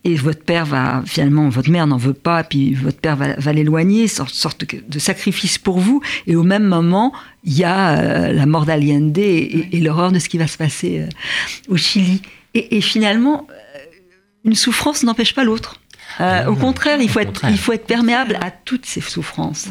Et 0.04 0.14
votre 0.14 0.42
père 0.42 0.64
va, 0.64 1.02
finalement, 1.06 1.48
votre 1.50 1.70
mère 1.70 1.86
n'en 1.86 1.98
veut 1.98 2.14
pas, 2.14 2.42
puis 2.44 2.72
votre 2.74 2.98
père 2.98 3.16
va, 3.16 3.34
va 3.36 3.52
l'éloigner, 3.52 4.08
sorte, 4.08 4.34
sorte 4.34 4.64
de 4.88 4.98
sacrifice 4.98 5.58
pour 5.58 5.78
vous. 5.78 6.00
Et 6.26 6.34
au 6.36 6.42
même 6.42 6.64
moment, 6.64 7.12
il 7.44 7.56
y 7.58 7.64
a 7.64 7.98
euh, 7.98 8.32
la 8.32 8.46
mort 8.46 8.64
d'Allende 8.64 9.16
et, 9.18 9.22
et- 9.22 9.76
et 9.76 9.80
l'horreur 9.80 10.12
de 10.12 10.18
ce 10.18 10.28
qui 10.28 10.38
va 10.38 10.46
se 10.46 10.56
passer 10.56 11.00
euh, 11.00 11.06
au 11.68 11.76
Chili. 11.76 12.22
Et, 12.54 12.78
et 12.78 12.80
finalement, 12.80 13.46
une 14.44 14.54
souffrance 14.54 15.02
n'empêche 15.02 15.34
pas 15.34 15.44
l'autre. 15.44 15.76
Euh, 16.20 16.44
Non, 16.44 16.52
au 16.52 16.56
contraire, 16.56 16.98
il 17.00 17.08
faut, 17.08 17.18
au 17.18 17.22
être, 17.22 17.28
contraire. 17.28 17.50
il 17.50 17.58
faut 17.58 17.72
être 17.72 17.86
perméable 17.86 18.36
à 18.42 18.50
toutes 18.50 18.86
ces 18.86 19.00
souffrances. 19.00 19.68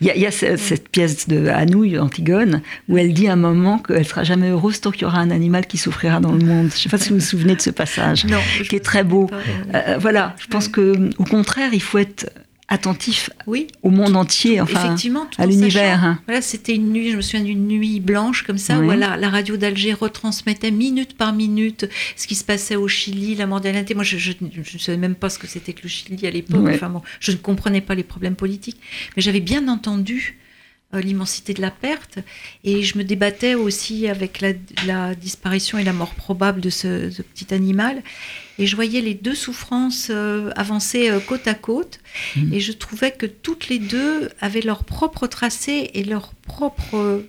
Il 0.00 0.06
y 0.06 0.10
a, 0.10 0.16
il 0.16 0.22
y 0.22 0.26
a 0.26 0.30
ce- 0.30 0.56
cette 0.56 0.88
pièce 0.88 1.28
de 1.28 1.46
Anouilh, 1.48 1.98
Antigone, 1.98 2.62
où 2.88 2.98
elle 2.98 3.12
dit 3.14 3.28
à 3.28 3.34
un 3.34 3.36
moment 3.36 3.78
qu'elle 3.78 4.06
sera 4.06 4.24
jamais 4.24 4.48
heureuse 4.50 4.80
tant 4.80 4.90
qu'il 4.90 5.02
y 5.02 5.04
aura 5.04 5.18
un 5.18 5.30
animal 5.30 5.66
qui 5.66 5.78
souffrira 5.78 6.18
dans 6.20 6.32
le 6.32 6.44
monde. 6.44 6.68
Je 6.70 6.74
ne 6.74 6.80
sais 6.80 6.88
pas 6.88 6.98
si 6.98 7.10
vous 7.10 7.16
vous 7.16 7.20
souvenez 7.20 7.54
de 7.54 7.60
ce 7.60 7.70
passage, 7.70 8.24
Non, 8.24 8.38
qui 8.68 8.74
est 8.76 8.84
très 8.84 9.04
beau. 9.04 9.26
pas, 9.26 9.36
Euh, 9.74 9.98
voilà, 10.00 10.34
je 10.40 10.46
pense 10.46 10.68
que 10.68 11.10
au 11.18 11.24
contraire, 11.24 11.70
il 11.72 11.82
faut 11.82 11.98
être 11.98 12.30
attentif 12.72 13.30
Oui, 13.46 13.66
au 13.82 13.90
monde 13.90 14.16
entier, 14.16 14.60
enfin, 14.60 14.82
effectivement, 14.84 15.26
tout 15.26 15.40
à 15.40 15.46
l'univers. 15.46 16.02
hein. 16.04 16.18
Voilà, 16.26 16.40
c'était 16.40 16.74
une 16.74 16.90
nuit, 16.92 17.10
je 17.12 17.16
me 17.16 17.22
souviens 17.22 17.44
d'une 17.44 17.66
nuit 17.68 18.00
blanche 18.00 18.42
comme 18.44 18.58
ça, 18.58 18.78
Oui. 18.78 18.86
où 18.86 18.90
la, 18.98 19.16
la 19.16 19.28
radio 19.28 19.56
d'Alger 19.56 19.92
retransmettait 19.92 20.70
minute 20.70 21.16
par 21.16 21.32
minute 21.32 21.88
ce 22.16 22.26
qui 22.26 22.34
se 22.34 22.44
passait 22.44 22.76
au 22.76 22.88
Chili, 22.88 23.34
la 23.34 23.46
mortalité. 23.46 23.94
Moi, 23.94 24.04
je 24.04 24.16
ne 24.16 24.78
savais 24.78 24.98
même 24.98 25.14
pas 25.14 25.28
ce 25.28 25.38
que 25.38 25.46
c'était 25.46 25.72
que 25.74 25.82
le 25.82 25.88
Chili 25.88 26.26
à 26.26 26.30
l'époque. 26.30 26.66
Enfin, 26.74 26.88
bon, 26.88 27.02
je 27.20 27.32
ne 27.32 27.36
comprenais 27.36 27.80
pas 27.82 27.94
les 27.94 28.02
problèmes 28.04 28.36
politiques, 28.36 28.80
mais 29.16 29.22
j'avais 29.22 29.40
bien 29.40 29.68
entendu 29.68 30.38
euh, 30.94 31.00
l'immensité 31.00 31.54
de 31.54 31.60
la 31.62 31.70
perte, 31.70 32.18
et 32.64 32.82
je 32.82 32.98
me 32.98 33.04
débattais 33.04 33.54
aussi 33.54 34.08
avec 34.08 34.40
la, 34.40 34.52
la 34.86 35.14
disparition 35.14 35.78
et 35.78 35.84
la 35.84 35.92
mort 35.92 36.14
probable 36.14 36.60
de 36.60 36.70
ce, 36.70 37.10
ce 37.10 37.22
petit 37.22 37.52
animal, 37.54 38.02
et 38.58 38.66
je 38.66 38.76
voyais 38.76 39.00
les 39.00 39.14
deux 39.14 39.34
souffrances 39.34 40.08
euh, 40.10 40.50
avancer 40.56 41.10
euh, 41.10 41.20
côte 41.20 41.46
à 41.46 41.54
côte, 41.54 42.00
Mhm. 42.36 42.52
et 42.54 42.60
je 42.60 42.72
trouvais 42.72 43.10
que 43.12 43.26
toutes 43.26 43.68
les 43.68 43.78
deux 43.78 44.28
avaient 44.40 44.60
leur 44.60 44.84
propre 44.84 45.26
tracé 45.26 45.90
et 45.94 46.04
leur 46.04 46.32
propre 46.34 47.22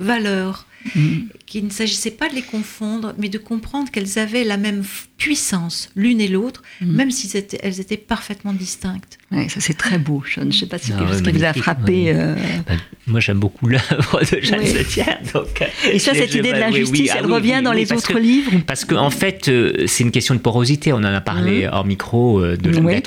euh, 0.00 0.04
valeur, 0.04 0.66
Mhm. 0.94 1.28
qu'il 1.46 1.64
ne 1.64 1.70
s'agissait 1.70 2.10
pas 2.10 2.28
de 2.28 2.34
les 2.34 2.42
confondre, 2.42 3.14
mais 3.16 3.30
de 3.30 3.38
comprendre 3.38 3.90
qu'elles 3.90 4.18
avaient 4.18 4.44
la 4.44 4.58
même 4.58 4.82
puissance 5.16 5.88
l'une 5.96 6.20
et 6.20 6.28
l'autre, 6.28 6.62
Mhm. 6.82 6.92
même 6.92 7.10
si 7.10 7.26
elles 7.32 7.40
étaient, 7.40 7.58
elles 7.62 7.80
étaient 7.80 7.96
parfaitement 7.96 8.52
distinctes. 8.52 9.16
Ouais, 9.32 9.48
ça 9.48 9.60
c'est 9.60 9.72
très 9.78 9.96
beau. 9.96 10.22
Je 10.26 10.40
ne 10.40 10.50
sais 10.50 10.66
pas 10.66 10.76
si 10.76 10.88
c'est 10.88 10.98
quelque 10.98 11.08
chose 11.12 11.22
qui 11.22 11.32
vous 11.32 11.44
a 11.44 11.54
frappé. 11.54 11.92
oui. 11.92 12.08
euh, 12.10 12.34
Ben, 12.68 12.78
moi, 13.06 13.20
j'aime 13.20 13.38
beaucoup 13.40 13.66
l'œuvre 13.66 14.20
de 14.30 14.40
Jeanne 14.42 14.60
Oui. 14.60 14.66
Sautière. 14.76 15.20
Donc, 15.32 15.62
euh, 15.62 15.66
Et 15.90 15.98
ça, 15.98 16.12
cette 16.12 16.34
idée 16.34 16.50
de 16.50 16.54
oui, 16.54 16.60
l'injustice, 16.60 17.00
oui, 17.00 17.08
ah 17.12 17.16
elle 17.20 17.26
oui, 17.26 17.32
revient 17.32 17.54
oui, 17.56 17.62
dans 17.62 17.70
oui, 17.70 17.76
les 17.84 17.92
autres 17.94 18.12
que- 18.12 18.18
livres 18.18 18.52
Parce 18.66 18.84
qu'en 18.84 19.06
en 19.06 19.10
fait, 19.10 19.48
euh, 19.48 19.86
c'est 19.86 20.04
une 20.04 20.10
question 20.12 20.34
de 20.34 20.40
porosité. 20.40 20.92
On 20.92 20.96
en 20.98 21.04
a 21.04 21.20
parlé 21.22 21.62
Mhm. 21.62 21.70
hors 21.72 21.86
micro, 21.86 22.40
euh, 22.40 22.56
de 22.58 22.68
Oui. 22.68 23.00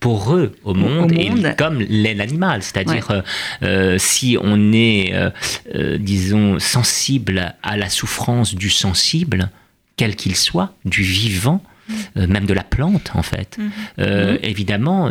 Poreux 0.00 0.52
au 0.64 0.74
monde, 0.74 1.12
et 1.12 1.30
monde. 1.30 1.54
comme 1.58 1.80
l'est 1.80 2.14
l'animal. 2.14 2.62
C'est-à-dire, 2.62 3.10
euh, 3.10 3.22
euh, 3.62 3.96
si 3.98 4.36
on 4.40 4.72
est, 4.72 5.12
euh, 5.12 5.98
disons, 5.98 6.58
sensible 6.58 7.54
à 7.62 7.76
la 7.76 7.88
souffrance 7.88 8.54
du 8.54 8.70
sensible, 8.70 9.50
quel 9.96 10.14
qu'il 10.14 10.36
soit, 10.36 10.74
du 10.84 11.02
vivant, 11.02 11.62
euh, 12.16 12.26
même 12.28 12.46
de 12.46 12.54
la 12.54 12.62
plante 12.62 13.10
en 13.14 13.22
fait. 13.22 13.56
Mhm. 13.58 13.70
Euh, 14.00 14.32
Mhm. 14.34 14.38
Évidemment, 14.42 15.10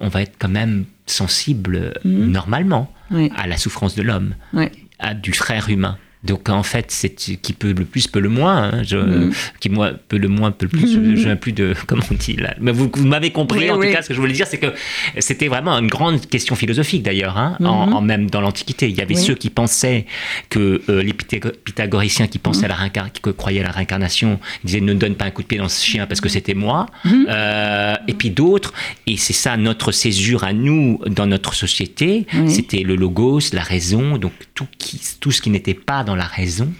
on 0.00 0.08
va 0.08 0.22
être 0.22 0.36
quand 0.38 0.48
même 0.48 0.84
sensible 1.06 1.94
Mhm. 2.04 2.30
normalement 2.30 2.92
Oui. 3.10 3.32
à 3.36 3.46
la 3.46 3.56
souffrance 3.56 3.94
de 3.96 4.02
l'homme, 4.02 4.34
Oui. 4.52 4.66
à 4.98 5.14
du 5.14 5.32
frère 5.32 5.68
humain. 5.68 5.96
Donc 6.24 6.48
en 6.48 6.62
fait, 6.62 6.86
c'est 6.88 7.10
qui 7.14 7.52
peut 7.52 7.72
le 7.72 7.84
plus 7.84 8.06
peut 8.08 8.18
le 8.20 8.28
moins. 8.28 8.70
hein. 8.72 8.82
Je- 8.82 8.96
Mhm. 8.96 9.32
Qui 9.60 9.68
moi 9.70 9.92
peut 10.08 10.18
le 10.18 10.28
moins 10.28 10.50
peut 10.50 10.66
le 10.70 10.78
plus. 10.78 10.92
Je 11.16 11.28
n'ai 11.28 11.36
plus 11.36 11.52
de 11.52 11.74
comment 11.86 12.02
on 12.10 12.14
dit 12.14 12.34
là. 12.34 12.54
Mais 12.60 12.72
vous, 12.72 12.90
vous 12.92 13.06
m'avez 13.06 13.30
compris. 13.30 13.60
Oui, 13.60 13.70
en 13.70 13.78
oui. 13.78 13.88
tout 13.88 13.92
cas, 13.94 14.02
ce 14.02 14.08
que 14.08 14.14
je 14.14 14.20
voulais 14.20 14.32
dire, 14.32 14.46
c'est 14.46 14.58
que 14.58 14.72
c'était 15.20 15.48
vraiment 15.48 15.78
une 15.78 15.86
grande 15.86 16.26
question 16.28 16.54
philosophique 16.56 17.02
d'ailleurs. 17.02 17.38
hein, 17.38 17.56
en, 17.64 17.86
Mhm. 17.86 17.92
en 17.94 18.00
même 18.00 18.30
dans 18.30 18.40
l'Antiquité, 18.40 18.88
il 18.88 18.96
y 18.96 19.00
avait 19.00 19.14
Oui. 19.16 19.22
ceux 19.22 19.34
qui 19.34 19.50
pensaient 19.50 20.06
que 20.50 20.82
euh, 20.88 21.02
les 21.02 21.12
Pythago- 21.12 21.52
pythagoriciens 21.64 22.26
qui 22.26 22.38
pensaient 22.38 22.64
à 22.64 22.68
la 22.68 22.74
réincar- 22.74 23.12
qui 23.12 23.20
croyaient 23.20 23.60
à 23.60 23.64
la 23.64 23.70
réincarnation 23.70 24.40
disaient 24.64 24.80
ne 24.80 24.94
donne 24.94 25.14
pas 25.14 25.26
un 25.26 25.30
coup 25.30 25.42
de 25.42 25.46
pied 25.46 25.58
dans 25.58 25.68
ce 25.68 25.84
chien 25.84 26.06
parce 26.06 26.20
que 26.20 26.28
c'était 26.28 26.54
moi. 26.54 26.86
Mhm. 27.04 27.26
Euh, 27.28 27.94
et 28.08 28.14
puis 28.14 28.30
d'autres, 28.30 28.72
et 29.06 29.16
c'est 29.16 29.32
ça 29.32 29.56
notre 29.56 29.92
césure 29.92 30.44
à 30.44 30.52
nous 30.52 31.00
dans 31.06 31.26
notre 31.26 31.54
société, 31.54 32.26
c'était 32.48 32.82
le 32.82 32.96
logos, 32.96 33.40
la 33.52 33.62
raison, 33.62 34.16
donc 34.18 34.32
tout, 34.54 34.66
qui, 34.78 35.00
tout 35.20 35.30
ce 35.30 35.40
qui 35.42 35.50
n'était 35.50 35.74
pas 35.74 36.02
dans 36.08 36.16
la 36.16 36.24
raison 36.24 36.72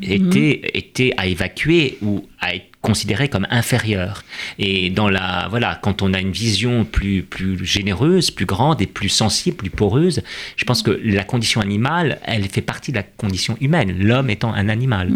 était, 0.00 0.60
était 0.74 1.12
à 1.16 1.26
évacuer 1.26 1.98
ou 2.02 2.22
à 2.40 2.54
être 2.54 2.66
considéré 2.80 3.28
comme 3.28 3.46
inférieur. 3.50 4.24
Et 4.58 4.88
dans 4.88 5.10
la, 5.10 5.48
voilà, 5.50 5.78
quand 5.82 6.00
on 6.00 6.14
a 6.14 6.20
une 6.20 6.30
vision 6.32 6.86
plus, 6.86 7.22
plus 7.22 7.62
généreuse, 7.66 8.30
plus 8.30 8.46
grande 8.46 8.80
et 8.80 8.86
plus 8.86 9.10
sensible, 9.10 9.58
plus 9.58 9.68
poreuse, 9.68 10.22
je 10.56 10.64
pense 10.64 10.82
que 10.82 10.98
la 11.04 11.22
condition 11.24 11.60
animale, 11.60 12.18
elle 12.24 12.48
fait 12.48 12.62
partie 12.62 12.90
de 12.92 12.96
la 12.96 13.02
condition 13.02 13.58
humaine, 13.60 13.94
l'homme 13.98 14.30
étant 14.30 14.54
un 14.54 14.70
animal. 14.70 15.10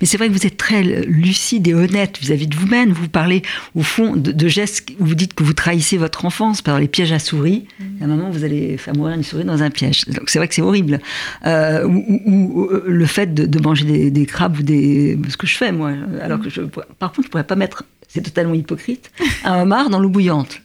Mais 0.00 0.06
c'est 0.06 0.16
vrai 0.18 0.28
que 0.28 0.32
vous 0.32 0.46
êtes 0.46 0.56
très 0.56 0.84
lucide 1.04 1.66
et 1.66 1.74
honnête 1.74 2.18
vis-à-vis 2.20 2.46
de 2.46 2.54
vous-même. 2.54 2.92
Vous 2.92 3.08
parlez, 3.08 3.42
au 3.74 3.82
fond, 3.82 4.14
de, 4.14 4.30
de 4.30 4.48
gestes 4.48 4.90
où 5.00 5.06
vous 5.06 5.16
dites 5.16 5.34
que 5.34 5.42
vous 5.42 5.52
trahissez 5.54 5.96
votre 5.96 6.24
enfance 6.24 6.62
par 6.62 6.78
les 6.78 6.86
pièges 6.86 7.10
à 7.12 7.18
souris. 7.18 7.64
À 8.00 8.04
un 8.04 8.06
moment, 8.06 8.30
vous 8.30 8.44
allez 8.44 8.76
faire 8.76 8.94
mourir 8.94 9.16
une 9.16 9.24
souris 9.24 9.44
dans 9.44 9.64
un 9.64 9.70
piège. 9.70 10.04
Donc 10.06 10.30
c'est 10.30 10.38
vrai 10.38 10.46
que 10.46 10.54
c'est 10.54 10.62
horrible. 10.62 11.00
Euh, 11.44 11.84
ou, 11.86 12.04
ou- 12.08 12.20
ou, 12.54 12.64
euh, 12.70 12.84
le 12.86 13.06
fait 13.06 13.34
de, 13.34 13.46
de 13.46 13.58
manger 13.60 13.84
des, 13.84 14.10
des 14.12 14.26
crabes 14.26 14.58
ou 14.60 14.62
des... 14.62 15.18
Ce 15.28 15.36
que 15.36 15.48
je 15.48 15.56
fais, 15.56 15.72
moi. 15.72 15.92
Alors 16.22 16.38
que 16.40 16.48
je... 16.48 16.59
Par 16.98 17.12
contre, 17.12 17.26
je 17.26 17.30
pourrais 17.30 17.46
pas 17.46 17.56
mettre... 17.56 17.84
C'est 18.08 18.22
totalement 18.22 18.54
hypocrite. 18.54 19.12
Un 19.44 19.62
homard 19.62 19.88
dans 19.90 20.00
l'eau 20.00 20.08
bouillante. 20.08 20.60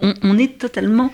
On, 0.00 0.14
on 0.22 0.38
est 0.38 0.58
totalement... 0.58 1.12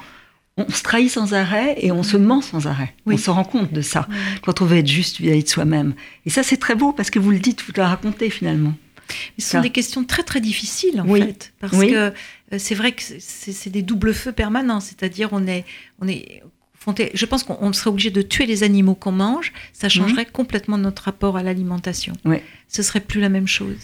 On 0.57 0.69
se 0.71 0.83
trahit 0.83 1.09
sans 1.11 1.35
arrêt 1.35 1.77
et 1.79 1.93
on 1.93 2.03
se 2.03 2.17
ment 2.17 2.41
sans 2.41 2.67
arrêt. 2.67 2.93
Oui. 3.07 3.15
On 3.15 3.19
se 3.19 3.31
rend 3.31 3.45
compte 3.45 3.73
de 3.73 3.81
ça 3.81 4.09
quand 4.43 4.61
on 4.61 4.65
veut 4.65 4.79
être 4.79 4.89
juste 4.89 5.21
vis-à-vis 5.21 5.45
de 5.45 5.49
soi-même. 5.49 5.95
Et 6.27 6.31
ça, 6.31 6.43
c'est 6.43 6.57
très 6.57 6.75
beau 6.75 6.93
parce 6.93 7.11
que 7.11 7.21
vous 7.21 7.31
le 7.31 7.39
dites, 7.39 7.63
vous 7.63 7.73
le 7.77 7.83
racontez 7.85 8.29
finalement. 8.29 8.75
Mais 9.37 9.45
ce 9.45 9.51
Ça. 9.51 9.59
sont 9.59 9.63
des 9.63 9.71
questions 9.71 10.03
très 10.05 10.25
très 10.25 10.41
difficiles 10.41 11.01
en 11.01 11.07
Oui. 11.09 11.21
fait, 11.21 11.53
parce 11.61 11.73
Oui. 11.77 11.91
que 11.93 11.95
euh, 11.97 12.11
c'est 12.59 12.75
vrai 12.75 12.91
que 12.93 13.01
c'est 13.03 13.53
c'est 13.53 13.71
des 13.71 13.83
doubles 13.83 14.13
feux 14.13 14.33
permanents, 14.33 14.81
c'est-à-dire 14.81 15.29
on 15.33 15.47
est, 15.47 15.65
on 16.03 16.09
est 16.09 16.43
confronté- 16.77 17.11
Je 17.15 17.25
pense 17.25 17.45
qu'on 17.45 17.57
on 17.61 17.73
serait 17.73 17.89
obligé 17.91 18.11
de 18.11 18.21
tuer 18.21 18.45
les 18.47 18.65
animaux 18.65 18.95
qu'on 18.97 19.13
mange, 19.13 19.53
ça 19.73 19.89
changerait 19.89 20.27
complètement 20.27 20.77
notre 20.77 21.05
rapport 21.05 21.37
à 21.37 21.43
l'alimentation. 21.45 22.15
Ouais. 22.25 22.43
Ce 22.67 22.83
serait 22.83 23.01
plus 23.01 23.21
la 23.21 23.29
même 23.29 23.47
chose. 23.49 23.77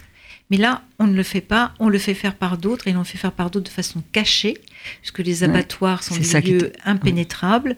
Mais 0.51 0.59
là, 0.59 0.82
on 0.99 1.07
ne 1.07 1.14
le 1.16 1.22
fait 1.22 1.40
pas, 1.40 1.72
on 1.78 1.88
le 1.88 1.99
fait 1.99 2.12
faire 2.14 2.34
par 2.34 2.59
d'autres, 2.59 2.86
et 2.86 2.95
on 2.95 2.99
le 2.99 3.05
fait 3.05 3.16
faire 3.18 3.32
par 3.32 3.51
d'autres 3.51 3.70
de 3.70 3.74
façon 3.74 4.03
cachée, 4.12 4.59
puisque 5.01 5.20
les 5.20 5.42
Ouais. 5.42 5.49
abattoirs 5.49 6.03
sont 6.03 6.16
des 6.16 6.40
lieux 6.42 6.72
impénétrables, 6.84 7.76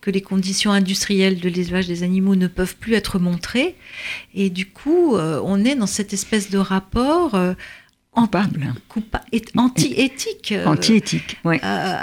que 0.00 0.10
les 0.10 0.20
conditions 0.20 0.72
industrielles 0.72 1.38
de 1.40 1.48
l'élevage 1.48 1.86
des 1.86 2.02
animaux 2.02 2.34
ne 2.34 2.48
peuvent 2.48 2.76
plus 2.76 2.94
être 2.94 3.18
montrées, 3.20 3.76
et 4.34 4.50
du 4.50 4.66
coup, 4.66 5.16
euh, 5.16 5.40
on 5.44 5.64
est 5.64 5.76
dans 5.76 5.86
cette 5.86 6.12
espèce 6.12 6.50
de 6.50 6.58
rapport 6.58 7.34
euh, 7.36 7.54
Coupable. 8.22 8.74
coupa- 8.88 9.22
anti-éthique. 9.56 10.52
euh, 10.52 10.66
Anti-éthique. 10.66 11.36
Ouais. 11.44 11.60
à- 11.62 12.00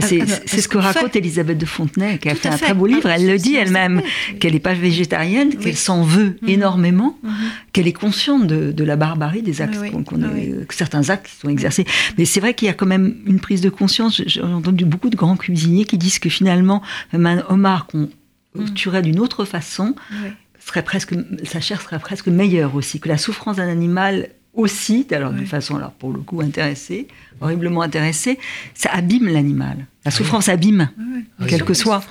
C'est 0.00 0.60
ce 0.60 0.68
que 0.68 0.78
raconte 0.78 1.12
fait. 1.12 1.18
Elisabeth 1.18 1.58
de 1.58 1.66
Fontenay, 1.66 2.18
qui 2.18 2.28
a 2.28 2.34
fait 2.34 2.48
un 2.48 2.56
très 2.56 2.74
beau 2.74 2.86
Ah, 2.86 2.94
livre. 2.94 3.08
Elle 3.08 3.26
le 3.26 3.38
dit 3.38 3.54
elle-même, 3.54 4.02
qu'elle 4.40 4.52
n'est 4.52 4.60
pas 4.60 4.74
végétarienne, 4.74 5.50
Oui. 5.50 5.56
qu'elle 5.58 5.76
s'en 5.76 6.02
veut 6.02 6.36
Mhm. 6.42 6.48
énormément, 6.48 7.18
Mhm. 7.22 7.32
qu'elle 7.72 7.86
est 7.88 7.92
consciente 7.92 8.46
de, 8.46 8.72
de 8.72 8.84
la 8.84 8.96
barbarie 8.96 9.42
des 9.42 9.60
actes, 9.62 9.74
Ah 9.78 9.82
oui. 9.82 9.90
oui. 9.92 10.66
que 10.66 10.74
certains 10.74 11.08
actes 11.10 11.26
qui 11.26 11.36
sont 11.36 11.48
exercés. 11.48 11.84
Mais 12.18 12.24
c'est 12.24 12.40
vrai 12.40 12.54
qu'il 12.54 12.66
y 12.66 12.70
a 12.70 12.74
quand 12.74 12.86
même 12.86 13.16
une 13.26 13.40
prise 13.40 13.60
de 13.60 13.70
conscience. 13.70 14.22
J'ai- 14.26 14.42
entendu 14.42 14.84
beaucoup 14.84 15.10
de 15.10 15.16
grands 15.16 15.36
cuisiniers 15.36 15.84
qui 15.84 15.98
disent 15.98 16.18
que 16.18 16.28
finalement, 16.28 16.82
même 17.12 17.26
un 17.26 17.44
homard 17.48 17.86
qu'on 17.86 18.08
Mhm. 18.54 18.74
tuerait 18.74 19.02
d'une 19.02 19.18
autre 19.20 19.44
façon, 19.44 19.94
Oui. 20.22 20.28
serait 20.64 20.82
presque, 20.82 21.14
sa 21.44 21.60
chair 21.60 21.80
serait 21.80 21.98
presque 21.98 22.28
meilleure 22.28 22.74
aussi, 22.74 23.00
que 23.00 23.08
la 23.08 23.18
souffrance 23.18 23.56
d'un 23.56 23.68
animal 23.68 24.28
aussi, 24.54 25.06
alors 25.12 25.30
d'une 25.32 25.40
Ouais. 25.40 25.46
façon 25.46 25.76
alors 25.76 25.92
pour 25.92 26.12
le 26.12 26.20
coup 26.20 26.40
intéressée, 26.40 27.08
horriblement 27.40 27.82
intéressée, 27.82 28.38
ça 28.74 28.90
abîme 28.92 29.28
l'animal. 29.28 29.86
La 30.04 30.10
souffrance 30.10 30.48
abîme. 30.48 30.90
Oui, 30.98 31.04
oui. 31.14 31.24
Oui. 31.40 31.46
Quel 31.48 31.64
que 31.64 31.74
soit. 31.74 32.02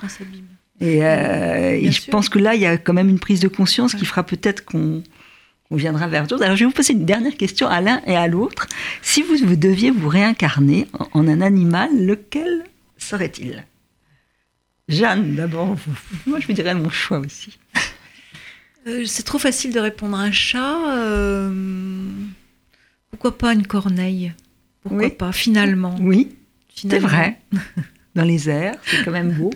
Et, 0.80 1.04
euh, 1.04 1.70
et 1.80 1.92
je 1.92 2.10
pense 2.10 2.28
que 2.28 2.38
là, 2.40 2.54
il 2.56 2.60
y 2.60 2.66
a 2.66 2.76
quand 2.76 2.92
même 2.94 3.08
une 3.08 3.20
prise 3.20 3.38
de 3.40 3.48
conscience 3.48 3.94
qui 3.94 4.04
fera 4.04 4.24
peut-être 4.24 4.64
qu'on 4.64 5.02
viendra 5.70 6.08
vers 6.08 6.26
d'autres. 6.26 6.42
Alors 6.42 6.56
je 6.56 6.64
vais 6.64 6.66
vous 6.68 6.74
poser 6.74 6.92
une 6.94 7.04
dernière 7.04 7.36
question 7.36 7.68
à 7.68 7.80
l'un 7.80 8.02
et 8.06 8.16
à 8.16 8.26
l'autre. 8.26 8.66
Si 9.02 9.22
vous, 9.22 9.36
vous 9.46 9.56
deviez 9.56 9.90
vous 9.92 10.08
réincarner 10.08 10.88
en, 10.98 11.20
en 11.20 11.28
un 11.28 11.40
animal, 11.40 11.90
lequel 12.04 12.64
serait-il? 12.98 13.64
Jeanne, 14.88 15.36
d'abord. 15.36 15.76
Moi, 16.26 16.40
je 16.40 16.46
vous 16.48 16.52
dirais 16.52 16.74
mon 16.74 16.90
choix 16.90 17.20
aussi. 17.20 17.58
Euh, 18.86 19.04
c'est 19.06 19.22
trop 19.22 19.38
facile 19.38 19.72
de 19.72 19.80
répondre 19.80 20.16
à 20.16 20.22
un 20.22 20.32
chat. 20.32 20.96
euh, 20.98 21.50
Pourquoi 23.10 23.36
pas 23.38 23.52
une 23.52 23.66
corneille? 23.66 24.32
Pourquoi 24.82 25.04
Oui. 25.06 25.10
pas 25.10 25.32
Finalement. 25.32 25.94
Oui, 26.00 26.34
c'est 26.74 26.80
Finalement. 26.80 27.08
vrai. 27.08 27.40
Dans 28.14 28.24
les 28.24 28.48
airs, 28.50 28.76
c'est 28.84 29.04
quand 29.04 29.10
même 29.12 29.32
beau. 29.32 29.50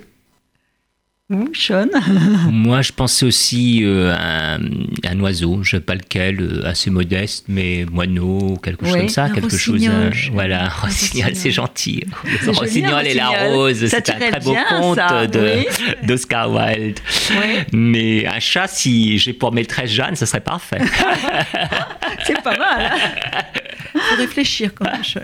Vous, 1.29 1.49
Sean 1.55 1.87
Moi, 2.53 2.83
je 2.83 2.93
pensais 2.93 3.27
aussi 3.27 3.81
euh, 3.83 4.15
à 4.15 4.55
un, 4.55 4.61
un 5.05 5.21
oiseau, 5.21 5.61
je 5.65 5.75
ne 5.75 5.81
sais 5.81 5.85
pas 5.85 5.97
lequel, 5.97 6.41
euh, 6.41 6.65
assez 6.65 6.89
modeste, 6.89 7.47
mais 7.49 7.85
moineau, 7.91 8.57
quelque 8.63 8.85
chose 8.87 8.95
Oui. 8.95 9.01
comme 9.01 9.09
ça, 9.09 9.29
quelque 9.31 9.57
chose. 9.57 9.85
euh, 9.91 10.11
voilà, 10.33 10.69
rossignol, 10.69 11.33
c'est 11.35 11.51
gentil. 11.51 12.05
Rossignol 12.47 13.05
et 13.09 13.15
la 13.15 13.31
rose, 13.49 13.87
c'est 13.89 14.09
un 14.09 14.19
très 14.31 14.39
beau 14.39 14.55
conte 14.69 14.99
de- 15.33 15.57
oui. 15.59 15.67
d'Oscar 16.07 16.49
Wilde. 16.49 17.01
Oui. 17.33 17.57
Mais 17.73 18.25
un 18.29 18.39
chat, 18.39 18.69
si 18.69 19.19
j'ai 19.19 19.33
pour 19.33 19.51
maîtresse 19.53 19.91
Jeanne, 19.91 20.15
ce 20.15 20.27
serait 20.27 20.41
parfait. 20.41 20.79
C'est 22.25 22.41
pas 22.43 22.57
mal. 22.57 22.93
hein 22.93 23.51
faut 23.95 24.17
réfléchir 24.17 24.71
quand 24.75 24.85
même. 24.85 25.03
Sean. 25.05 25.21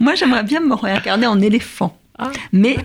Moi, 0.00 0.14
j'aimerais 0.16 0.42
bien 0.42 0.60
me 0.60 0.74
réincarner 0.74 1.26
en 1.26 1.40
éléphant. 1.40 1.98
Ah. 2.18 2.30
Mais 2.52 2.76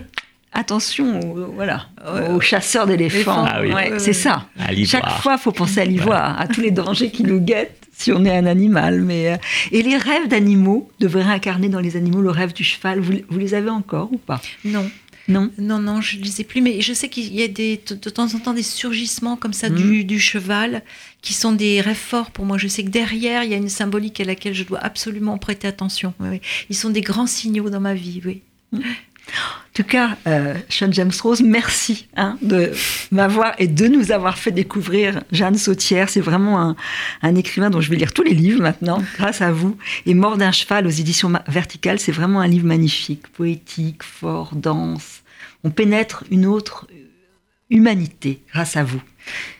attention, 0.54 1.20
aux, 1.20 1.52
voilà, 1.52 1.86
aux 2.30 2.40
chasseurs 2.40 2.86
d'éléphants. 2.86 3.44
Ah 3.46 3.60
oui. 3.62 3.68
Ouais, 3.72 3.90
Ouais, 3.92 3.98
c'est 3.98 4.12
ça. 4.12 4.46
Chaque 4.86 5.08
fois, 5.20 5.34
il 5.38 5.42
faut 5.42 5.52
penser 5.52 5.80
à 5.80 5.84
l'ivoire, 5.84 6.40
à 6.40 6.46
tous 6.48 6.60
les 6.60 6.70
dangers 6.70 7.10
qui 7.10 7.22
nous 7.24 7.40
guettent 7.40 7.80
si 7.96 8.10
on 8.12 8.24
est 8.24 8.36
un 8.36 8.46
animal. 8.46 9.02
Mais 9.02 9.32
euh, 9.32 9.36
et 9.72 9.82
les 9.82 9.96
rêves 9.96 10.28
d'animaux, 10.28 10.90
de 11.00 11.06
réincarner 11.06 11.68
dans 11.68 11.80
les 11.80 11.96
animaux, 11.96 12.22
le 12.22 12.30
rêve 12.30 12.52
du 12.52 12.64
cheval, 12.64 13.00
vous, 13.00 13.14
vous 13.28 13.38
les 13.38 13.54
avez 13.54 13.70
encore 13.70 14.12
ou 14.12 14.18
pas? 14.18 14.40
Non, 14.64 14.88
Non? 15.28 15.50
non, 15.58 15.78
non, 15.78 16.00
je 16.00 16.18
ne 16.18 16.22
les 16.24 16.40
ai 16.40 16.44
plus. 16.44 16.60
Mais 16.60 16.80
je 16.80 16.92
sais 16.92 17.08
qu'il 17.08 17.32
y 17.34 17.42
a 17.42 17.48
des, 17.48 17.80
de, 17.88 17.94
de 17.94 18.10
temps 18.10 18.26
en 18.34 18.38
temps 18.40 18.52
des 18.54 18.62
surgissements 18.64 19.36
comme 19.36 19.52
ça 19.52 19.68
Mhm. 19.68 19.76
du, 19.76 20.04
du 20.04 20.18
cheval 20.20 20.82
qui 21.22 21.32
sont 21.34 21.52
des 21.52 21.80
rêves 21.80 21.94
forts 21.96 22.30
pour 22.32 22.44
moi. 22.46 22.58
Je 22.58 22.68
sais 22.68 22.82
que 22.84 22.90
derrière, 22.90 23.44
il 23.44 23.50
y 23.50 23.54
a 23.54 23.58
une 23.58 23.68
symbolique 23.68 24.20
à 24.20 24.24
laquelle 24.24 24.54
je 24.54 24.64
dois 24.64 24.80
absolument 24.80 25.38
prêter 25.38 25.66
attention. 25.68 26.14
Oui, 26.20 26.28
oui. 26.32 26.40
Ils 26.70 26.76
sont 26.76 26.90
des 26.90 27.00
grands 27.00 27.26
signaux 27.28 27.70
dans 27.70 27.80
ma 27.80 27.94
vie. 27.94 28.20
Oui. 28.24 28.42
En 29.28 29.74
tout 29.74 29.82
cas, 29.82 30.16
euh, 30.28 30.54
Sean 30.68 30.92
James 30.92 31.10
Rose, 31.20 31.42
merci 31.42 32.06
hein, 32.16 32.38
de 32.42 32.70
m'avoir 33.10 33.54
et 33.58 33.66
de 33.66 33.88
nous 33.88 34.12
avoir 34.12 34.38
fait 34.38 34.52
découvrir 34.52 35.20
Jeanne 35.32 35.56
Sautière. 35.56 36.08
C'est 36.08 36.20
vraiment 36.20 36.60
un, 36.60 36.76
un 37.22 37.34
écrivain 37.34 37.70
dont 37.70 37.80
je 37.80 37.90
vais 37.90 37.96
lire 37.96 38.12
tous 38.12 38.22
les 38.22 38.34
livres 38.34 38.62
maintenant, 38.62 39.02
grâce 39.16 39.42
à 39.42 39.50
vous. 39.50 39.76
Et 40.06 40.14
Mort 40.14 40.36
d'un 40.36 40.52
cheval 40.52 40.86
aux 40.86 40.90
éditions 40.90 41.32
Verticales, 41.48 41.98
c'est 41.98 42.12
vraiment 42.12 42.40
un 42.40 42.46
livre 42.46 42.66
magnifique, 42.66 43.26
poétique, 43.28 44.04
fort, 44.04 44.54
dense. 44.54 45.22
On 45.64 45.70
pénètre 45.70 46.22
une 46.30 46.46
autre 46.46 46.86
humanité 47.70 48.42
grâce 48.52 48.76
à 48.76 48.84
vous. 48.84 49.02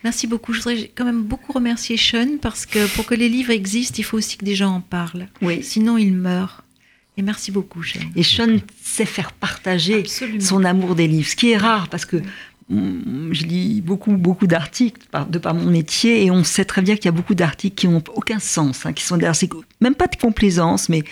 Merci 0.03 0.27
beaucoup. 0.27 0.53
Je 0.53 0.59
voudrais 0.59 0.91
quand 0.95 1.05
même 1.05 1.23
beaucoup 1.23 1.51
remercier 1.51 1.97
Sean 1.97 2.37
parce 2.41 2.65
que 2.65 2.87
pour 2.95 3.05
que 3.05 3.15
les 3.15 3.29
livres 3.29 3.51
existent, 3.51 3.95
il 3.97 4.03
faut 4.03 4.17
aussi 4.17 4.37
que 4.37 4.45
des 4.45 4.55
gens 4.55 4.75
en 4.75 4.81
parlent. 4.81 5.27
Oui. 5.41 5.63
Sinon, 5.63 5.97
ils 5.97 6.13
meurent. 6.13 6.63
Et 7.17 7.21
merci 7.21 7.51
beaucoup, 7.51 7.81
Sean. 7.83 7.99
Et 8.15 8.23
Sean 8.23 8.57
sait 8.83 9.05
faire 9.05 9.31
partager 9.31 9.99
Absolument. 9.99 10.39
son 10.41 10.63
amour 10.65 10.95
des 10.95 11.07
livres, 11.07 11.27
ce 11.29 11.35
qui 11.35 11.51
est 11.51 11.57
rare 11.57 11.87
parce 11.87 12.05
que 12.05 12.17
mm, 12.69 13.31
je 13.31 13.43
lis 13.45 13.81
beaucoup, 13.81 14.17
beaucoup 14.17 14.47
d'articles 14.47 15.01
de 15.29 15.37
par 15.39 15.53
mon 15.53 15.69
métier 15.71 16.25
et 16.25 16.31
on 16.31 16.43
sait 16.43 16.65
très 16.65 16.81
bien 16.81 16.95
qu'il 16.95 17.05
y 17.05 17.09
a 17.09 17.13
beaucoup 17.13 17.35
d'articles 17.35 17.75
qui 17.75 17.87
n'ont 17.87 18.03
aucun 18.13 18.39
sens, 18.39 18.85
hein, 18.85 18.93
qui 18.93 19.03
sont 19.03 19.15
derrière, 19.17 19.35
c'est 19.35 19.49
même 19.79 19.95
pas 19.95 20.07
de 20.07 20.15
complaisance, 20.17 20.89
mais 20.89 21.03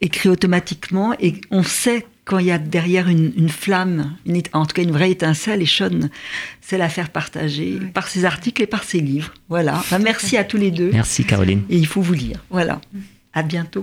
écrits 0.00 0.28
automatiquement 0.28 1.14
et 1.18 1.40
on 1.50 1.62
sait 1.62 2.06
quand 2.24 2.38
il 2.38 2.46
y 2.46 2.50
a 2.52 2.58
derrière 2.58 3.08
une, 3.08 3.32
une 3.36 3.50
flamme, 3.50 4.16
une 4.24 4.40
en 4.54 4.64
tout 4.64 4.74
cas 4.74 4.82
une 4.82 4.92
vraie 4.92 5.10
étincelle, 5.10 5.60
et 5.60 5.66
Sean 5.66 6.08
sait 6.62 6.78
la 6.78 6.88
faire 6.88 7.10
partager 7.10 7.78
Oui. 7.80 7.86
par 7.92 8.08
ses 8.08 8.24
articles 8.24 8.62
et 8.62 8.66
par 8.66 8.82
ses 8.82 9.00
livres. 9.00 9.34
Voilà. 9.50 9.74
Enfin, 9.76 9.98
merci 9.98 10.38
à 10.38 10.44
tous 10.44 10.56
les 10.56 10.70
deux. 10.70 10.90
Merci 10.90 11.24
Caroline. 11.24 11.62
Et 11.68 11.76
il 11.76 11.86
faut 11.86 12.00
vous 12.00 12.14
lire. 12.14 12.42
Voilà. 12.48 12.80
À 13.34 13.42
bientôt. 13.42 13.82